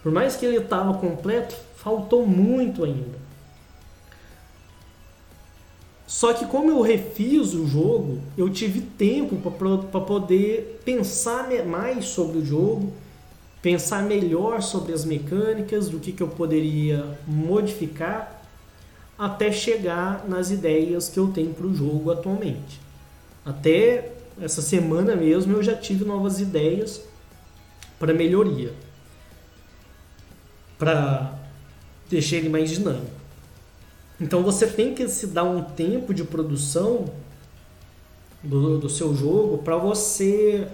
Por 0.01 0.11
mais 0.11 0.35
que 0.35 0.45
ele 0.45 0.57
estava 0.57 0.93
completo, 0.97 1.55
faltou 1.75 2.25
muito 2.25 2.83
ainda. 2.83 3.19
Só 6.07 6.33
que 6.33 6.45
como 6.45 6.71
eu 6.71 6.81
refiz 6.81 7.53
o 7.53 7.67
jogo, 7.67 8.19
eu 8.35 8.49
tive 8.49 8.81
tempo 8.81 9.51
para 9.51 10.01
poder 10.01 10.81
pensar 10.83 11.47
mais 11.65 12.05
sobre 12.05 12.39
o 12.39 12.45
jogo, 12.45 12.91
pensar 13.61 14.01
melhor 14.01 14.63
sobre 14.63 14.91
as 14.91 15.05
mecânicas, 15.05 15.87
do 15.87 15.99
que, 15.99 16.11
que 16.11 16.23
eu 16.23 16.27
poderia 16.27 17.17
modificar, 17.27 18.38
até 19.19 19.51
chegar 19.51 20.25
nas 20.25 20.49
ideias 20.49 21.09
que 21.09 21.19
eu 21.19 21.27
tenho 21.27 21.53
para 21.53 21.67
o 21.67 21.75
jogo 21.75 22.09
atualmente. 22.09 22.79
Até 23.45 24.13
essa 24.41 24.61
semana 24.61 25.13
mesmo 25.13 25.57
eu 25.57 25.61
já 25.61 25.75
tive 25.75 26.05
novas 26.05 26.39
ideias 26.39 27.01
para 27.99 28.13
melhoria, 28.13 28.73
para 30.77 31.37
deixar 32.09 32.37
ele 32.37 32.47
mais 32.47 32.69
dinâmico. 32.71 33.19
Então 34.21 34.41
você 34.41 34.65
tem 34.65 34.93
que 34.93 35.05
se 35.09 35.27
dar 35.27 35.43
um 35.43 35.63
tempo 35.63 36.13
de 36.13 36.23
produção 36.23 37.11
do, 38.41 38.77
do 38.77 38.89
seu 38.89 39.13
jogo 39.13 39.57
para 39.57 39.75
você 39.75 40.65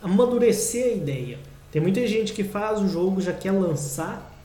amadurecer 0.00 0.84
a 0.84 0.92
ideia. 0.92 1.38
Tem 1.72 1.82
muita 1.82 2.06
gente 2.06 2.32
que 2.32 2.44
faz 2.44 2.80
o 2.80 2.86
jogo, 2.86 3.20
já 3.20 3.32
quer 3.32 3.50
lançar, 3.50 4.38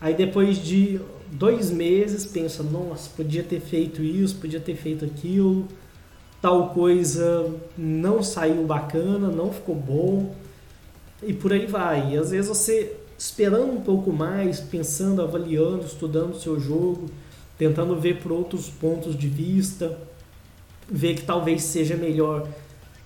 aí 0.00 0.14
depois 0.14 0.58
de 0.58 1.00
dois 1.30 1.70
meses 1.70 2.26
pensa, 2.26 2.62
nossa, 2.62 3.10
podia 3.16 3.42
ter 3.42 3.60
feito 3.60 4.02
isso, 4.02 4.36
podia 4.36 4.60
ter 4.60 4.74
feito 4.74 5.04
aquilo, 5.04 5.66
tal 6.40 6.70
coisa 6.70 7.54
não 7.76 8.22
saiu 8.22 8.64
bacana, 8.64 9.28
não 9.28 9.52
ficou 9.52 9.74
bom, 9.74 10.34
e 11.22 11.32
por 11.32 11.52
aí 11.52 11.66
vai. 11.66 12.12
E 12.12 12.18
às 12.18 12.30
vezes 12.30 12.48
você 12.48 12.96
esperando 13.16 13.72
um 13.72 13.80
pouco 13.80 14.12
mais, 14.12 14.60
pensando, 14.60 15.20
avaliando, 15.20 15.84
estudando 15.84 16.32
o 16.32 16.40
seu 16.40 16.58
jogo, 16.58 17.06
tentando 17.58 17.94
ver 17.94 18.20
por 18.22 18.32
outros 18.32 18.70
pontos 18.70 19.16
de 19.16 19.28
vista, 19.28 19.98
ver 20.88 21.14
que 21.14 21.22
talvez 21.22 21.62
seja 21.62 21.96
melhor 21.96 22.48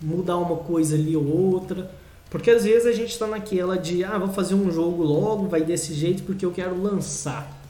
mudar 0.01 0.37
uma 0.37 0.57
coisa 0.57 0.95
ali 0.95 1.17
ou 1.17 1.27
outra. 1.27 1.91
Porque 2.31 2.51
às 2.51 2.65
vezes 2.65 2.87
a 2.87 2.93
gente 2.93 3.11
está 3.11 3.27
naquela 3.27 3.77
de, 3.77 4.05
ah, 4.05 4.19
vou 4.19 4.29
fazer 4.29 4.55
um 4.55 4.71
jogo 4.71 5.03
logo, 5.03 5.49
vai 5.49 5.63
desse 5.63 5.93
jeito 5.93 6.23
porque 6.23 6.47
eu 6.47 6.53
quero 6.53 6.81
lançar. 6.81 7.64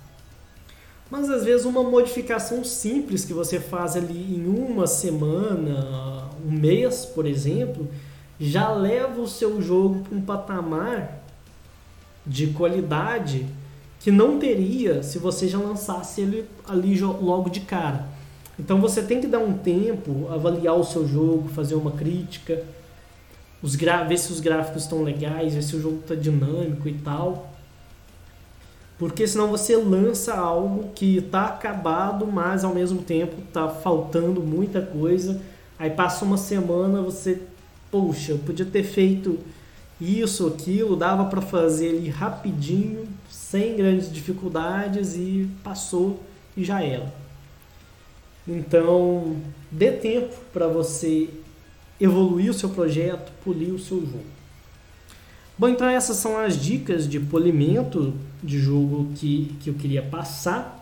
Mas 1.10 1.30
às 1.30 1.44
vezes 1.44 1.66
uma 1.66 1.82
modificação 1.82 2.64
simples 2.64 3.24
que 3.24 3.32
você 3.32 3.60
faz 3.60 3.96
ali 3.96 4.36
em 4.36 4.46
uma 4.46 4.86
semana, 4.86 6.28
um 6.44 6.50
mês, 6.50 7.04
por 7.04 7.26
exemplo, 7.26 7.88
já 8.40 8.72
leva 8.72 9.20
o 9.20 9.28
seu 9.28 9.60
jogo 9.60 10.00
para 10.00 10.16
um 10.16 10.20
patamar 10.20 11.24
de 12.26 12.48
qualidade 12.48 13.46
que 14.00 14.10
não 14.10 14.38
teria 14.38 15.02
se 15.02 15.18
você 15.18 15.48
já 15.48 15.58
lançasse 15.58 16.20
ele 16.20 16.46
ali 16.66 16.98
logo 17.00 17.48
de 17.48 17.60
cara. 17.60 18.06
Então 18.58 18.80
você 18.80 19.02
tem 19.02 19.20
que 19.20 19.26
dar 19.26 19.38
um 19.38 19.54
tempo, 19.54 20.28
avaliar 20.30 20.74
o 20.74 20.84
seu 20.84 21.06
jogo, 21.06 21.48
fazer 21.48 21.74
uma 21.74 21.92
crítica, 21.92 22.62
os 23.62 23.74
ver 23.74 24.18
se 24.18 24.30
os 24.30 24.40
gráficos 24.40 24.82
estão 24.82 25.02
legais, 25.02 25.54
ver 25.54 25.62
se 25.62 25.74
o 25.74 25.80
jogo 25.80 26.00
está 26.00 26.14
dinâmico 26.14 26.86
e 26.88 26.94
tal. 26.94 27.53
Porque 29.06 29.26
senão 29.28 29.50
você 29.50 29.76
lança 29.76 30.32
algo 30.32 30.88
que 30.94 31.18
está 31.18 31.44
acabado, 31.44 32.26
mas 32.26 32.64
ao 32.64 32.74
mesmo 32.74 33.02
tempo 33.02 33.34
está 33.46 33.68
faltando 33.68 34.40
muita 34.40 34.80
coisa. 34.80 35.42
Aí 35.78 35.90
passa 35.90 36.24
uma 36.24 36.38
semana, 36.38 37.02
você, 37.02 37.42
poxa, 37.90 38.34
podia 38.46 38.64
ter 38.64 38.82
feito 38.82 39.38
isso, 40.00 40.46
aquilo, 40.46 40.96
dava 40.96 41.26
para 41.26 41.42
fazer 41.42 41.90
ali 41.90 42.08
rapidinho, 42.08 43.06
sem 43.28 43.76
grandes 43.76 44.10
dificuldades 44.10 45.14
e 45.14 45.50
passou 45.62 46.20
e 46.56 46.64
já 46.64 46.82
era. 46.82 47.12
Então, 48.48 49.36
dê 49.70 49.92
tempo 49.92 50.34
para 50.50 50.66
você 50.66 51.28
evoluir 52.00 52.50
o 52.50 52.54
seu 52.54 52.70
projeto, 52.70 53.30
polir 53.44 53.74
o 53.74 53.78
seu 53.78 54.00
jogo. 54.00 54.24
Bom, 55.58 55.68
então 55.68 55.86
essas 55.86 56.16
são 56.16 56.38
as 56.38 56.58
dicas 56.58 57.06
de 57.06 57.20
polimento 57.20 58.14
de 58.44 58.58
jogo 58.60 59.10
que, 59.14 59.56
que 59.60 59.70
eu 59.70 59.74
queria 59.74 60.02
passar. 60.02 60.80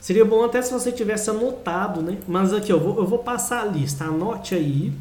Seria 0.00 0.24
bom 0.24 0.42
até 0.42 0.60
se 0.60 0.72
você 0.72 0.90
tivesse 0.90 1.30
anotado, 1.30 2.02
né? 2.02 2.18
Mas 2.26 2.52
aqui 2.52 2.72
eu 2.72 2.80
vou, 2.80 2.96
eu 2.96 3.06
vou 3.06 3.20
passar 3.20 3.62
a 3.62 3.64
lista. 3.66 4.04
Anote 4.04 4.54
aí 4.54 4.92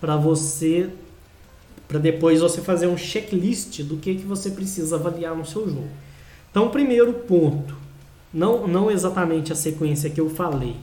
para 0.00 0.16
você 0.16 0.90
para 1.88 1.98
depois 1.98 2.40
você 2.40 2.60
fazer 2.60 2.88
um 2.88 2.96
checklist 2.96 3.82
do 3.82 3.96
que, 3.96 4.16
que 4.16 4.24
você 4.24 4.50
precisa 4.50 4.96
avaliar 4.96 5.36
no 5.36 5.46
seu 5.46 5.68
jogo. 5.68 5.88
Então, 6.50 6.68
primeiro 6.68 7.12
ponto, 7.12 7.76
não, 8.32 8.66
não 8.66 8.90
exatamente 8.90 9.52
a 9.52 9.56
sequência 9.56 10.10
que 10.10 10.20
eu 10.20 10.28
falei, 10.28 10.76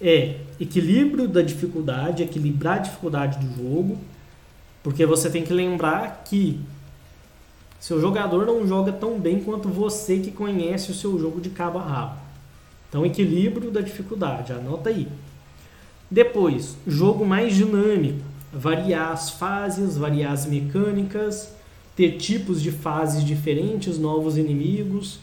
é 0.00 0.40
equilíbrio 0.58 1.28
da 1.28 1.42
dificuldade, 1.42 2.22
equilibrar 2.22 2.78
a 2.78 2.82
dificuldade 2.82 3.38
do 3.38 3.56
jogo, 3.56 3.98
porque 4.82 5.04
você 5.06 5.30
tem 5.30 5.42
que 5.42 5.52
lembrar 5.52 6.22
que 6.24 6.60
seu 7.80 8.00
jogador 8.00 8.46
não 8.46 8.66
joga 8.66 8.92
tão 8.92 9.18
bem 9.18 9.40
quanto 9.40 9.68
você 9.68 10.18
que 10.18 10.30
conhece 10.30 10.90
o 10.90 10.94
seu 10.94 11.18
jogo 11.18 11.40
de 11.40 11.50
cabo 11.50 11.78
a 11.78 11.82
rabo. 11.82 12.20
Então, 12.88 13.04
equilíbrio 13.04 13.70
da 13.70 13.80
dificuldade, 13.80 14.52
anota 14.52 14.90
aí. 14.90 15.08
Depois, 16.10 16.76
jogo 16.86 17.24
mais 17.24 17.54
dinâmico 17.54 18.30
variar 18.52 19.12
as 19.12 19.30
fases, 19.30 19.96
variar 19.96 20.32
as 20.32 20.46
mecânicas, 20.46 21.54
ter 21.94 22.16
tipos 22.16 22.60
de 22.60 22.70
fases 22.70 23.24
diferentes, 23.24 23.98
novos 23.98 24.36
inimigos, 24.36 25.20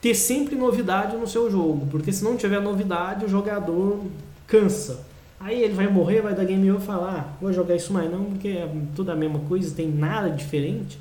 ter 0.00 0.14
sempre 0.14 0.54
novidade 0.54 1.16
no 1.16 1.26
seu 1.26 1.50
jogo, 1.50 1.86
porque 1.90 2.12
se 2.12 2.22
não 2.22 2.36
tiver 2.36 2.60
novidade, 2.60 3.24
o 3.24 3.28
jogador 3.28 4.00
cansa. 4.46 5.06
Aí 5.40 5.62
ele 5.62 5.74
vai 5.74 5.86
morrer, 5.86 6.20
vai 6.20 6.34
dar 6.34 6.44
game 6.44 6.70
over 6.70 6.82
e 6.82 6.86
falar, 6.86 7.14
ah, 7.14 7.36
vou 7.40 7.52
jogar 7.52 7.76
isso 7.76 7.92
mais 7.92 8.10
não, 8.10 8.24
porque 8.24 8.48
é 8.48 8.72
tudo 8.94 9.10
a 9.12 9.16
mesma 9.16 9.40
coisa, 9.40 9.74
tem 9.74 9.88
nada 9.88 10.30
diferente. 10.30 10.98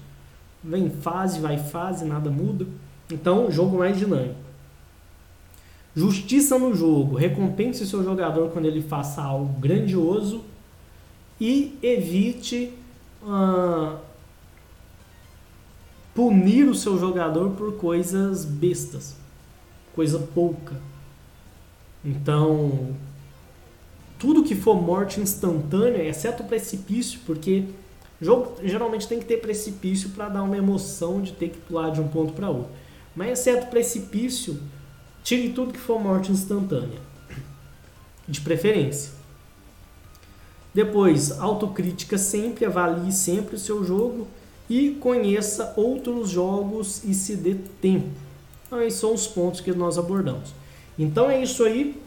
Vem 0.64 0.90
fase, 0.90 1.40
vai 1.40 1.58
fase, 1.58 2.06
nada 2.06 2.30
muda. 2.30 2.66
Então, 3.12 3.50
jogo 3.52 3.78
mais 3.78 3.98
dinâmico. 3.98 4.36
Justiça 5.96 6.60
no 6.60 6.76
jogo. 6.76 7.16
Recompense 7.16 7.84
o 7.84 7.88
seu 7.88 8.04
jogador 8.04 8.50
quando 8.52 8.66
ele 8.66 8.82
faça 8.82 9.22
algo 9.22 9.60
grandioso 9.60 10.44
e 11.40 11.78
evite 11.82 12.74
uh, 13.24 13.98
punir 16.14 16.68
o 16.68 16.76
seu 16.76 17.00
jogador 17.00 17.52
por 17.52 17.78
coisas 17.78 18.44
bestas, 18.44 19.16
coisa 19.96 20.20
pouca. 20.20 20.76
Então, 22.04 22.96
tudo 24.18 24.44
que 24.44 24.56
for 24.56 24.82
morte 24.82 25.20
instantânea, 25.20 26.04
exceto 26.04 26.44
o 26.44 26.48
precipício, 26.48 27.20
porque 27.26 27.66
jogo 28.22 28.56
geralmente 28.64 29.08
tem 29.08 29.20
que 29.20 29.26
ter 29.26 29.38
precipício 29.38 30.10
para 30.10 30.30
dar 30.30 30.44
uma 30.44 30.58
emoção 30.58 31.22
de 31.22 31.34
ter 31.34 31.50
que 31.50 31.58
pular 31.60 31.92
de 31.92 32.02
um 32.02 32.08
ponto 32.08 32.34
para 32.34 32.50
outro. 32.50 32.72
Mas 33.16 33.40
exceto 33.40 33.68
precipício, 33.68 34.60
tire 35.24 35.50
tudo 35.50 35.74
que 35.74 35.80
for 35.80 36.00
morte 36.00 36.32
instantânea, 36.32 37.00
de 38.28 38.42
preferência. 38.42 39.12
Depois, 40.74 41.32
autocrítica 41.40 42.18
sempre, 42.18 42.66
avalie 42.66 43.12
sempre 43.12 43.56
o 43.56 43.60
seu 43.60 43.84
jogo 43.84 44.28
e 44.70 44.92
conheça 45.00 45.74
outros 45.76 46.30
jogos 46.30 47.04
e 47.04 47.14
se 47.14 47.36
dê 47.36 47.56
tempo. 47.82 48.10
Então, 48.68 48.82
esses 48.82 49.00
são 49.00 49.14
os 49.14 49.26
pontos 49.26 49.62
que 49.62 49.72
nós 49.72 49.98
abordamos. 49.98 50.54
Então 50.98 51.30
é 51.30 51.42
isso 51.42 51.64
aí. 51.64 52.02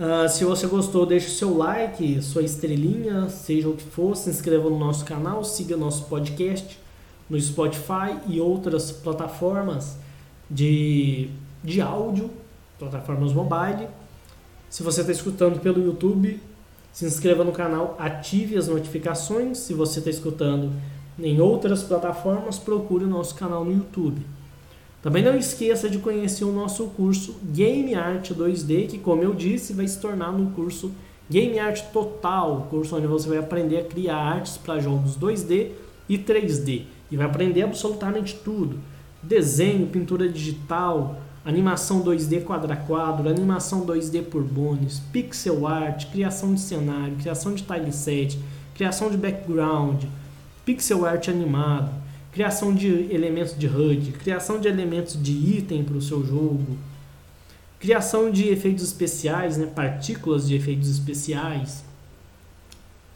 Uh, 0.00 0.26
se 0.30 0.46
você 0.46 0.66
gostou, 0.66 1.04
deixe 1.04 1.26
o 1.26 1.30
seu 1.30 1.54
like, 1.54 2.22
sua 2.22 2.40
estrelinha, 2.42 3.28
seja 3.28 3.68
o 3.68 3.76
que 3.76 3.84
for, 3.84 4.16
se 4.16 4.30
inscreva 4.30 4.70
no 4.70 4.78
nosso 4.78 5.04
canal, 5.04 5.44
siga 5.44 5.76
nosso 5.76 6.06
podcast 6.06 6.80
no 7.28 7.38
Spotify 7.38 8.18
e 8.26 8.40
outras 8.40 8.90
plataformas 8.90 9.98
de, 10.50 11.28
de 11.62 11.82
áudio, 11.82 12.30
plataformas 12.78 13.34
mobile. 13.34 13.88
Se 14.70 14.82
você 14.82 15.02
está 15.02 15.12
escutando 15.12 15.60
pelo 15.60 15.84
YouTube, 15.84 16.40
se 16.90 17.04
inscreva 17.04 17.44
no 17.44 17.52
canal, 17.52 17.94
ative 17.98 18.56
as 18.56 18.68
notificações. 18.68 19.58
Se 19.58 19.74
você 19.74 19.98
está 19.98 20.08
escutando 20.08 20.72
em 21.18 21.42
outras 21.42 21.82
plataformas, 21.82 22.58
procure 22.58 23.04
o 23.04 23.08
nosso 23.08 23.34
canal 23.34 23.66
no 23.66 23.72
YouTube. 23.72 24.24
Também 25.02 25.22
não 25.22 25.36
esqueça 25.36 25.88
de 25.88 25.98
conhecer 25.98 26.44
o 26.44 26.52
nosso 26.52 26.86
curso 26.88 27.36
Game 27.42 27.94
Art 27.94 28.30
2D, 28.32 28.88
que, 28.88 28.98
como 28.98 29.22
eu 29.22 29.34
disse, 29.34 29.72
vai 29.72 29.88
se 29.88 29.98
tornar 29.98 30.30
no 30.30 30.50
curso 30.50 30.92
Game 31.30 31.58
Art 31.58 31.80
Total, 31.92 32.66
curso 32.68 32.96
onde 32.96 33.06
você 33.06 33.28
vai 33.28 33.38
aprender 33.38 33.78
a 33.78 33.84
criar 33.84 34.16
artes 34.16 34.58
para 34.58 34.78
jogos 34.78 35.16
2D 35.16 35.70
e 36.08 36.18
3D. 36.18 36.82
E 37.10 37.16
vai 37.16 37.24
aprender 37.24 37.62
absolutamente 37.62 38.34
tudo: 38.44 38.78
desenho, 39.22 39.86
pintura 39.86 40.28
digital, 40.28 41.18
animação 41.44 42.02
2D 42.02 42.44
quadra 42.44 42.76
quadro, 42.76 43.28
animação 43.28 43.86
2D 43.86 44.24
por 44.24 44.42
bônus, 44.42 45.00
pixel 45.12 45.66
art, 45.66 46.10
criação 46.10 46.52
de 46.52 46.60
cenário, 46.60 47.16
criação 47.16 47.54
de 47.54 47.62
tileset, 47.62 48.38
criação 48.74 49.10
de 49.10 49.16
background, 49.16 50.04
pixel 50.64 51.06
art 51.06 51.28
animado, 51.28 51.90
criação 52.32 52.74
de 52.74 52.88
elementos 53.12 53.56
de 53.56 53.66
HUD, 53.66 54.12
criação 54.12 54.60
de 54.60 54.68
elementos 54.68 55.20
de 55.20 55.32
item 55.32 55.82
para 55.84 55.96
o 55.96 56.02
seu 56.02 56.24
jogo, 56.24 56.76
criação 57.78 58.30
de 58.30 58.48
efeitos 58.48 58.84
especiais, 58.84 59.56
né, 59.56 59.66
partículas 59.66 60.46
de 60.46 60.54
efeitos 60.54 60.88
especiais. 60.88 61.84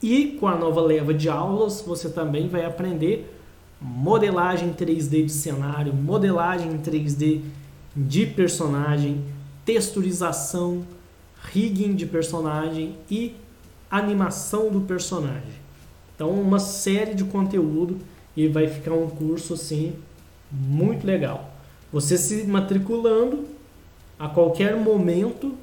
E 0.03 0.37
com 0.39 0.49
a 0.49 0.57
nova 0.57 0.81
leva 0.81 1.15
de 1.15 1.29
aulas, 1.29 1.83
você 1.87 2.09
também 2.09 2.49
vai 2.49 2.65
aprender 2.65 3.31
modelagem 3.81 4.73
3D 4.73 5.27
de 5.27 5.33
cenário, 5.33 5.95
modelagem 5.95 6.79
3D 6.79 7.43
de 7.95 8.27
personagem, 8.27 9.23
texturização, 9.65 10.85
rigging 11.53 11.95
de 11.95 12.07
personagem 12.07 12.97
e 13.11 13.35
animação 13.91 14.71
do 14.71 14.81
personagem. 14.81 15.63
Então, 16.15 16.31
uma 16.31 16.59
série 16.59 17.15
de 17.15 17.25
conteúdo 17.25 17.99
e 18.37 18.49
vai 18.49 18.69
ficar 18.69 18.93
um 18.93 19.09
curso 19.09 19.55
assim 19.55 19.95
muito 20.51 21.07
legal. 21.07 21.51
Você 21.93 22.17
se 22.19 22.45
matriculando, 22.45 23.47
a 24.19 24.29
qualquer 24.29 24.77
momento 24.77 25.55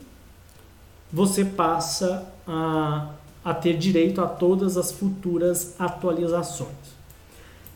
você 1.12 1.44
passa 1.44 2.32
a, 2.48 3.10
a 3.44 3.54
ter 3.54 3.78
direito 3.78 4.22
a 4.22 4.28
todas 4.28 4.78
as 4.78 4.92
futuras 4.92 5.76
atualizações. 5.78 7.02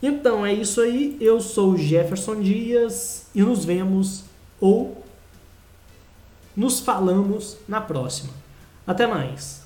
Então 0.02 0.46
é 0.46 0.54
isso 0.54 0.82
aí. 0.82 1.18
Eu 1.20 1.42
sou 1.42 1.78
Jefferson 1.78 2.42
Dias 2.42 3.26
e 3.34 3.42
nos 3.42 3.66
vemos 3.66 4.24
ou 4.60 5.04
nos 6.56 6.80
falamos 6.80 7.58
na 7.68 7.82
próxima. 7.82 8.32
Até 8.88 9.08
mais! 9.08 9.65